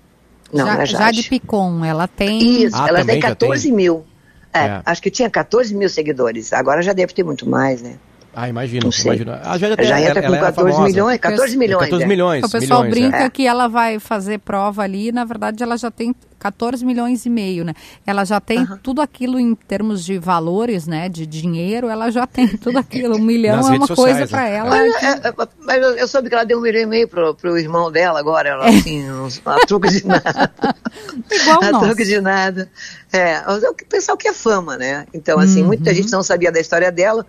Não, 0.53 0.65
Ja- 0.67 0.73
não 0.75 0.81
é 0.81 0.85
Jade 0.85 1.17
Jade. 1.17 1.29
Picon, 1.29 1.83
ela 1.85 2.07
tem. 2.07 2.63
Isso, 2.63 2.75
Ah, 2.75 2.87
ela 2.89 3.05
tem 3.05 3.21
já 3.21 3.27
14 3.29 3.63
tem? 3.67 3.71
mil. 3.73 4.05
É, 4.53 4.59
É. 4.65 4.81
acho 4.85 5.01
que 5.01 5.09
tinha 5.09 5.29
14 5.29 5.73
mil 5.73 5.89
seguidores. 5.89 6.51
Agora 6.51 6.81
já 6.81 6.91
deve 6.93 7.13
ter 7.13 7.23
muito 7.23 7.47
mais, 7.49 7.81
né? 7.81 7.95
Ah, 8.33 8.47
imagino, 8.47 8.89
imagino. 9.03 9.33
A 9.43 9.57
Jade 9.57 9.73
até, 9.73 9.83
já 9.83 9.99
entra 10.01 10.19
ela, 10.19 10.21
com 10.21 10.27
ela 10.27 10.37
era 10.37 10.45
14 10.47 10.71
famosa. 10.73 10.89
milhões, 10.89 11.19
14 11.19 11.57
milhões. 11.57 11.83
14 11.83 12.03
é. 12.03 12.07
milhões. 12.07 12.43
O 12.45 12.49
pessoal 12.49 12.83
milhões, 12.83 12.99
brinca 12.99 13.17
é. 13.25 13.29
que 13.29 13.45
ela 13.45 13.67
vai 13.67 13.99
fazer 13.99 14.39
prova 14.39 14.83
ali, 14.83 15.11
na 15.11 15.25
verdade 15.25 15.61
ela 15.61 15.75
já 15.77 15.91
tem 15.91 16.15
14 16.39 16.83
milhões 16.83 17.25
e 17.25 17.29
meio, 17.29 17.63
né? 17.63 17.73
Ela 18.07 18.23
já 18.25 18.39
tem 18.39 18.65
tudo 18.81 18.99
aquilo 19.01 19.37
em 19.39 19.53
termos 19.53 20.03
de 20.03 20.17
valores, 20.17 20.87
né? 20.87 21.07
De 21.09 21.27
dinheiro, 21.27 21.87
ela 21.87 22.09
já 22.09 22.25
tem 22.25 22.47
tudo 22.57 22.77
aquilo. 22.79 23.17
Um 23.17 23.21
milhão 23.21 23.57
Nas 23.57 23.65
é 23.65 23.69
uma 23.69 23.79
redes 23.85 23.95
coisa 23.95 24.19
sociais, 24.21 24.29
pra 24.31 24.41
né? 24.43 24.55
ela. 24.55 24.69
Mas, 24.69 24.97
que- 24.97 25.05
é, 25.05 25.11
é, 25.11 25.47
mas 25.59 25.99
eu- 25.99 26.07
soube 26.07 26.29
que 26.29 26.33
ela 26.35 26.43
deu 26.45 26.57
um 26.57 26.61
milhão 26.61 26.81
e 26.81 26.85
meio 26.85 27.07
pro, 27.07 27.35
pro 27.35 27.57
irmão 27.59 27.91
dela 27.91 28.17
agora, 28.19 28.49
ela 28.49 28.65
assim, 28.69 29.03
a 29.45 29.59
troco 29.67 29.87
de 29.87 30.07
nada. 30.07 30.51
Igual 31.31 31.63
a 31.63 31.71
nós. 31.73 31.83
troco 31.83 32.03
de 32.03 32.21
nada. 32.21 32.69
É, 33.13 33.33
é 33.33 33.69
o 33.69 33.75
pessoal 33.89 34.17
que 34.17 34.27
é 34.27 34.33
fama, 34.33 34.77
né? 34.77 35.05
Então, 35.13 35.37
assim, 35.37 35.61
Uhum. 35.61 35.67
muita 35.67 35.93
gente 35.93 36.11
não 36.11 36.23
sabia 36.23 36.51
da 36.51 36.59
história 36.59 36.91
dela. 36.91 37.25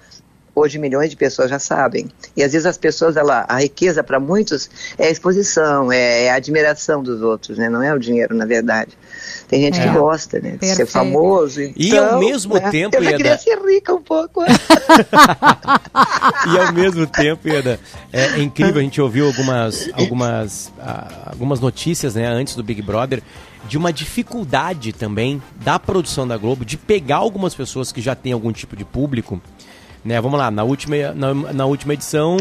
Hoje 0.55 0.79
milhões 0.79 1.09
de 1.11 1.17
pessoas 1.17 1.49
já 1.49 1.59
sabem. 1.59 2.09
E 2.37 2.43
às 2.43 2.53
vezes 2.53 2.67
as 2.67 2.77
pessoas, 2.77 3.17
ela, 3.17 3.47
a 3.49 3.61
riqueza 3.61 4.05
para 4.05 4.21
muitos 4.21 4.69
é 4.99 5.07
a 5.07 5.11
exposição, 5.11 5.91
é, 5.91 6.25
é 6.25 6.31
a 6.31 6.35
admiração 6.35 7.03
dos 7.03 7.23
outros, 7.23 7.57
né? 7.57 7.71
Não 7.71 7.83
é 7.83 7.95
o 7.95 7.99
dinheiro, 7.99 8.35
na 8.35 8.45
verdade. 8.45 8.91
Tem 9.49 9.61
gente 9.63 9.81
É. 9.81 9.83
que 9.89 9.95
gosta, 9.99 10.41
né? 10.41 10.57
De 10.61 10.67
ser 10.67 10.85
famoso. 10.87 11.61
E 11.61 11.97
ao 11.97 12.07
então, 12.07 12.19
mesmo 12.21 12.55
né, 12.55 12.71
tempo, 12.71 12.97
Eu 12.97 13.03
já 13.03 13.11
Ieda- 13.13 13.17
queria 13.17 13.39
ser 13.39 13.59
rica 13.67 13.95
um 13.95 14.03
pouco. 14.03 14.43
E 16.47 16.59
ao 16.59 16.73
mesmo 16.73 17.07
tempo, 17.07 17.49
Ieda, 17.49 17.79
é, 18.13 18.23
é 18.39 18.43
incrível, 18.43 18.77
a 18.81 18.83
gente 18.83 19.01
ouviu 19.01 19.27
algumas, 19.27 19.89
algumas, 19.95 20.73
ah, 20.81 21.29
algumas 21.31 21.61
notícias 21.61 22.15
né, 22.15 22.27
antes 22.27 22.55
do 22.57 22.63
Big 22.63 22.83
Brother 22.83 23.23
de 23.69 23.79
uma 23.79 23.93
dificuldade 23.93 24.93
também 24.93 25.41
da 25.65 25.79
produção 25.79 26.27
da 26.27 26.37
Globo 26.37 26.65
de 26.65 26.77
pegar 26.77 27.17
algumas 27.17 27.55
pessoas 27.55 27.93
que 27.93 28.01
já 28.01 28.15
têm 28.15 28.33
algum 28.33 28.53
tipo 28.53 28.75
de 28.77 28.85
público. 28.85 29.41
Né, 30.05 30.21
vamos 30.21 30.39
lá, 30.39 30.51
na 30.51 30.65
última, 30.65 30.97
na, 31.15 31.35
na 31.53 31.65
última 31.67 31.95
edição 31.95 32.37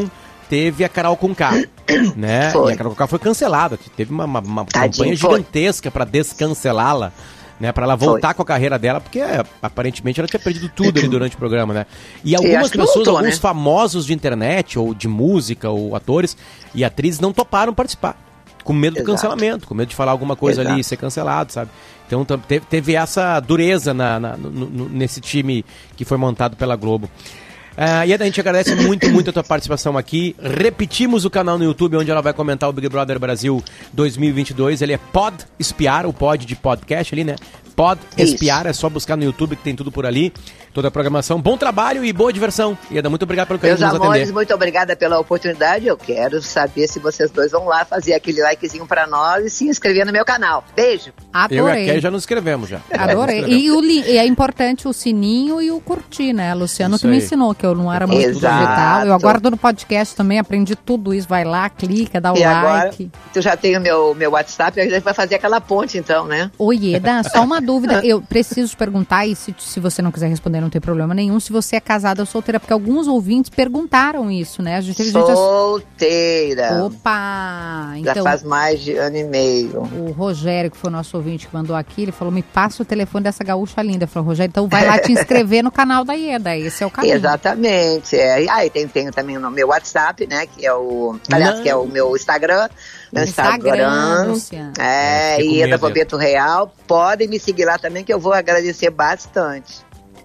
teve 0.50 0.84
a 0.84 0.90
Carol 0.90 1.16
Conká, 1.16 1.52
né? 2.18 2.50
Foi. 2.52 2.72
E 2.72 2.74
a 2.74 2.78
Carol 2.78 2.92
Conká 2.94 3.08
foi 3.08 3.20
cancelada, 3.20 3.78
teve 3.96 4.12
uma, 4.12 4.26
uma, 4.26 4.40
uma 4.40 4.66
Tadinho, 4.66 4.92
campanha 5.06 5.18
foi. 5.18 5.32
gigantesca 5.38 5.92
para 5.92 6.06
descancelá-la. 6.06 7.12
Né, 7.60 7.72
para 7.72 7.84
ela 7.84 7.96
voltar 7.96 8.34
com 8.34 8.42
a 8.42 8.46
carreira 8.46 8.80
dela, 8.80 9.00
porque 9.00 9.20
é, 9.20 9.44
aparentemente 9.62 10.20
ela 10.20 10.28
tinha 10.28 10.40
perdido 10.40 10.68
tudo 10.68 10.98
ali 10.98 11.08
durante 11.08 11.36
o 11.36 11.38
programa, 11.38 11.72
né? 11.76 11.86
E 12.24 12.36
algumas 12.36 12.72
pessoas, 12.72 12.96
voltou, 12.96 13.18
alguns 13.18 13.36
né? 13.36 13.40
famosos 13.40 14.08
de 14.08 14.14
internet, 14.16 14.80
ou 14.80 14.96
de 14.96 15.08
música, 15.08 15.70
ou 15.70 15.96
atores 15.96 16.36
e 16.74 16.84
atrizes 16.84 17.20
não 17.20 17.32
toparam 17.32 17.72
participar. 17.72 18.18
Com 18.64 18.74
medo 18.74 18.94
do 18.96 19.02
Exato. 19.02 19.12
cancelamento, 19.12 19.68
com 19.68 19.76
medo 19.76 19.90
de 19.90 19.96
falar 19.96 20.12
alguma 20.12 20.36
coisa 20.36 20.62
ali 20.62 20.70
e 20.70 20.74
Exato. 20.80 20.84
ser 20.90 20.98
cancelado, 20.98 21.54
sabe? 21.54 21.70
Então 22.08 22.26
teve 22.68 22.96
essa 22.96 23.40
dureza 23.40 23.94
na, 23.94 24.20
na- 24.20 24.36
no- 24.38 24.50
no- 24.50 24.90
nesse 24.90 25.22
time 25.22 25.64
que 25.96 26.04
foi 26.04 26.18
montado 26.18 26.56
pela 26.58 26.76
Globo. 26.76 27.08
Ah, 27.78 28.06
e 28.06 28.14
a 28.14 28.18
gente 28.18 28.40
agradece 28.40 28.76
muito, 28.76 29.10
muito 29.10 29.30
a 29.30 29.34
tua 29.34 29.44
participação 29.44 29.98
aqui. 29.98 30.36
Repetimos 30.42 31.26
o 31.26 31.30
canal 31.30 31.58
no 31.58 31.64
YouTube 31.64 31.98
onde 31.98 32.12
ela 32.12 32.22
vai 32.22 32.34
comentar 32.34 32.70
o 32.70 32.74
Big 32.74 32.90
Brother 32.90 33.20
Brasil 33.20 33.64
2022. 33.94 34.82
Ele 34.82 34.94
é 34.94 34.98
Pod 34.98 35.38
Espiar, 35.58 36.06
o 36.06 36.14
pod 36.14 36.46
de 36.46 36.56
podcast 36.56 37.14
ali, 37.14 37.24
né? 37.24 37.36
Pod 37.76 38.00
Isso. 38.18 38.36
Espiar, 38.36 38.68
é 38.68 38.74
só 38.74 38.90
buscar 38.90 39.16
no 39.16 39.24
YouTube 39.24 39.56
que 39.56 39.64
tem 39.64 39.76
tudo 39.76 39.92
por 39.92 40.06
ali. 40.06 40.34
Toda 40.74 40.88
a 40.88 40.92
programação. 40.92 41.42
Bom 41.42 41.58
trabalho 41.58 42.06
e 42.06 42.14
boa 42.14 42.32
diversão. 42.32 42.78
Ieda, 42.90 43.10
muito 43.10 43.24
obrigado 43.24 43.48
pelo 43.48 43.60
carinho 43.60 43.78
Meus 43.78 43.92
nos 43.92 44.00
amores, 44.02 44.22
atender. 44.22 44.34
muito 44.34 44.54
obrigada 44.54 44.96
pela 44.96 45.20
oportunidade. 45.20 45.86
Eu 45.86 45.98
quero 45.98 46.42
saber 46.42 46.88
se 46.88 46.98
vocês 46.98 47.30
dois 47.30 47.52
vão 47.52 47.66
lá 47.66 47.84
fazer 47.84 48.14
aquele 48.14 48.42
likezinho 48.42 48.86
pra 48.88 49.06
nós 49.06 49.46
e 49.46 49.50
se 49.50 49.68
inscrever 49.68 50.06
no 50.06 50.14
meu 50.14 50.24
canal. 50.24 50.64
Beijo. 50.74 51.10
Eu 51.10 51.14
e 51.14 51.28
a 51.34 51.44
Adorei. 51.44 51.86
Kelly 51.88 52.00
já 52.00 52.10
nos 52.10 52.22
inscrevemos 52.24 52.70
já. 52.70 52.80
Já 52.90 53.04
Adorei. 53.04 53.40
inscrevemos. 53.40 53.84
E, 53.84 53.88
li- 53.88 54.12
e 54.14 54.18
é 54.18 54.26
importante 54.26 54.88
o 54.88 54.94
sininho 54.94 55.62
e 55.62 55.70
o 55.72 55.82
curtir, 55.82 56.32
né? 56.32 56.54
Luciano 56.54 56.96
Isso 56.96 57.02
que 57.04 57.08
me 57.10 57.18
aí. 57.18 57.24
ensinou, 57.24 57.54
que 57.54 57.66
eu 57.66 57.76
não 57.76 57.92
era 57.92 58.08
muito 58.08 58.30
Exato. 58.30 58.56
digital. 58.56 59.06
Eu 59.08 59.14
agora 59.14 59.42
tô 59.42 59.50
no 59.50 59.58
podcast 59.58 60.16
também, 60.16 60.40
aprendi 60.40 60.76
tudo 60.76 61.14
isso. 61.14 61.28
Vai 61.28 61.44
lá, 61.44 61.70
clica, 61.70 62.22
dá 62.22 62.32
o 62.32 62.38
e 62.38 62.44
agora, 62.46 62.84
like. 62.86 63.12
tu 63.34 63.42
já 63.42 63.58
tem 63.58 63.78
o 63.78 63.82
meu, 63.82 64.16
meu 64.16 64.32
WhatsApp, 64.32 64.80
a 64.80 64.84
gente 64.86 65.02
vai 65.02 65.14
fazer 65.14 65.36
aquela 65.36 65.60
ponte 65.60 65.98
então, 65.98 66.26
né? 66.26 66.50
Oi, 66.58 66.96
Eda, 66.96 67.24
só 67.24 67.44
uma 67.44 67.60
dúvida, 67.60 68.00
eu 68.08 68.22
preciso 68.22 68.70
te 68.70 68.78
perguntar, 68.78 69.26
e 69.28 69.36
se, 69.36 69.54
se 69.60 69.80
você 69.82 70.02
não 70.02 70.12
quiser 70.12 70.30
responder, 70.30 70.61
não 70.62 70.70
tem 70.70 70.80
problema 70.80 71.14
nenhum, 71.14 71.40
se 71.40 71.52
você 71.52 71.76
é 71.76 71.80
casada 71.80 72.22
ou 72.22 72.26
solteira, 72.26 72.60
porque 72.60 72.72
alguns 72.74 73.08
ouvintes 73.08 73.50
perguntaram 73.50 74.30
isso, 74.32 74.62
né? 74.62 74.78
A 74.78 74.82
gente 74.82 74.96
teve 74.98 75.12
gente. 75.12 75.26
Solteira. 75.34 76.86
Opa! 76.86 77.94
Já 78.04 78.12
Então, 78.12 78.24
faz 78.24 78.44
mais 78.44 78.80
de 78.82 78.96
ano 78.96 79.18
e 79.18 79.24
meio. 79.24 79.82
o 79.82 80.12
Rogério, 80.12 80.72
que 80.72 80.78
foi 80.78 80.90
o 80.90 80.94
nosso 80.94 81.18
ouvinte 81.18 81.48
que 81.48 81.54
mandou 81.54 81.76
aqui, 81.76 82.04
ele 82.04 82.12
falou: 82.12 82.32
me 82.34 82.44
passa 82.44 82.82
o 82.84 82.86
telefone 82.86 83.24
dessa 83.24 83.44
gaúcha 83.44 83.82
linda. 83.82 84.08
Falei, 84.08 84.28
Rogério, 84.28 84.50
então 84.50 84.68
vai 84.68 84.86
lá 84.86 85.00
te 85.00 85.12
inscrever 85.12 85.64
no 85.64 85.72
canal 85.72 86.04
da 86.06 86.14
Ieda. 86.14 86.56
Esse 86.56 86.84
é 86.84 86.88
o 86.88 86.92
caminho. 86.92 87.16
Exatamente. 87.16 88.16
É. 88.16 88.50
Aí 88.50 88.70
tem, 88.70 88.88
tenho 88.88 89.12
também 89.12 89.38
o 89.38 89.52
meu 89.52 89.68
WhatsApp, 89.70 90.26
né? 90.28 90.46
Que 90.46 90.66
é 90.66 90.74
o. 90.74 91.18
Aliás, 91.32 91.56
Não. 91.58 91.64
que 91.64 91.70
é 91.70 91.76
o 91.76 91.86
meu 91.86 92.16
Instagram. 92.16 92.70
Meu 93.12 93.24
Instagram, 93.26 94.32
Instagram. 94.34 94.72
É, 94.80 95.36
É, 95.38 95.44
Ieda. 95.44 95.78
Bobeto 95.78 96.16
Real. 96.18 96.74
Podem 96.88 97.28
me 97.28 97.40
seguir 97.40 97.66
lá 97.66 97.78
também, 97.78 98.04
que 98.04 98.14
eu 98.14 98.20
vou 98.20 98.34
agradecer 98.34 98.90
bastante. 98.90 99.80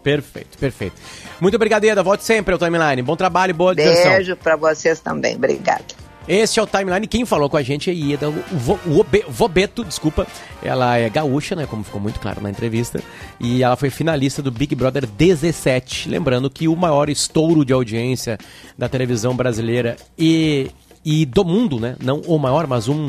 Perfeito, 0.07 0.57
perfeito. 0.57 0.95
Muito 1.41 1.57
obrigado, 1.57 1.83
Ieda. 1.83 2.01
Volte 2.01 2.23
sempre 2.23 2.53
ao 2.55 2.59
Timeline. 2.61 3.03
Bom 3.03 3.17
trabalho 3.17 3.51
e 3.51 3.53
boa 3.53 3.75
diversão. 3.75 4.13
Beijo 4.13 4.37
pra 4.37 4.55
vocês 4.55 5.01
também. 5.01 5.35
Obrigada. 5.35 5.83
Esse 6.29 6.61
é 6.61 6.63
o 6.63 6.67
Timeline. 6.67 7.09
Quem 7.09 7.25
falou 7.25 7.51
com 7.51 7.57
a 7.57 7.63
gente 7.63 7.91
é 7.91 7.93
Ieda 7.93 8.31
Vo- 8.31 8.79
Vobe- 8.87 9.25
Vobeto, 9.29 9.85
desculpa. 9.85 10.25
Ela 10.63 10.97
é 10.97 11.11
gaúcha, 11.11 11.57
né? 11.57 11.67
Como 11.69 11.83
ficou 11.83 12.01
muito 12.01 12.21
claro 12.21 12.41
na 12.41 12.49
entrevista. 12.51 13.03
E 13.41 13.65
ela 13.65 13.75
foi 13.75 13.91
finalista 13.91 14.41
do 14.41 14.53
Big 14.53 14.77
Brother 14.77 15.07
17. 15.09 16.09
Lembrando 16.09 16.49
que 16.49 16.69
o 16.69 16.77
maior 16.77 17.09
estouro 17.11 17.65
de 17.65 17.73
audiência 17.73 18.39
da 18.79 18.89
televisão 18.89 19.35
brasileira 19.35 19.97
e, 20.17 20.71
e 21.07 21.25
do 21.25 21.45
mundo, 21.45 21.79
né? 21.79 21.95
Não 22.03 22.21
o 22.27 22.37
maior, 22.37 22.67
mas 22.67 22.89
um 22.89 23.09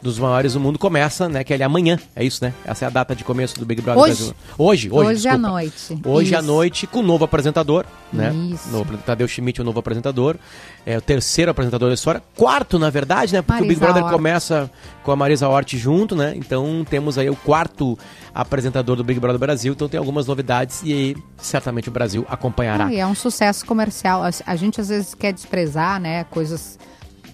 dos 0.00 0.16
maiores 0.16 0.52
do 0.54 0.60
mundo 0.60 0.78
começa, 0.78 1.28
né? 1.28 1.42
Que 1.42 1.52
é 1.52 1.56
ali 1.56 1.64
amanhã. 1.64 1.98
É 2.14 2.24
isso, 2.24 2.44
né? 2.44 2.54
Essa 2.64 2.84
é 2.84 2.86
a 2.86 2.90
data 2.90 3.16
de 3.16 3.24
começo 3.24 3.58
do 3.58 3.66
Big 3.66 3.82
Brother 3.82 4.00
Hoje. 4.00 4.14
Brasil. 4.14 4.34
Hoje, 4.56 4.90
hoje. 4.92 5.08
Hoje 5.08 5.28
à 5.28 5.32
desculpa. 5.32 5.48
noite. 5.48 5.98
Hoje 6.04 6.34
à 6.36 6.38
Isso. 6.38 6.46
noite 6.46 6.86
com 6.86 7.00
o 7.00 7.02
novo 7.02 7.24
apresentador, 7.24 7.84
né? 8.12 8.32
Isso. 8.32 8.70
Novo, 8.70 8.96
Tadeu 8.98 9.26
Schmidt, 9.26 9.60
o 9.60 9.64
novo 9.64 9.80
apresentador. 9.80 10.36
É 10.86 10.96
o 10.96 11.00
terceiro 11.00 11.50
apresentador 11.50 11.88
da 11.88 11.94
história. 11.94 12.22
Quarto, 12.36 12.78
na 12.78 12.90
verdade, 12.90 13.32
né? 13.32 13.42
Porque 13.42 13.64
o 13.64 13.66
Big 13.66 13.80
Marisa 13.80 13.86
Brother 13.86 14.04
Hort. 14.04 14.14
começa 14.14 14.70
com 15.02 15.10
a 15.10 15.16
Marisa 15.16 15.48
Hort 15.48 15.76
junto, 15.76 16.14
né? 16.14 16.34
Então 16.36 16.86
temos 16.88 17.18
aí 17.18 17.28
o 17.28 17.34
quarto 17.34 17.98
apresentador 18.32 18.94
do 18.94 19.02
Big 19.02 19.18
Brother 19.18 19.40
Brasil. 19.40 19.72
Então 19.72 19.88
tem 19.88 19.98
algumas 19.98 20.28
novidades 20.28 20.80
e 20.84 20.92
aí 20.92 21.16
certamente 21.38 21.88
o 21.88 21.92
Brasil 21.92 22.24
acompanhará. 22.28 22.86
Ah, 22.86 22.92
e 22.92 23.00
é 23.00 23.06
um 23.06 23.16
sucesso 23.16 23.66
comercial. 23.66 24.22
A 24.46 24.54
gente 24.54 24.80
às 24.80 24.88
vezes 24.88 25.12
quer 25.12 25.32
desprezar, 25.32 26.00
né, 26.00 26.22
coisas 26.30 26.78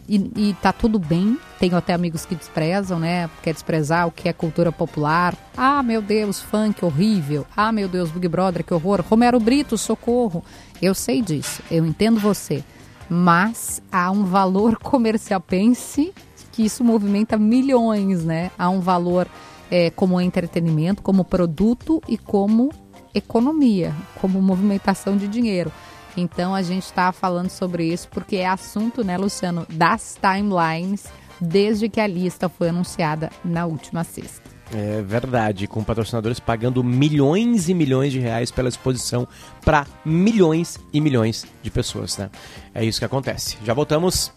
e, 0.08 0.30
e 0.36 0.56
tá 0.62 0.72
tudo 0.72 0.98
bem. 0.98 1.38
Tenho 1.58 1.76
até 1.76 1.92
amigos 1.92 2.24
que 2.24 2.34
desprezam, 2.34 2.98
né? 2.98 3.28
Quer 3.42 3.52
desprezar 3.52 4.06
o 4.06 4.10
que 4.10 4.28
é 4.28 4.32
cultura 4.32 4.72
popular. 4.72 5.36
Ah, 5.56 5.82
meu 5.82 6.00
Deus, 6.00 6.40
funk 6.40 6.84
horrível. 6.84 7.46
Ah, 7.56 7.70
meu 7.70 7.88
Deus, 7.88 8.10
Big 8.10 8.26
Brother, 8.26 8.64
que 8.64 8.72
horror. 8.72 9.04
Romero 9.08 9.38
Brito, 9.38 9.76
socorro. 9.76 10.42
Eu 10.80 10.94
sei 10.94 11.20
disso, 11.20 11.62
eu 11.70 11.84
entendo 11.84 12.18
você. 12.18 12.64
Mas 13.10 13.82
há 13.92 14.10
um 14.10 14.24
valor 14.24 14.78
comercial. 14.82 15.40
Pense 15.40 16.12
que 16.52 16.64
isso 16.64 16.82
movimenta 16.82 17.36
milhões, 17.36 18.24
né? 18.24 18.50
Há 18.58 18.70
um 18.70 18.80
valor 18.80 19.28
é, 19.70 19.90
como 19.90 20.20
entretenimento, 20.20 21.02
como 21.02 21.24
produto 21.24 22.02
e 22.08 22.16
como 22.16 22.70
economia, 23.14 23.94
como 24.20 24.40
movimentação 24.40 25.16
de 25.16 25.28
dinheiro. 25.28 25.72
Então 26.16 26.54
a 26.54 26.62
gente 26.62 26.84
está 26.84 27.12
falando 27.12 27.50
sobre 27.50 27.84
isso 27.84 28.08
porque 28.08 28.36
é 28.36 28.46
assunto, 28.46 29.04
né, 29.04 29.16
Luciano, 29.16 29.66
das 29.68 30.18
timelines 30.20 31.06
desde 31.40 31.88
que 31.88 32.00
a 32.00 32.06
lista 32.06 32.48
foi 32.48 32.70
anunciada 32.70 33.30
na 33.44 33.66
última 33.66 34.02
sexta. 34.02 34.48
É 34.74 35.00
verdade, 35.00 35.66
com 35.66 35.82
patrocinadores 35.82 36.38
pagando 36.38 36.84
milhões 36.84 37.70
e 37.70 37.74
milhões 37.74 38.12
de 38.12 38.18
reais 38.18 38.50
pela 38.50 38.68
exposição 38.68 39.26
para 39.64 39.86
milhões 40.04 40.78
e 40.92 41.00
milhões 41.00 41.46
de 41.62 41.70
pessoas, 41.70 42.18
né? 42.18 42.28
É 42.74 42.84
isso 42.84 42.98
que 42.98 43.04
acontece. 43.04 43.56
Já 43.64 43.72
voltamos, 43.72 44.30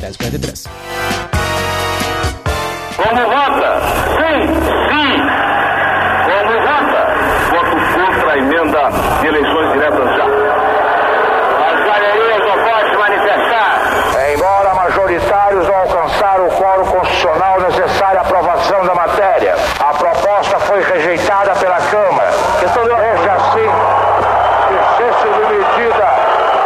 10h43. 0.00 0.68
Como 2.96 3.10
vota? 3.10 3.80
Sim, 4.16 4.46
sim. 4.88 5.20
Como 6.24 6.52
vota? 6.62 7.00
Voto 7.50 7.76
contra 7.94 8.32
a 8.32 8.38
emenda 8.38 8.90
de 9.20 9.26
eleições 9.26 9.72
diretas 9.72 10.16
já. 10.16 10.24
As 11.66 11.78
galerias 11.84 12.40
não 12.40 12.56
podem 12.64 12.96
manifestar. 12.98 13.70
Embora 14.34 14.74
majoritários 14.74 15.66
não 15.66 15.74
alcançaram 15.74 16.46
o 16.46 16.50
quórum 16.52 16.86
constitucional 16.86 17.60
necessário 17.60 18.18
à 18.18 18.22
aprovação 18.22 18.86
da 18.86 18.94
matéria, 18.94 19.54
a 19.80 19.92
proposta 19.94 20.58
foi 20.60 20.82
rejeitada 20.82 21.54
pela 21.56 21.80
Câmara. 21.80 22.30
Desde 22.60 23.28
assim, 23.28 23.68
que 24.68 24.76
ser 24.96 25.12
submetida 25.20 26.08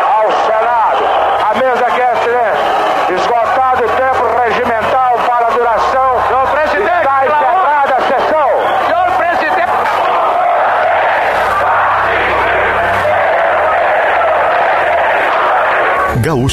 ao 0.07 0.27
Senado. 0.47 1.05
A 1.49 1.55
mesa 1.55 1.87
quer 1.91 2.17
silêncio. 2.23 2.69
Esgotado 3.15 3.85
o 3.85 3.89
tempo 3.89 4.25
regimental 4.45 5.13
para 5.27 5.47
a 5.47 5.51
duração. 5.51 6.09
Senhor 6.29 6.47
presidente, 6.51 6.99
está 6.99 7.27
encerrada 7.27 7.95
a 7.95 8.01
sessão. 8.03 8.49
Senhor 8.87 9.09
presidente. 9.17 9.69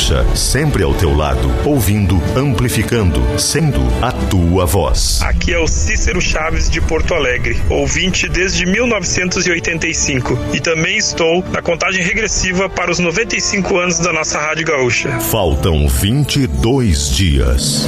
Gaúcha, 0.06 0.36
sempre 0.36 0.84
ao 0.84 0.93
teu 0.93 1.16
lado, 1.16 1.51
ouvindo, 1.66 2.22
amplificando, 2.36 3.22
sendo 3.39 3.82
a 4.01 4.12
tua 4.12 4.66
voz. 4.66 5.20
Aqui 5.24 5.53
é 5.53 5.60
o 5.60 5.68
Cícero 5.68 6.22
Chaves 6.22 6.70
de 6.70 6.80
Porto 6.80 7.14
Alegre, 7.16 7.58
ouvinte 7.70 8.30
desde 8.30 8.66
1985 8.66 10.38
e 10.53 10.60
também 10.60 10.97
estou 10.97 11.43
na 11.51 11.62
contagem 11.62 12.03
regressiva 12.03 12.70
para 12.70 12.91
os 12.91 12.99
95 12.99 13.78
anos 13.78 13.99
da 13.99 14.14
nossa 14.14 14.39
Rádio 14.39 14.68
Gaúcha. 14.68 15.20
Faltam 15.20 15.88
22 15.88 17.10
dias. 17.10 17.88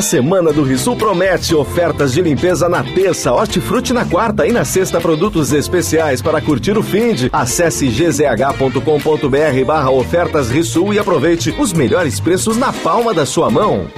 A 0.00 0.02
semana 0.02 0.50
do 0.50 0.62
Risul 0.62 0.96
promete 0.96 1.54
ofertas 1.54 2.14
de 2.14 2.22
limpeza 2.22 2.70
na 2.70 2.82
terça, 2.82 3.34
hortifruti 3.34 3.92
na 3.92 4.02
quarta 4.02 4.46
e 4.46 4.50
na 4.50 4.64
sexta 4.64 4.98
produtos 4.98 5.52
especiais 5.52 6.22
para 6.22 6.40
curtir 6.40 6.78
o 6.78 6.82
fim 6.82 7.12
de. 7.12 7.28
Acesse 7.30 7.86
gzh.com.br 7.86 9.64
barra 9.66 9.90
ofertas 9.90 10.48
Risul 10.48 10.94
e 10.94 10.98
aproveite 10.98 11.54
os 11.58 11.74
melhores 11.74 12.18
preços 12.18 12.56
na 12.56 12.72
palma 12.72 13.12
da 13.12 13.26
sua 13.26 13.50
mão. 13.50 13.90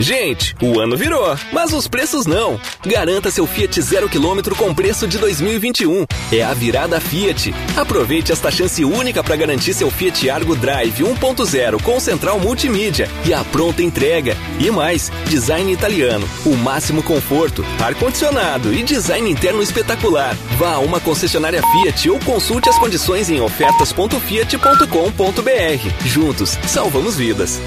Gente, 0.00 0.56
o 0.62 0.80
ano 0.80 0.96
virou, 0.96 1.36
mas 1.52 1.74
os 1.74 1.86
preços 1.86 2.24
não. 2.24 2.58
Garanta 2.86 3.30
seu 3.30 3.46
Fiat 3.46 3.82
zero 3.82 4.08
quilômetro 4.08 4.56
com 4.56 4.74
preço 4.74 5.06
de 5.06 5.18
2021. 5.18 6.06
É 6.32 6.42
a 6.42 6.54
virada 6.54 6.98
Fiat. 6.98 7.54
Aproveite 7.76 8.32
esta 8.32 8.50
chance 8.50 8.82
única 8.82 9.22
para 9.22 9.36
garantir 9.36 9.74
seu 9.74 9.90
Fiat 9.90 10.30
Argo 10.30 10.56
Drive 10.56 11.04
1.0 11.04 11.82
com 11.82 12.00
central 12.00 12.40
multimídia 12.40 13.10
e 13.26 13.34
a 13.34 13.44
pronta 13.44 13.82
entrega. 13.82 14.34
E 14.58 14.70
mais, 14.70 15.12
design 15.26 15.70
italiano, 15.70 16.26
o 16.46 16.56
máximo 16.56 17.02
conforto, 17.02 17.62
ar-condicionado 17.78 18.72
e 18.72 18.82
design 18.82 19.30
interno 19.30 19.62
espetacular. 19.62 20.34
Vá 20.56 20.76
a 20.76 20.78
uma 20.78 20.98
concessionária 20.98 21.62
Fiat 21.62 22.08
ou 22.08 22.18
consulte 22.20 22.70
as 22.70 22.78
condições 22.78 23.28
em 23.28 23.42
ofertas.fiat.com.br. 23.42 26.06
Juntos, 26.06 26.58
salvamos 26.66 27.16
vidas. 27.16 27.60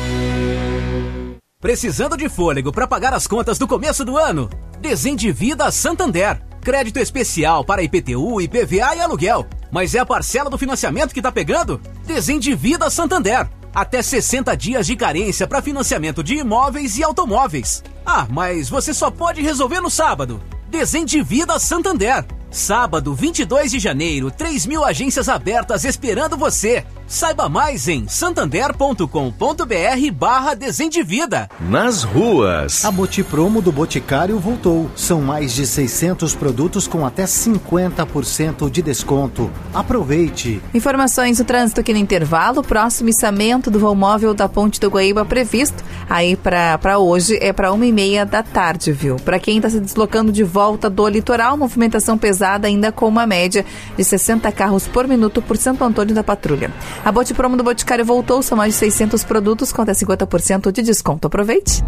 Precisando 1.63 2.17
de 2.17 2.27
fôlego 2.27 2.73
para 2.73 2.85
pagar 2.85 3.13
as 3.13 3.25
contas 3.25 3.57
do 3.57 3.65
começo 3.65 4.03
do 4.03 4.17
ano? 4.17 4.49
Desendivida 4.81 5.71
Santander. 5.71 6.41
Crédito 6.59 6.99
especial 6.99 7.63
para 7.63 7.81
IPTU, 7.81 8.41
IPVA 8.41 8.97
e 8.97 8.99
aluguel. 8.99 9.47
Mas 9.71 9.95
é 9.95 9.99
a 9.99 10.05
parcela 10.05 10.49
do 10.49 10.57
financiamento 10.57 11.13
que 11.13 11.21
tá 11.21 11.31
pegando? 11.31 11.79
Desendivida 12.05 12.89
Santander. 12.89 13.47
Até 13.73 14.01
60 14.01 14.57
dias 14.57 14.85
de 14.85 14.97
carência 14.97 15.47
para 15.47 15.61
financiamento 15.61 16.21
de 16.21 16.35
imóveis 16.35 16.97
e 16.97 17.03
automóveis. 17.03 17.81
Ah, 18.05 18.27
mas 18.29 18.67
você 18.67 18.93
só 18.93 19.09
pode 19.09 19.41
resolver 19.41 19.79
no 19.79 19.89
sábado. 19.89 20.41
Desendivida 20.69 21.57
Santander. 21.59 22.25
Sábado, 22.51 23.15
22 23.15 23.71
de 23.71 23.79
janeiro, 23.79 24.29
3 24.29 24.65
mil 24.65 24.83
agências 24.83 25.29
abertas 25.29 25.85
esperando 25.85 26.35
você. 26.35 26.85
Saiba 27.13 27.47
mais 27.47 27.87
em 27.87 28.07
santander.com.br 28.07 29.05
barra 30.15 30.55
Desendivida. 30.55 31.47
Nas 31.59 32.01
ruas. 32.01 32.83
A 32.83 32.89
Botipromo 32.89 33.61
do 33.61 33.71
Boticário 33.71 34.39
voltou. 34.39 34.89
São 34.95 35.21
mais 35.21 35.53
de 35.53 35.67
600 35.67 36.33
produtos 36.33 36.87
com 36.87 37.05
até 37.05 37.25
50% 37.25 38.67
de 38.67 38.81
desconto. 38.81 39.51
Aproveite! 39.71 40.59
Informações 40.73 41.37
do 41.37 41.43
trânsito 41.43 41.81
aqui 41.81 41.93
no 41.93 41.99
intervalo. 41.99 42.63
Próximo 42.63 43.09
içamento 43.09 43.69
do 43.69 43.77
voo 43.77 43.93
móvel 43.93 44.33
da 44.33 44.49
Ponte 44.49 44.79
do 44.79 44.89
Guaíba 44.89 45.23
previsto. 45.23 45.83
Aí 46.09 46.35
para 46.35 46.97
hoje 46.97 47.37
é 47.39 47.53
para 47.53 47.71
uma 47.71 47.85
e 47.85 47.91
meia 47.91 48.25
da 48.25 48.41
tarde, 48.41 48.91
viu? 48.91 49.17
Para 49.17 49.37
quem 49.37 49.57
está 49.57 49.69
se 49.69 49.79
deslocando 49.79 50.31
de 50.31 50.43
volta 50.43 50.89
do 50.89 51.07
litoral, 51.07 51.55
movimentação 51.57 52.17
pesada 52.17 52.67
ainda 52.67 52.91
com 52.91 53.07
uma 53.07 53.27
média 53.27 53.63
de 53.95 54.03
60 54.03 54.51
carros 54.51 54.87
por 54.87 55.07
minuto 55.07 55.43
por 55.43 55.57
Santo 55.57 55.83
Antônio 55.83 56.15
da 56.15 56.23
Patrulha. 56.23 56.71
A 57.05 57.11
Bote 57.11 57.33
Promo 57.33 57.57
do 57.57 57.63
Boticário 57.65 58.05
voltou, 58.05 58.41
são 58.41 58.57
mais 58.57 58.73
de 58.73 58.79
600 58.79 59.25
produtos 59.25 59.73
com 59.73 59.81
até 59.81 59.91
50% 59.91 60.71
de 60.71 60.81
desconto. 60.81 61.27
Aproveite! 61.27 61.83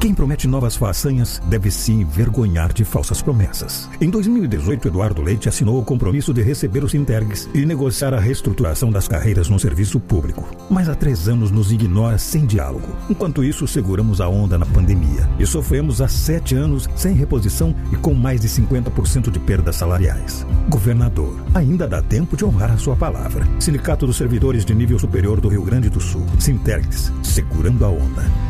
Quem 0.00 0.14
promete 0.14 0.48
novas 0.48 0.76
façanhas 0.76 1.42
deve 1.44 1.70
se 1.70 1.92
envergonhar 1.92 2.72
de 2.72 2.86
falsas 2.86 3.20
promessas. 3.20 3.86
Em 4.00 4.08
2018, 4.08 4.88
Eduardo 4.88 5.20
Leite 5.20 5.46
assinou 5.46 5.78
o 5.78 5.84
compromisso 5.84 6.32
de 6.32 6.40
receber 6.40 6.82
os 6.82 6.94
Intergs 6.94 7.50
e 7.52 7.66
negociar 7.66 8.14
a 8.14 8.18
reestruturação 8.18 8.90
das 8.90 9.06
carreiras 9.06 9.50
no 9.50 9.58
serviço 9.60 10.00
público. 10.00 10.48
Mas 10.70 10.88
há 10.88 10.94
três 10.94 11.28
anos 11.28 11.50
nos 11.50 11.70
ignora 11.70 12.16
sem 12.16 12.46
diálogo. 12.46 12.88
Enquanto 13.10 13.44
isso, 13.44 13.68
seguramos 13.68 14.22
a 14.22 14.28
onda 14.28 14.56
na 14.56 14.64
pandemia 14.64 15.28
e 15.38 15.44
sofremos 15.44 16.00
há 16.00 16.08
sete 16.08 16.54
anos 16.54 16.88
sem 16.96 17.12
reposição 17.12 17.74
e 17.92 17.96
com 17.96 18.14
mais 18.14 18.40
de 18.40 18.48
50% 18.48 19.30
de 19.30 19.38
perdas 19.38 19.76
salariais. 19.76 20.46
Governador, 20.70 21.36
ainda 21.54 21.86
dá 21.86 22.00
tempo 22.00 22.38
de 22.38 22.44
honrar 22.46 22.70
a 22.70 22.78
sua 22.78 22.96
palavra. 22.96 23.46
Sindicato 23.58 24.06
dos 24.06 24.16
Servidores 24.16 24.64
de 24.64 24.74
Nível 24.74 24.98
Superior 24.98 25.42
do 25.42 25.48
Rio 25.50 25.62
Grande 25.62 25.90
do 25.90 26.00
Sul. 26.00 26.24
Sintergs, 26.38 27.12
segurando 27.22 27.84
a 27.84 27.90
onda. 27.90 28.49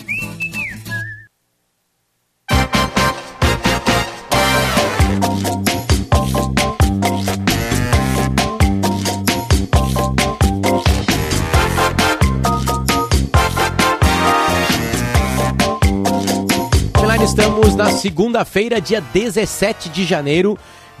Segunda-feira, 18.01 18.81
dia 18.81 18.99
17 18.99 19.89
de 19.89 20.03
janeiro 20.03 20.57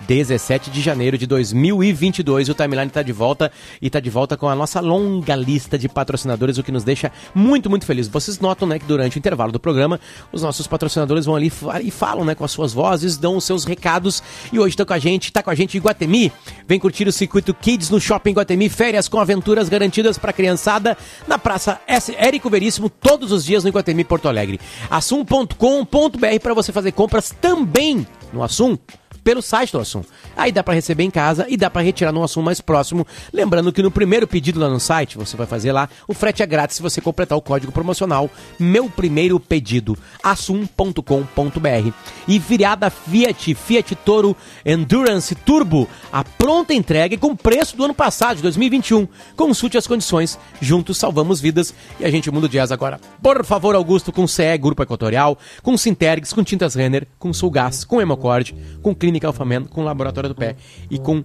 17 0.07 0.69
de 0.69 0.81
janeiro 0.81 1.17
de 1.17 1.25
2022. 1.25 2.49
O 2.49 2.53
Timeline 2.53 2.87
está 2.87 3.01
de 3.01 3.11
volta 3.11 3.51
e 3.81 3.87
está 3.87 3.99
de 3.99 4.09
volta 4.09 4.37
com 4.37 4.47
a 4.47 4.55
nossa 4.55 4.79
longa 4.79 5.35
lista 5.35 5.77
de 5.77 5.87
patrocinadores, 5.87 6.57
o 6.57 6.63
que 6.63 6.71
nos 6.71 6.83
deixa 6.83 7.11
muito, 7.33 7.69
muito 7.69 7.85
feliz. 7.85 8.07
Vocês 8.07 8.39
notam, 8.39 8.67
né, 8.67 8.79
que 8.79 8.85
durante 8.85 9.17
o 9.17 9.19
intervalo 9.19 9.51
do 9.51 9.59
programa, 9.59 9.99
os 10.31 10.41
nossos 10.41 10.67
patrocinadores 10.67 11.25
vão 11.25 11.35
ali 11.35 11.51
e 11.83 11.91
falam, 11.91 12.25
né, 12.25 12.35
com 12.35 12.43
as 12.43 12.51
suas 12.51 12.73
vozes, 12.73 13.17
dão 13.17 13.37
os 13.37 13.43
seus 13.43 13.65
recados. 13.65 14.21
E 14.51 14.59
hoje 14.59 14.73
está 14.73 14.85
com 14.85 14.93
a 14.93 14.99
gente, 14.99 15.25
está 15.25 15.43
com 15.43 15.49
a 15.49 15.55
gente 15.55 15.77
em 15.77 15.81
Guatemi. 15.81 16.31
Vem 16.67 16.79
curtir 16.79 17.07
o 17.07 17.11
circuito 17.11 17.53
Kids 17.53 17.89
no 17.89 17.99
Shopping 17.99 18.33
Guatemi, 18.33 18.69
férias 18.69 19.07
com 19.07 19.19
aventuras 19.19 19.69
garantidas 19.69 20.17
para 20.17 20.33
criançada 20.33 20.97
na 21.27 21.37
Praça 21.37 21.79
S. 21.87 22.15
Érico 22.17 22.49
Veríssimo, 22.49 22.89
todos 22.89 23.31
os 23.31 23.45
dias 23.45 23.63
no 23.63 23.69
Guatemi 23.69 24.03
Porto 24.03 24.27
Alegre. 24.27 24.59
assum.com.br 24.89 26.39
para 26.41 26.53
você 26.53 26.71
fazer 26.71 26.91
compras 26.91 27.33
também 27.41 28.05
no 28.33 28.43
Assum 28.43 28.77
pelo 29.23 29.41
site 29.41 29.71
do 29.71 29.79
Assum. 29.79 30.03
Aí 30.35 30.51
dá 30.51 30.63
para 30.63 30.73
receber 30.73 31.03
em 31.03 31.11
casa 31.11 31.45
e 31.49 31.57
dá 31.57 31.69
para 31.69 31.81
retirar 31.81 32.11
no 32.11 32.23
Assum 32.23 32.41
mais 32.41 32.61
próximo. 32.61 33.05
Lembrando 33.33 33.71
que 33.71 33.81
no 33.81 33.91
primeiro 33.91 34.27
pedido 34.27 34.59
lá 34.59 34.69
no 34.69 34.79
site, 34.79 35.17
você 35.17 35.37
vai 35.37 35.47
fazer 35.47 35.71
lá, 35.71 35.89
o 36.07 36.13
frete 36.13 36.43
é 36.43 36.45
grátis 36.45 36.77
se 36.77 36.81
você 36.81 37.01
completar 37.01 37.37
o 37.37 37.41
código 37.41 37.71
promocional 37.71 38.29
Meu 38.59 38.89
Primeiro 38.89 39.39
Pedido, 39.39 39.97
assum.com.br. 40.23 41.91
E 42.27 42.39
virada 42.39 42.89
Fiat, 42.89 43.53
Fiat 43.55 43.95
Toro 43.95 44.35
Endurance 44.65 45.35
Turbo, 45.35 45.87
a 46.11 46.23
pronta 46.23 46.73
entrega 46.73 47.17
com 47.17 47.35
preço 47.35 47.75
do 47.75 47.85
ano 47.85 47.93
passado, 47.93 48.37
de 48.37 48.43
2021. 48.43 49.07
Consulte 49.35 49.77
as 49.77 49.87
condições, 49.87 50.39
juntos 50.59 50.97
salvamos 50.97 51.39
vidas 51.39 51.73
e 51.99 52.05
a 52.05 52.11
gente 52.11 52.31
muda 52.31 52.45
o 52.47 52.49
jazz 52.49 52.71
agora. 52.71 52.99
Por 53.21 53.43
favor, 53.45 53.75
Augusto, 53.75 54.11
com 54.11 54.27
CE 54.27 54.57
Grupo 54.57 54.83
Equatorial, 54.83 55.37
com 55.61 55.77
Sintergs, 55.77 56.33
com 56.33 56.43
Tintas 56.43 56.75
Renner, 56.75 57.07
com 57.19 57.33
Sulgás, 57.33 57.83
com 57.83 58.01
Hemocord, 58.01 58.55
com 58.81 58.95
Clínica 58.95 59.10
Alfamen, 59.25 59.65
com 59.65 59.83
Laboratório 59.83 60.29
do 60.29 60.35
Pé 60.35 60.55
e 60.89 60.97
com 60.97 61.23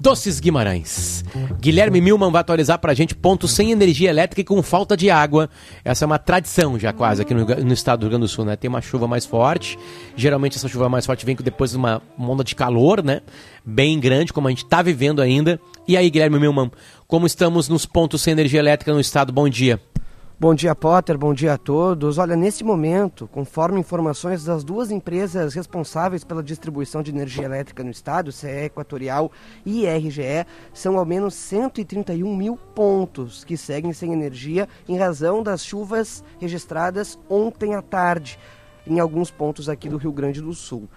Doces 0.00 0.40
Guimarães. 0.40 1.22
Guilherme 1.60 2.00
Milman 2.00 2.30
vai 2.30 2.40
atualizar 2.40 2.78
pra 2.78 2.94
gente 2.94 3.14
pontos 3.14 3.50
sem 3.50 3.70
energia 3.70 4.08
elétrica 4.08 4.40
e 4.40 4.44
com 4.44 4.62
falta 4.62 4.96
de 4.96 5.10
água. 5.10 5.50
Essa 5.84 6.04
é 6.04 6.06
uma 6.06 6.18
tradição 6.18 6.78
já 6.78 6.90
quase 6.90 7.20
aqui 7.20 7.34
no, 7.34 7.44
no, 7.44 7.72
estado 7.74 8.00
do 8.00 8.02
Rio 8.04 8.10
Grande 8.12 8.24
do 8.24 8.28
Sul, 8.28 8.46
né? 8.46 8.56
Tem 8.56 8.68
uma 8.68 8.80
chuva 8.80 9.06
mais 9.06 9.26
forte. 9.26 9.78
Geralmente 10.16 10.56
essa 10.56 10.68
chuva 10.68 10.88
mais 10.88 11.04
forte 11.04 11.26
vem 11.26 11.36
depois 11.36 11.72
de 11.72 11.76
uma, 11.76 12.00
uma 12.16 12.30
onda 12.30 12.42
de 12.42 12.54
calor, 12.54 13.04
né? 13.04 13.20
Bem 13.62 14.00
grande, 14.00 14.32
como 14.32 14.48
a 14.48 14.50
gente 14.50 14.64
tá 14.64 14.80
vivendo 14.80 15.20
ainda. 15.20 15.60
E 15.86 15.98
aí, 15.98 16.08
Guilherme 16.08 16.38
Milman, 16.38 16.70
como 17.06 17.26
estamos 17.26 17.68
nos 17.68 17.84
pontos 17.84 18.22
sem 18.22 18.32
energia 18.32 18.58
elétrica 18.58 18.94
no 18.94 19.00
estado? 19.00 19.30
Bom 19.30 19.50
dia. 19.50 19.78
Bom 20.40 20.54
dia, 20.54 20.74
Potter. 20.74 21.18
Bom 21.18 21.34
dia 21.34 21.52
a 21.52 21.58
todos. 21.58 22.16
Olha, 22.16 22.34
nesse 22.34 22.64
momento, 22.64 23.28
conforme 23.28 23.78
informações 23.78 24.42
das 24.42 24.64
duas 24.64 24.90
empresas 24.90 25.52
responsáveis 25.52 26.24
pela 26.24 26.42
distribuição 26.42 27.02
de 27.02 27.10
energia 27.10 27.44
elétrica 27.44 27.84
no 27.84 27.90
estado, 27.90 28.32
CE 28.32 28.64
Equatorial 28.64 29.30
e 29.66 29.86
RGE, 29.86 30.46
são 30.72 30.96
ao 30.96 31.04
menos 31.04 31.34
131 31.34 32.34
mil 32.34 32.56
pontos 32.56 33.44
que 33.44 33.54
seguem 33.54 33.92
sem 33.92 34.14
energia 34.14 34.66
em 34.88 34.96
razão 34.96 35.42
das 35.42 35.62
chuvas 35.62 36.24
registradas 36.38 37.18
ontem 37.28 37.74
à 37.74 37.82
tarde 37.82 38.38
em 38.86 38.98
alguns 38.98 39.30
pontos 39.30 39.68
aqui 39.68 39.90
do 39.90 39.98
Rio 39.98 40.10
Grande 40.10 40.40
do 40.40 40.54
Sul. 40.54 40.88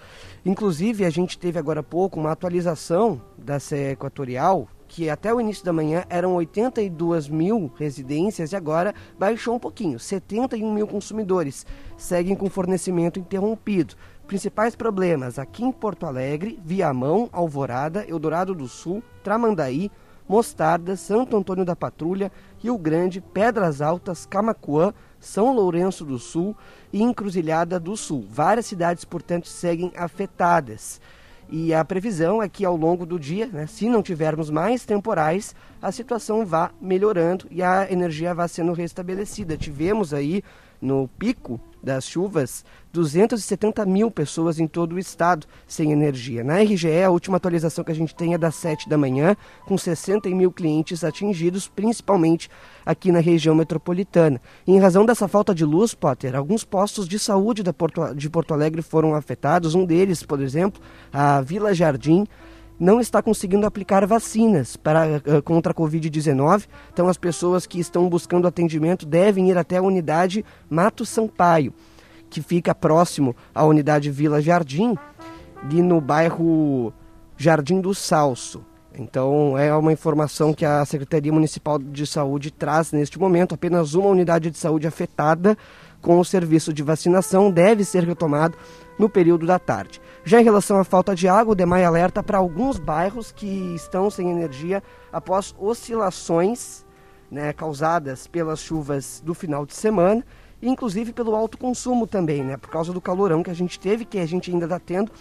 Inclusive, 0.46 1.04
a 1.04 1.10
gente 1.10 1.38
teve 1.38 1.60
agora 1.60 1.82
há 1.82 1.84
pouco 1.84 2.18
uma 2.18 2.32
atualização 2.32 3.22
da 3.38 3.60
CE 3.60 3.92
Equatorial 3.92 4.70
que 4.94 5.10
até 5.10 5.34
o 5.34 5.42
início 5.42 5.66
da 5.66 5.74
manhã 5.74 6.04
eram 6.08 6.36
82 6.36 7.28
mil 7.28 7.72
residências 7.76 8.52
e 8.52 8.56
agora 8.56 8.94
baixou 9.18 9.56
um 9.56 9.60
pouquinho, 9.60 10.00
71 10.00 10.72
mil 10.72 10.86
consumidores 10.86 11.66
seguem 11.98 12.36
com 12.36 12.48
fornecimento 12.48 13.20
interrompido. 13.20 13.96
Principais 14.28 14.76
problemas 14.76 15.40
aqui 15.40 15.64
em 15.64 15.72
Porto 15.72 16.06
Alegre, 16.06 16.60
Viamão, 16.64 17.28
Alvorada, 17.32 18.06
Eldorado 18.08 18.54
do 18.54 18.68
Sul, 18.68 19.02
Tramandaí, 19.24 19.90
Mostarda, 20.30 20.96
Santo 20.96 21.36
Antônio 21.36 21.66
da 21.66 21.76
Patrulha, 21.76 22.32
Rio 22.60 22.78
Grande, 22.78 23.20
Pedras 23.20 23.82
Altas, 23.82 24.28
Camacuã, 24.28 24.94
São 25.20 25.56
Lourenço 25.56 26.06
do 26.06 26.20
Sul 26.20 26.56
e 26.94 27.02
Encruzilhada 27.02 27.80
do 27.80 27.98
Sul. 27.98 28.28
Várias 28.30 28.68
cidades, 28.68 29.04
portanto, 29.04 29.48
seguem 29.48 29.92
afetadas. 29.98 31.02
E 31.50 31.74
a 31.74 31.84
previsão 31.86 32.42
é 32.42 32.50
que 32.50 32.66
ao 32.66 32.76
longo 32.76 33.06
do 33.06 33.20
dia, 33.20 33.48
né, 33.48 33.68
se 33.68 33.88
não 33.88 34.02
tivermos 34.02 34.50
mais 34.50 34.86
temporais, 34.86 35.56
a 35.82 35.92
situação 35.92 36.46
vá 36.46 36.72
melhorando 36.82 37.48
e 37.52 37.62
a 37.62 37.92
energia 37.92 38.34
vá 38.34 38.48
sendo 38.48 38.74
restabelecida. 38.74 39.58
Tivemos 39.58 40.14
aí 40.14 40.44
no 40.84 41.08
pico 41.18 41.60
das 41.82 42.06
chuvas, 42.06 42.64
270 42.94 43.86
mil 43.86 44.10
pessoas 44.10 44.58
em 44.58 44.68
todo 44.68 44.94
o 44.94 45.00
estado 45.00 45.46
sem 45.68 45.92
energia. 45.92 46.44
Na 46.44 46.62
RGE, 46.62 47.04
a 47.04 47.10
última 47.10 47.38
atualização 47.38 47.84
que 47.84 47.92
a 47.92 47.96
gente 47.96 48.16
tem 48.16 48.34
é 48.34 48.38
das 48.38 48.56
7 48.56 48.88
da 48.88 48.98
manhã, 48.98 49.36
com 49.66 49.78
60 49.78 50.30
mil 50.30 50.52
clientes 50.52 51.04
atingidos, 51.04 51.68
principalmente 51.68 52.50
aqui 52.86 53.12
na 53.12 53.20
região 53.20 53.54
metropolitana. 53.54 54.40
Em 54.66 54.80
razão 54.80 55.06
dessa 55.06 55.28
falta 55.28 55.54
de 55.54 55.66
luz, 55.66 55.94
Potter, 55.94 56.36
alguns 56.36 56.64
postos 56.64 57.08
de 57.08 57.20
saúde 57.20 57.64
de 58.16 58.30
Porto 58.30 58.54
Alegre 58.54 58.82
foram 58.82 59.14
afetados. 59.14 59.76
Um 59.76 59.86
deles, 59.86 60.24
por 60.24 60.42
exemplo, 60.42 60.82
a 61.12 61.42
Vila 61.42 61.74
Jardim, 61.74 62.26
não 62.80 63.00
está 63.00 63.22
conseguindo 63.22 63.66
aplicar 63.66 64.06
vacinas 64.06 64.76
para, 64.76 65.22
uh, 65.26 65.42
contra 65.42 65.72
a 65.72 65.76
Covid-19. 65.76 66.68
Então, 66.92 67.08
as 67.08 67.18
pessoas 67.18 67.66
que 67.66 67.80
estão 67.80 68.10
buscando 68.10 68.48
atendimento 68.48 69.06
devem 69.06 69.50
ir 69.50 69.58
até 69.58 69.78
a 69.78 69.82
unidade 69.82 70.44
Mato 70.70 71.06
Sampaio, 71.06 71.74
que 72.30 72.42
fica 72.42 72.74
próximo 72.74 73.36
à 73.54 73.64
unidade 73.66 74.10
Vila 74.10 74.42
Jardim, 74.42 74.96
ali 75.64 75.82
no 75.82 76.02
bairro 76.02 76.94
Jardim 77.38 77.80
do 77.80 77.94
Salso. 77.94 78.66
Então, 78.96 79.58
é 79.58 79.74
uma 79.76 79.92
informação 79.92 80.54
que 80.54 80.66
a 80.66 80.86
Secretaria 80.86 81.34
Municipal 81.34 81.80
de 81.80 82.06
Saúde 82.06 82.52
traz 82.52 82.92
neste 82.92 83.20
momento. 83.20 83.56
Apenas 83.56 83.96
uma 83.96 84.10
unidade 84.10 84.52
de 84.52 84.58
saúde 84.58 84.86
afetada 84.86 85.58
com 86.00 86.20
o 86.20 86.26
serviço 86.26 86.72
de 86.72 86.84
vacinação 86.84 87.50
deve 87.50 87.84
ser 87.84 88.04
retomado 88.04 88.56
no 89.00 89.10
período 89.10 89.48
da 89.48 89.58
tarde. 89.58 90.00
Já 90.26 90.40
em 90.40 90.44
relação 90.44 90.80
à 90.80 90.86
falta 90.86 91.14
de 91.14 91.28
água, 91.28 91.52
o 91.52 91.56
DEMAI 91.56 91.84
alerta 91.84 92.24
para 92.24 92.38
alguns 92.38 92.80
bairros 92.80 93.34
que 93.34 93.76
estão 93.76 94.10
sem 94.10 94.32
energia 94.32 94.82
após 95.12 95.54
oscilações 95.60 96.86
né, 97.30 97.52
causadas 97.52 98.26
pelas 98.26 98.62
chuvas 98.62 99.22
do 99.26 99.34
final 99.34 99.66
de 99.66 99.76
semana, 99.76 100.26
inclusive 100.62 101.12
pelo 101.12 101.36
alto 101.36 101.58
consumo 101.58 102.08
também, 102.08 102.42
né, 102.42 102.56
por 102.56 102.70
causa 102.70 102.94
do 102.94 103.02
calorão 103.02 103.44
que 103.44 103.50
a 103.50 103.56
gente 103.56 103.78
teve, 103.78 104.06
que 104.06 104.18
a 104.18 104.26
gente 104.26 104.50
ainda 104.50 104.66
está 104.66 104.80
tendo. 104.80 105.12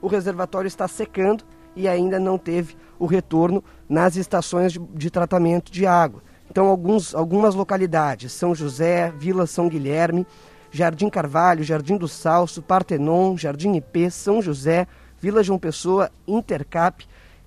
O 0.00 0.06
reservatório 0.06 0.68
está 0.68 0.86
secando 0.86 1.42
e 1.74 1.88
ainda 1.88 2.20
não 2.20 2.38
teve 2.38 2.76
o 3.00 3.06
retorno 3.06 3.64
nas 3.88 4.14
estações 4.14 4.72
de, 4.72 4.78
de 4.78 5.10
tratamento 5.10 5.72
de 5.72 5.86
água. 5.86 6.22
Então, 6.48 6.66
alguns, 6.66 7.16
algumas 7.16 7.56
localidades, 7.56 8.30
São 8.32 8.54
José, 8.54 9.12
Vila 9.18 9.46
São 9.46 9.68
Guilherme, 9.68 10.24
Jardim 10.74 11.10
Carvalho, 11.10 11.62
Jardim 11.62 11.98
do 11.98 12.08
Salso, 12.08 12.62
Partenon, 12.62 13.36
Jardim 13.36 13.76
IP, 13.76 14.10
São 14.10 14.40
José, 14.40 14.86
Vila 15.20 15.42
João 15.42 15.58
Pessoa, 15.58 16.10
Intercap, 16.26 17.04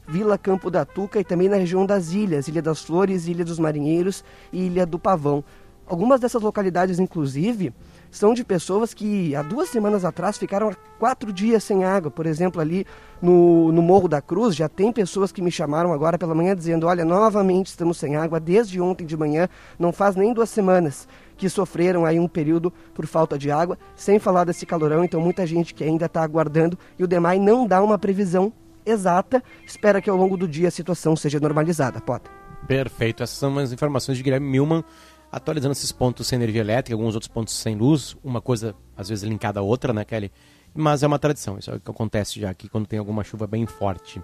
Vila 0.07 0.38
Campo 0.38 0.69
da 0.69 0.86
Tuca 0.86 1.19
e 1.19 1.23
também 1.23 1.49
na 1.49 1.57
região 1.57 1.88
das 1.88 2.11
ilhas, 2.11 2.47
Ilha 2.47 2.61
das 2.61 2.84
Flores, 2.84 3.28
Ilha 3.28 3.43
dos 3.43 3.57
Marinheiros 3.57 4.23
e 4.53 4.67
Ilha 4.67 4.86
do 4.86 4.99
Pavão. 4.99 5.43
Algumas 5.88 6.19
dessas 6.19 6.41
localidades, 6.41 6.99
inclusive, 6.99 7.73
são 8.11 8.34
de 8.34 8.43
pessoas 8.43 8.93
que 8.93 9.36
há 9.36 9.41
duas 9.41 9.69
semanas 9.69 10.05
atrás 10.05 10.38
ficaram 10.38 10.71
quatro 10.99 11.34
dias 11.34 11.63
sem 11.63 11.84
água. 11.84 12.11
Por 12.11 12.28
exemplo, 12.28 12.61
ali 12.61 12.86
no, 13.19 13.71
no 13.71 13.82
Morro 13.82 14.07
da 14.07 14.21
Cruz, 14.21 14.55
já 14.55 14.69
tem 14.69 14.91
pessoas 14.91 15.32
que 15.32 15.41
me 15.41 15.51
chamaram 15.51 15.91
agora 15.91 16.17
pela 16.17 16.34
manhã 16.36 16.55
dizendo: 16.55 16.88
Olha, 16.88 17.03
novamente 17.03 17.67
estamos 17.67 17.97
sem 17.97 18.15
água 18.15 18.39
desde 18.39 18.80
ontem 18.80 19.05
de 19.05 19.17
manhã, 19.17 19.49
não 19.78 19.91
faz 19.91 20.15
nem 20.15 20.32
duas 20.32 20.49
semanas 20.49 21.07
que 21.38 21.50
sofreram 21.50 22.06
aí 22.06 22.20
um 22.20 22.28
período 22.28 22.72
por 22.94 23.06
falta 23.06 23.38
de 23.38 23.52
água, 23.52 23.78
sem 23.96 24.20
falar 24.20 24.46
desse 24.46 24.66
calorão. 24.66 25.04
Então, 25.04 25.20
muita 25.20 25.46
gente 25.46 25.74
que 25.74 25.84
ainda 25.84 26.06
está 26.06 26.24
aguardando 26.24 26.78
e 26.98 27.04
o 27.04 27.08
DEMAI 27.08 27.40
não 27.40 27.68
dá 27.68 27.84
uma 27.84 27.98
previsão 27.98 28.52
exata. 28.86 29.44
Espera 29.66 30.02
que 30.02 30.10
ao 30.10 30.18
longo 30.18 30.38
do 30.38 30.48
dia 30.48 30.68
a 30.68 30.72
situação 30.72 31.16
seja 31.16 31.40
normalizada. 31.40 32.00
Pode. 32.02 32.24
Perfeito. 32.68 33.24
Essas 33.24 33.38
são 33.38 33.58
as 33.58 33.72
informações 33.72 34.18
de 34.18 34.24
Guilherme 34.24 34.48
Milman 34.48 34.84
atualizando 35.32 35.74
esses 35.74 35.92
pontos 35.92 36.28
sem 36.28 36.38
energia 36.38 36.62
elétrica, 36.62 36.96
alguns 36.96 37.14
outros 37.14 37.28
pontos 37.28 37.54
sem 37.54 37.76
luz, 37.76 38.16
uma 38.24 38.40
coisa 38.40 38.74
às 38.96 39.10
vezes 39.10 39.24
linkada 39.28 39.60
à 39.60 39.64
outra, 39.64 39.92
né, 39.92 40.06
Kelly? 40.06 40.32
Mas 40.74 41.04
é 41.04 41.08
uma 41.08 41.20
tradição, 41.20 41.58
isso 41.58 41.72
é 41.72 41.76
o 41.76 41.80
que 41.80 41.92
acontece 41.92 42.40
já 42.40 42.50
aqui 42.50 42.70
quando 42.70 42.88
tem 42.88 43.00
alguma 43.00 43.22
chuva 43.22 43.46
bem 43.46 43.66
forte. 43.66 44.22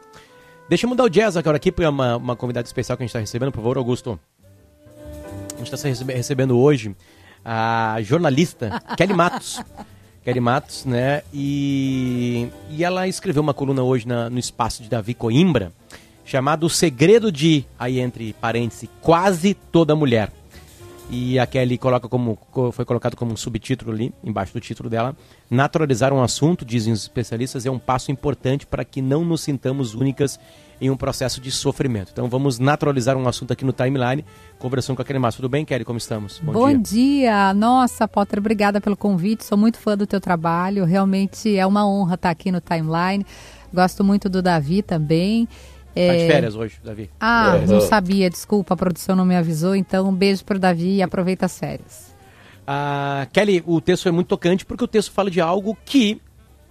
Deixa 0.69 0.85
eu 0.85 0.89
mudar 0.89 1.03
o 1.03 1.09
jazz 1.09 1.35
agora 1.35 1.57
aqui 1.57 1.69
para 1.69 1.89
uma, 1.89 2.15
uma 2.15 2.35
convidada 2.35 2.65
especial 2.65 2.97
que 2.97 3.03
a 3.03 3.05
gente 3.05 3.09
está 3.09 3.19
recebendo, 3.19 3.51
por 3.51 3.57
favor, 3.57 3.77
Augusto. 3.77 4.17
A 5.61 5.63
gente 5.63 5.75
está 5.75 5.87
recebe 5.87 6.13
recebendo 6.13 6.57
hoje 6.57 6.95
a 7.45 7.97
jornalista 8.01 8.81
Kelly 8.97 9.13
Matos. 9.13 9.61
Kelly 10.23 10.39
Matos, 10.39 10.85
né? 10.85 11.21
E, 11.31 12.47
e 12.71 12.83
ela 12.83 13.07
escreveu 13.07 13.43
uma 13.43 13.53
coluna 13.53 13.83
hoje 13.83 14.07
na, 14.07 14.27
no 14.27 14.39
espaço 14.39 14.81
de 14.81 14.89
Davi 14.89 15.13
Coimbra, 15.13 15.71
chamado 16.25 16.65
O 16.65 16.69
Segredo 16.69 17.31
de, 17.31 17.63
aí 17.77 17.99
entre 17.99 18.33
parênteses, 18.33 18.89
quase 19.01 19.53
toda 19.53 19.95
mulher. 19.95 20.31
E 21.11 21.37
a 21.37 21.45
Kelly 21.45 21.77
coloca 21.77 22.09
como, 22.09 22.39
foi 22.71 22.85
colocado 22.85 23.15
como 23.15 23.33
um 23.33 23.37
subtítulo 23.37 23.91
ali, 23.91 24.11
embaixo 24.23 24.53
do 24.53 24.59
título 24.59 24.89
dela. 24.89 25.15
Naturalizar 25.47 26.11
um 26.11 26.23
assunto, 26.23 26.65
dizem 26.65 26.91
os 26.91 27.03
especialistas, 27.03 27.67
é 27.67 27.69
um 27.69 27.77
passo 27.77 28.11
importante 28.11 28.65
para 28.65 28.83
que 28.83 28.99
não 28.99 29.23
nos 29.23 29.41
sintamos 29.41 29.93
únicas 29.93 30.39
em 30.81 30.89
um 30.89 30.97
processo 30.97 31.39
de 31.39 31.51
sofrimento. 31.51 32.09
Então 32.11 32.27
vamos 32.27 32.57
naturalizar 32.57 33.15
um 33.15 33.27
assunto 33.27 33.53
aqui 33.53 33.63
no 33.63 33.71
timeline, 33.71 34.25
conversando 34.57 34.95
com 34.95 35.03
a 35.03 35.05
Kelly 35.05 35.19
Massa. 35.19 35.37
Tudo 35.37 35.47
bem, 35.47 35.63
Kelly? 35.63 35.85
Como 35.85 35.99
estamos? 35.99 36.39
Bom, 36.39 36.51
Bom 36.51 36.73
dia. 36.73 36.81
dia. 36.81 37.53
Nossa, 37.53 38.07
Potter, 38.07 38.39
obrigada 38.39 38.81
pelo 38.81 38.97
convite. 38.97 39.45
Sou 39.45 39.55
muito 39.55 39.77
fã 39.77 39.95
do 39.95 40.07
teu 40.07 40.19
trabalho. 40.19 40.83
Realmente 40.83 41.55
é 41.55 41.65
uma 41.67 41.87
honra 41.87 42.15
estar 42.15 42.31
aqui 42.31 42.51
no 42.51 42.59
timeline. 42.59 43.23
Gosto 43.71 44.03
muito 44.03 44.27
do 44.27 44.41
Davi 44.41 44.81
também. 44.81 45.47
É... 45.95 46.07
Tá 46.07 46.13
de 46.13 46.27
férias 46.27 46.55
hoje, 46.55 46.79
Davi. 46.83 47.09
Ah, 47.19 47.57
é. 47.61 47.67
não 47.67 47.81
sabia, 47.81 48.29
desculpa, 48.29 48.73
a 48.73 48.77
produção 48.77 49.15
não 49.15 49.25
me 49.25 49.35
avisou, 49.35 49.75
então 49.75 50.09
um 50.09 50.13
beijo 50.13 50.43
pro 50.43 50.57
Davi 50.57 50.95
e 50.95 51.01
aproveita 51.03 51.45
as 51.45 51.59
férias. 51.59 52.11
Ah, 52.65 53.27
Kelly, 53.31 53.61
o 53.67 53.79
texto 53.81 54.07
é 54.07 54.11
muito 54.11 54.27
tocante 54.27 54.65
porque 54.65 54.83
o 54.83 54.87
texto 54.87 55.11
fala 55.11 55.29
de 55.29 55.41
algo 55.41 55.77
que 55.85 56.21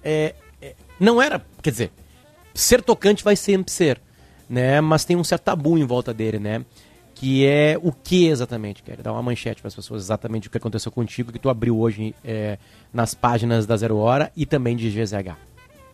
é, 0.02 0.34
é, 0.60 0.74
não 0.98 1.20
era, 1.20 1.44
quer 1.62 1.70
dizer, 1.70 1.92
ser 2.54 2.82
tocante 2.82 3.24
vai 3.24 3.36
sempre 3.36 3.72
ser, 3.72 4.00
né? 4.48 4.80
Mas 4.80 5.04
tem 5.04 5.16
um 5.16 5.24
certo 5.24 5.42
tabu 5.42 5.78
em 5.78 5.84
volta 5.84 6.12
dele, 6.12 6.38
né? 6.38 6.64
Que 7.14 7.46
é 7.46 7.78
o 7.82 7.92
que 7.92 8.28
exatamente, 8.28 8.82
Kelly? 8.82 9.02
Dar 9.02 9.12
uma 9.12 9.22
manchete 9.22 9.60
para 9.60 9.68
as 9.68 9.74
pessoas 9.74 10.02
exatamente 10.02 10.48
o 10.48 10.50
que 10.50 10.56
aconteceu 10.56 10.90
contigo, 10.90 11.30
que 11.30 11.38
tu 11.38 11.50
abriu 11.50 11.78
hoje 11.78 12.14
é, 12.24 12.58
nas 12.92 13.14
páginas 13.14 13.66
da 13.66 13.76
Zero 13.76 13.98
Hora 13.98 14.32
e 14.36 14.46
também 14.46 14.76
de 14.76 14.90
GZH. 14.90 15.36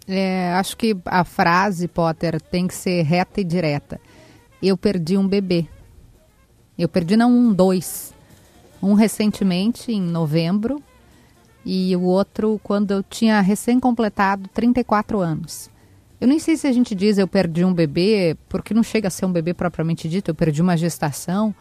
É, 0.06 0.52
acho 0.52 0.76
que 0.76 0.96
a 1.04 1.24
frase, 1.24 1.88
Potter, 1.88 2.40
tem 2.40 2.68
que 2.68 2.74
ser 2.74 3.02
reta 3.02 3.40
e 3.40 3.44
direta. 3.44 4.00
Eu 4.62 4.76
perdi 4.76 5.18
um 5.18 5.26
bebê. 5.26 5.66
Eu 6.78 6.88
perdi 6.88 7.16
não 7.16 7.30
um, 7.30 7.52
dois. 7.52 8.14
Um 8.80 8.94
recentemente, 8.94 9.90
em 9.90 10.00
novembro, 10.00 10.80
e 11.64 11.96
o 11.96 12.02
outro 12.02 12.60
quando 12.62 12.92
eu 12.92 13.02
tinha 13.02 13.40
recém-completado 13.40 14.48
34 14.54 15.18
anos. 15.18 15.68
Eu 16.20 16.26
nem 16.26 16.38
sei 16.38 16.56
se 16.56 16.66
a 16.66 16.72
gente 16.72 16.94
diz 16.94 17.18
eu 17.18 17.28
perdi 17.28 17.64
um 17.64 17.74
bebê, 17.74 18.36
porque 18.48 18.72
não 18.72 18.82
chega 18.82 19.08
a 19.08 19.10
ser 19.10 19.26
um 19.26 19.32
bebê 19.32 19.52
propriamente 19.52 20.08
dito, 20.08 20.30
eu 20.30 20.34
perdi 20.34 20.62
uma 20.62 20.76
gestação. 20.76 21.54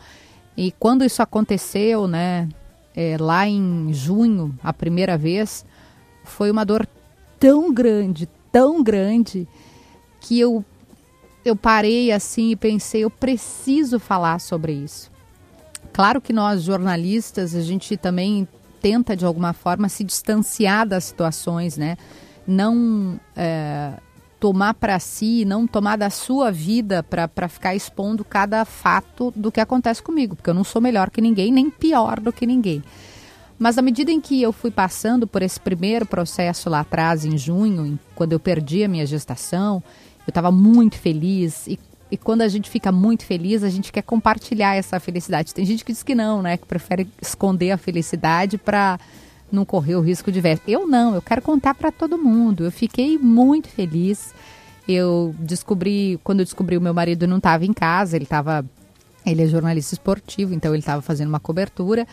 E 0.55 0.71
quando 0.79 1.03
isso 1.03 1.21
aconteceu, 1.21 2.07
né, 2.07 2.47
é, 2.95 3.17
lá 3.19 3.47
em 3.47 3.93
junho, 3.93 4.57
a 4.63 4.71
primeira 4.71 5.17
vez, 5.17 5.65
foi 6.23 6.49
uma 6.49 6.63
dor 6.63 6.87
tão 7.37 7.73
grande, 7.73 8.29
tão 8.51 8.81
grande, 8.81 9.45
que 10.21 10.39
eu, 10.39 10.63
eu 11.43 11.55
parei 11.55 12.11
assim 12.11 12.51
e 12.51 12.55
pensei, 12.55 13.03
eu 13.03 13.09
preciso 13.09 13.99
falar 13.99 14.39
sobre 14.39 14.71
isso. 14.71 15.11
Claro 15.91 16.21
que 16.21 16.33
nós, 16.33 16.63
jornalistas, 16.63 17.53
a 17.53 17.61
gente 17.61 17.95
também 17.97 18.47
tenta 18.81 19.15
de 19.15 19.25
alguma 19.25 19.53
forma 19.53 19.89
se 19.89 20.03
distanciar 20.03 20.87
das 20.87 21.05
situações, 21.05 21.77
né? 21.77 21.97
Não 22.47 23.19
é, 23.35 23.93
tomar 24.39 24.73
para 24.73 24.99
si, 24.99 25.45
não 25.45 25.65
tomar 25.65 25.97
da 25.97 26.09
sua 26.09 26.51
vida 26.51 27.03
para 27.03 27.47
ficar 27.47 27.75
expondo 27.75 28.23
cada 28.23 28.65
fato 28.65 29.31
do 29.35 29.51
que 29.51 29.59
acontece 29.59 30.01
comigo, 30.01 30.35
porque 30.35 30.49
eu 30.49 30.53
não 30.53 30.63
sou 30.63 30.81
melhor 30.81 31.09
que 31.09 31.21
ninguém, 31.21 31.51
nem 31.51 31.69
pior 31.69 32.19
do 32.19 32.31
que 32.31 32.45
ninguém. 32.45 32.83
Mas 33.57 33.77
à 33.77 33.81
medida 33.81 34.11
em 34.11 34.19
que 34.19 34.41
eu 34.41 34.51
fui 34.51 34.69
passando 34.69 35.25
por 35.25 35.41
esse 35.41 35.59
primeiro 35.59 36.05
processo 36.05 36.69
lá 36.69 36.81
atrás, 36.81 37.23
em 37.23 37.37
junho, 37.37 37.97
quando 38.13 38.33
eu 38.33 38.39
perdi 38.39 38.83
a 38.83 38.87
minha 38.87 39.05
gestação, 39.05 39.81
eu 40.27 40.31
estava 40.31 40.51
muito 40.51 40.97
feliz. 40.97 41.65
E, 41.67 41.79
e 42.11 42.17
quando 42.17 42.41
a 42.41 42.49
gente 42.49 42.69
fica 42.69 42.91
muito 42.91 43.25
feliz, 43.25 43.63
a 43.63 43.69
gente 43.69 43.93
quer 43.93 44.01
compartilhar 44.01 44.75
essa 44.75 44.99
felicidade. 44.99 45.53
Tem 45.53 45.65
gente 45.65 45.85
que 45.85 45.93
diz 45.93 46.03
que 46.03 46.13
não, 46.13 46.41
né? 46.41 46.57
Que 46.57 46.65
prefere 46.65 47.07
esconder 47.21 47.71
a 47.71 47.77
felicidade 47.77 48.57
para 48.57 48.99
não 49.55 49.65
o 49.67 50.01
risco 50.01 50.31
de 50.31 50.41
ver. 50.41 50.59
Eu 50.67 50.87
não, 50.87 51.15
eu 51.15 51.21
quero 51.21 51.41
contar 51.41 51.73
para 51.73 51.91
todo 51.91 52.17
mundo. 52.17 52.65
Eu 52.65 52.71
fiquei 52.71 53.17
muito 53.17 53.69
feliz. 53.69 54.33
Eu 54.87 55.33
descobri, 55.39 56.19
quando 56.23 56.41
eu 56.41 56.45
descobri 56.45 56.77
o 56.77 56.81
meu 56.81 56.93
marido 56.93 57.25
não 57.25 57.37
estava 57.37 57.65
em 57.65 57.73
casa, 57.73 58.15
ele 58.15 58.25
estava, 58.25 58.63
ele 59.25 59.41
é 59.41 59.47
jornalista 59.47 59.95
esportivo, 59.95 60.53
então 60.53 60.71
ele 60.71 60.81
estava 60.81 61.01
fazendo 61.01 61.29
uma 61.29 61.39
cobertura. 61.39 62.07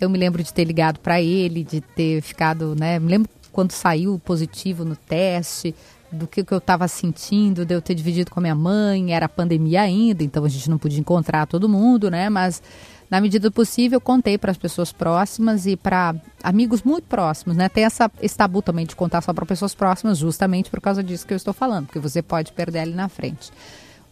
Eu 0.00 0.08
me 0.08 0.16
lembro 0.16 0.42
de 0.42 0.52
ter 0.52 0.64
ligado 0.64 1.00
para 1.00 1.20
ele, 1.20 1.62
de 1.62 1.80
ter 1.80 2.22
ficado, 2.22 2.74
né? 2.74 2.98
Me 2.98 3.08
lembro 3.08 3.30
quando 3.52 3.72
saiu 3.72 4.18
positivo 4.18 4.84
no 4.84 4.96
teste, 4.96 5.74
do 6.14 6.26
que, 6.26 6.44
que 6.44 6.52
eu 6.52 6.58
estava 6.58 6.86
sentindo, 6.88 7.66
de 7.66 7.74
eu 7.74 7.82
ter 7.82 7.94
dividido 7.94 8.30
com 8.30 8.40
a 8.40 8.42
minha 8.42 8.54
mãe, 8.54 9.12
era 9.12 9.28
pandemia 9.28 9.82
ainda, 9.82 10.22
então 10.22 10.44
a 10.44 10.48
gente 10.48 10.70
não 10.70 10.78
podia 10.78 11.00
encontrar 11.00 11.46
todo 11.46 11.68
mundo, 11.68 12.10
né? 12.10 12.28
Mas 12.30 12.62
na 13.10 13.20
medida 13.20 13.48
do 13.48 13.52
possível, 13.52 14.00
contei 14.00 14.38
para 14.38 14.50
as 14.50 14.56
pessoas 14.56 14.92
próximas 14.92 15.66
e 15.66 15.76
para 15.76 16.14
amigos 16.42 16.82
muito 16.82 17.04
próximos, 17.04 17.56
né? 17.56 17.68
Tem 17.68 17.84
essa, 17.84 18.10
esse 18.20 18.36
tabu 18.36 18.62
também 18.62 18.86
de 18.86 18.96
contar 18.96 19.20
só 19.20 19.32
para 19.32 19.46
pessoas 19.46 19.74
próximas, 19.74 20.18
justamente 20.18 20.70
por 20.70 20.80
causa 20.80 21.02
disso 21.02 21.26
que 21.26 21.32
eu 21.32 21.36
estou 21.36 21.54
falando, 21.54 21.86
porque 21.86 21.98
você 21.98 22.22
pode 22.22 22.52
perder 22.52 22.80
ali 22.80 22.94
na 22.94 23.08
frente. 23.08 23.52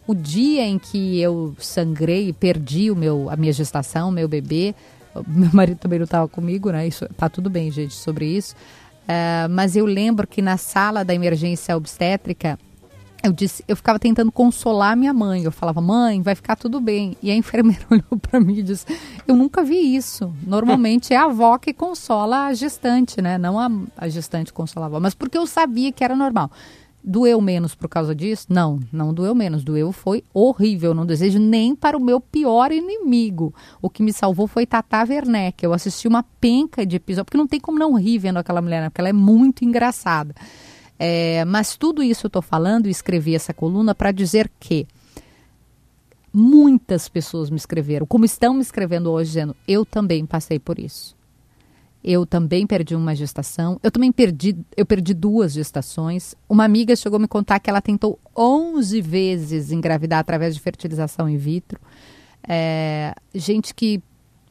O 0.05 0.13
dia 0.13 0.65
em 0.65 0.77
que 0.77 1.19
eu 1.19 1.55
sangrei 1.59 2.29
e 2.29 2.33
perdi 2.33 2.91
o 2.91 2.95
meu, 2.95 3.29
a 3.29 3.35
minha 3.35 3.53
gestação, 3.53 4.09
o 4.09 4.11
meu 4.11 4.27
bebê, 4.27 4.75
meu 5.27 5.49
marido 5.53 5.77
também 5.77 5.99
não 5.99 6.05
estava 6.05 6.27
comigo, 6.27 6.71
né? 6.71 6.87
Isso, 6.87 7.07
tá 7.17 7.29
tudo 7.29 7.49
bem, 7.49 7.71
gente, 7.71 7.93
sobre 7.93 8.25
isso. 8.25 8.55
Uh, 9.03 9.49
mas 9.49 9.75
eu 9.75 9.85
lembro 9.85 10.25
que 10.25 10.41
na 10.41 10.55
sala 10.55 11.03
da 11.03 11.13
emergência 11.13 11.75
obstétrica, 11.75 12.57
eu 13.23 13.31
disse, 13.31 13.63
eu 13.69 13.75
ficava 13.77 13.97
tentando 13.97 14.31
consolar 14.31 14.97
minha 14.97 15.13
mãe. 15.13 15.43
Eu 15.43 15.51
falava, 15.51 15.79
mãe, 15.79 16.21
vai 16.21 16.35
ficar 16.35 16.57
tudo 16.57 16.81
bem. 16.81 17.15
E 17.23 17.31
a 17.31 17.35
enfermeira 17.35 17.85
olhou 17.89 18.19
para 18.21 18.39
mim 18.39 18.57
e 18.57 18.63
disse, 18.63 18.85
eu 19.25 19.33
nunca 19.33 19.63
vi 19.63 19.95
isso. 19.95 20.33
Normalmente 20.45 21.13
é 21.13 21.17
a 21.17 21.23
avó 21.23 21.57
que 21.57 21.73
consola 21.73 22.47
a 22.47 22.53
gestante, 22.53 23.21
né? 23.21 23.37
Não 23.37 23.57
a, 23.57 23.71
a 23.97 24.09
gestante 24.09 24.51
consola 24.51 24.85
a 24.85 24.87
avó. 24.87 24.99
Mas 24.99 25.13
porque 25.13 25.37
eu 25.37 25.47
sabia 25.47 25.89
que 25.93 26.03
era 26.03 26.17
normal. 26.17 26.51
Doeu 27.01 27.39
menos 27.39 27.75
por 27.75 27.87
causa 27.87 28.13
disso? 28.13 28.47
Não, 28.49 28.79
não 28.91 29.13
doeu 29.13 29.33
menos. 29.33 29.63
Doeu 29.63 29.93
foi 29.93 30.23
horrível. 30.33 30.93
Não 30.93 31.05
desejo 31.05 31.39
nem 31.39 31.73
para 31.73 31.97
o 31.97 32.01
meu 32.01 32.19
pior 32.19 32.73
inimigo. 32.73 33.53
O 33.81 33.89
que 33.89 34.03
me 34.03 34.11
salvou 34.11 34.47
foi 34.47 34.65
Tata 34.65 35.01
Werneck. 35.01 35.63
Eu 35.63 35.71
assisti 35.71 36.09
uma 36.09 36.23
penca 36.41 36.85
de 36.85 36.97
episódio, 36.97 37.25
porque 37.25 37.37
não 37.37 37.47
tem 37.47 37.59
como 37.59 37.79
não 37.79 37.93
rir 37.93 38.17
vendo 38.17 38.37
aquela 38.37 38.61
mulher, 38.61 38.81
né? 38.81 38.89
porque 38.89 38.99
ela 38.99 39.09
é 39.09 39.13
muito 39.13 39.63
engraçada. 39.63 40.35
É, 41.05 41.43
mas 41.43 41.75
tudo 41.75 42.01
isso 42.01 42.27
eu 42.27 42.29
estou 42.29 42.41
falando 42.41 42.87
e 42.87 42.89
escrevi 42.89 43.35
essa 43.35 43.53
coluna 43.53 43.93
para 43.93 44.09
dizer 44.09 44.49
que 44.57 44.87
muitas 46.31 47.09
pessoas 47.09 47.49
me 47.49 47.57
escreveram, 47.57 48.05
como 48.05 48.23
estão 48.23 48.53
me 48.53 48.61
escrevendo 48.61 49.11
hoje, 49.11 49.31
dizendo: 49.31 49.53
eu 49.67 49.85
também 49.85 50.25
passei 50.25 50.59
por 50.59 50.79
isso. 50.79 51.13
Eu 52.01 52.25
também 52.25 52.65
perdi 52.65 52.95
uma 52.95 53.13
gestação. 53.13 53.77
Eu 53.83 53.91
também 53.91 54.13
perdi, 54.13 54.55
eu 54.77 54.85
perdi 54.85 55.13
duas 55.13 55.51
gestações. 55.51 56.35
Uma 56.47 56.63
amiga 56.63 56.95
chegou 56.95 57.17
a 57.17 57.19
me 57.19 57.27
contar 57.27 57.59
que 57.59 57.69
ela 57.69 57.81
tentou 57.81 58.17
11 58.33 59.01
vezes 59.01 59.73
engravidar 59.73 60.19
através 60.19 60.55
de 60.55 60.61
fertilização 60.61 61.27
in 61.27 61.35
vitro. 61.35 61.81
É, 62.47 63.13
gente 63.35 63.73
que 63.73 64.01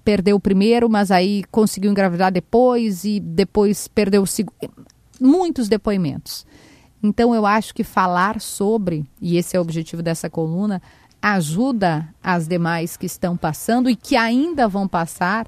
perdeu 0.04 0.36
o 0.36 0.40
primeiro, 0.40 0.90
mas 0.90 1.10
aí 1.10 1.44
conseguiu 1.50 1.90
engravidar 1.90 2.30
depois 2.30 3.04
e 3.04 3.20
depois 3.20 3.88
perdeu 3.88 4.22
o 4.22 4.26
segundo. 4.26 4.91
Muitos 5.22 5.68
depoimentos. 5.68 6.44
Então 7.00 7.34
eu 7.34 7.46
acho 7.46 7.72
que 7.74 7.84
falar 7.84 8.40
sobre, 8.40 9.04
e 9.20 9.36
esse 9.36 9.56
é 9.56 9.58
o 9.58 9.62
objetivo 9.62 10.02
dessa 10.02 10.28
coluna, 10.28 10.82
ajuda 11.20 12.08
as 12.22 12.48
demais 12.48 12.96
que 12.96 13.06
estão 13.06 13.36
passando 13.36 13.88
e 13.88 13.94
que 13.94 14.16
ainda 14.16 14.66
vão 14.66 14.88
passar 14.88 15.46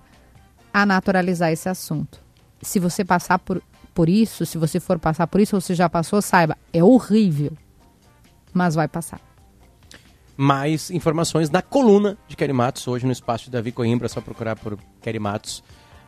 a 0.73 0.87
naturalizar 0.87 1.51
esse 1.51 1.69
assunto. 1.69 2.21
Se 2.63 2.79
você 2.79 3.05
passar 3.05 3.39
por, 3.39 3.61
por 3.93 4.09
isso, 4.09 4.47
se 4.47 4.59
você 4.59 4.79
for 4.79 4.99
passar 4.99 5.27
por 5.27 5.41
isso, 5.41 5.57
ou 5.57 5.61
você 5.61 5.75
já 5.75 5.89
passou, 5.89 6.23
saiba, 6.23 6.57
é 6.73 6.83
horrível, 6.83 7.53
mas 8.53 8.75
vai 8.75 8.87
passar. 8.87 9.21
Mais 10.37 10.91
informações 10.91 11.51
na 11.51 11.63
coluna 11.63 12.17
de 12.27 12.37
Kelly 12.37 12.53
Matos, 12.53 12.87
hoje 12.89 13.07
no 13.07 13.13
espaço 13.13 13.45
de 13.45 13.51
Davi 13.51 13.71
Coimbra, 13.71 14.07
é 14.07 14.09
só 14.09 14.21
procurar 14.21 14.57
por 14.57 14.79
Kelly 15.01 15.19
Matos 15.19 15.63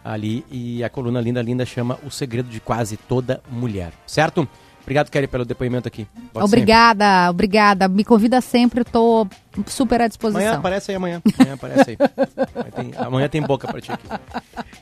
ali. 0.07 0.45
E 0.51 0.85
a 0.85 0.89
coluna 0.89 1.21
linda, 1.21 1.43
linda 1.43 1.67
chama 1.67 1.99
O 2.07 2.11
Segredo 2.11 2.49
de 2.49 2.61
Quase 2.61 2.97
Toda 2.97 3.43
Mulher, 3.51 3.93
certo? 4.07 4.49
Obrigado, 4.83 5.11
Kelly, 5.11 5.27
pelo 5.27 5.45
depoimento 5.45 5.89
aqui. 5.89 6.07
Volte 6.33 6.47
obrigada, 6.47 7.05
sempre. 7.05 7.31
obrigada. 7.31 7.89
Me 7.89 8.05
convida 8.05 8.41
sempre, 8.41 8.83
estou 8.83 9.29
super 9.67 10.01
à 10.01 10.07
disposição. 10.07 10.41
Amanhã 10.41 10.59
aparece 10.59 10.93
aí, 10.93 10.97
amanhã. 10.97 11.23
Amanhã 11.37 11.55
aparece 11.55 11.91
aí. 11.91 11.97
amanhã, 12.55 12.71
tem, 12.71 12.93
amanhã 12.97 13.29
tem 13.29 13.43
boca 13.43 13.67
pra 13.67 13.81
ti 13.81 13.91
aqui. 13.91 14.07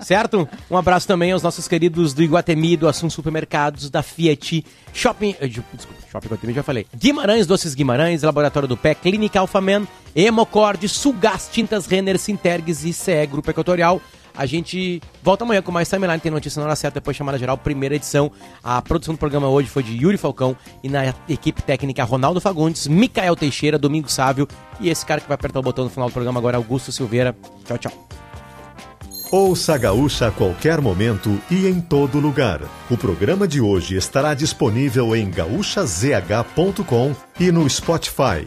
Certo? 0.01 0.47
Um 0.71 0.77
abraço 0.77 1.09
também 1.09 1.33
aos 1.33 1.43
nossos 1.43 1.67
queridos 1.67 2.13
do 2.13 2.23
Iguatemi, 2.23 2.77
do 2.77 2.87
Assun 2.87 3.09
Supermercados, 3.09 3.89
da 3.89 4.03
Fiat, 4.03 4.63
Shopping... 4.93 5.37
Eh, 5.41 5.49
desculpa, 5.49 6.03
Shopping 6.13 6.27
Iguatemi, 6.27 6.53
já 6.53 6.63
falei. 6.63 6.87
Guimarães, 6.95 7.47
Doces 7.47 7.75
Guimarães, 7.75 8.23
Laboratório 8.23 8.69
do 8.69 8.77
Pé, 8.77 8.95
Clínica 8.95 9.41
Alfaman, 9.41 9.89
Hemocord, 10.15 10.87
Sugás, 10.87 11.49
Tintas 11.51 11.87
Renner, 11.87 12.19
Sintergues 12.19 12.85
e 12.85 12.93
CE 12.93 13.27
Grupo 13.27 13.51
Equatorial. 13.51 14.03
A 14.37 14.47
gente 14.47 15.01
volta 15.23 15.45
amanhã 15.45 15.63
com 15.63 15.71
mais 15.71 15.89
timeline. 15.89 16.21
Tem 16.21 16.31
notícia 16.31 16.61
na 16.61 16.67
hora 16.67 16.77
certa, 16.77 17.01
depois 17.01 17.17
chamada 17.17 17.39
geral, 17.39 17.57
primeira 17.57 17.95
edição. 17.95 18.31
A 18.63 18.83
produção 18.83 19.15
do 19.15 19.19
programa 19.19 19.49
hoje 19.49 19.69
foi 19.69 19.83
de 19.83 19.97
Yuri 19.97 20.17
Falcão 20.17 20.57
e 20.83 20.89
na 20.89 21.15
equipe 21.29 21.63
técnica 21.63 22.03
Ronaldo 22.05 22.41
Fagundes, 22.41 22.87
Micael 22.89 23.37
Teixeira, 23.37 23.79
Domingo 23.79 24.11
Sávio 24.11 24.49
e 24.81 24.89
esse 24.89 25.07
cara 25.07 25.21
que 25.21 25.29
vai 25.29 25.37
apertar 25.37 25.61
o 25.61 25.63
botão 25.63 25.85
no 25.85 25.91
final 25.91 26.09
do 26.09 26.13
programa 26.13 26.41
agora, 26.41 26.57
Augusto 26.57 26.91
Silveira. 26.91 27.37
Tchau, 27.65 27.79
tchau. 27.79 27.93
Ouça 29.31 29.75
a 29.75 29.79
Gaúcha 29.79 30.29
a 30.29 30.31
qualquer 30.31 30.81
momento 30.81 31.41
e 31.51 31.67
em 31.67 31.81
todo 31.81 32.21
lugar. 32.21 32.61
O 32.89 32.97
programa 32.97 33.49
de 33.49 33.61
hoje 33.61 33.97
estará 33.97 34.33
disponível 34.33 35.17
em 35.17 35.29
gaúchazh.com 35.29 37.17
e 37.41 37.51
no 37.51 37.69
Spotify. 37.69 38.47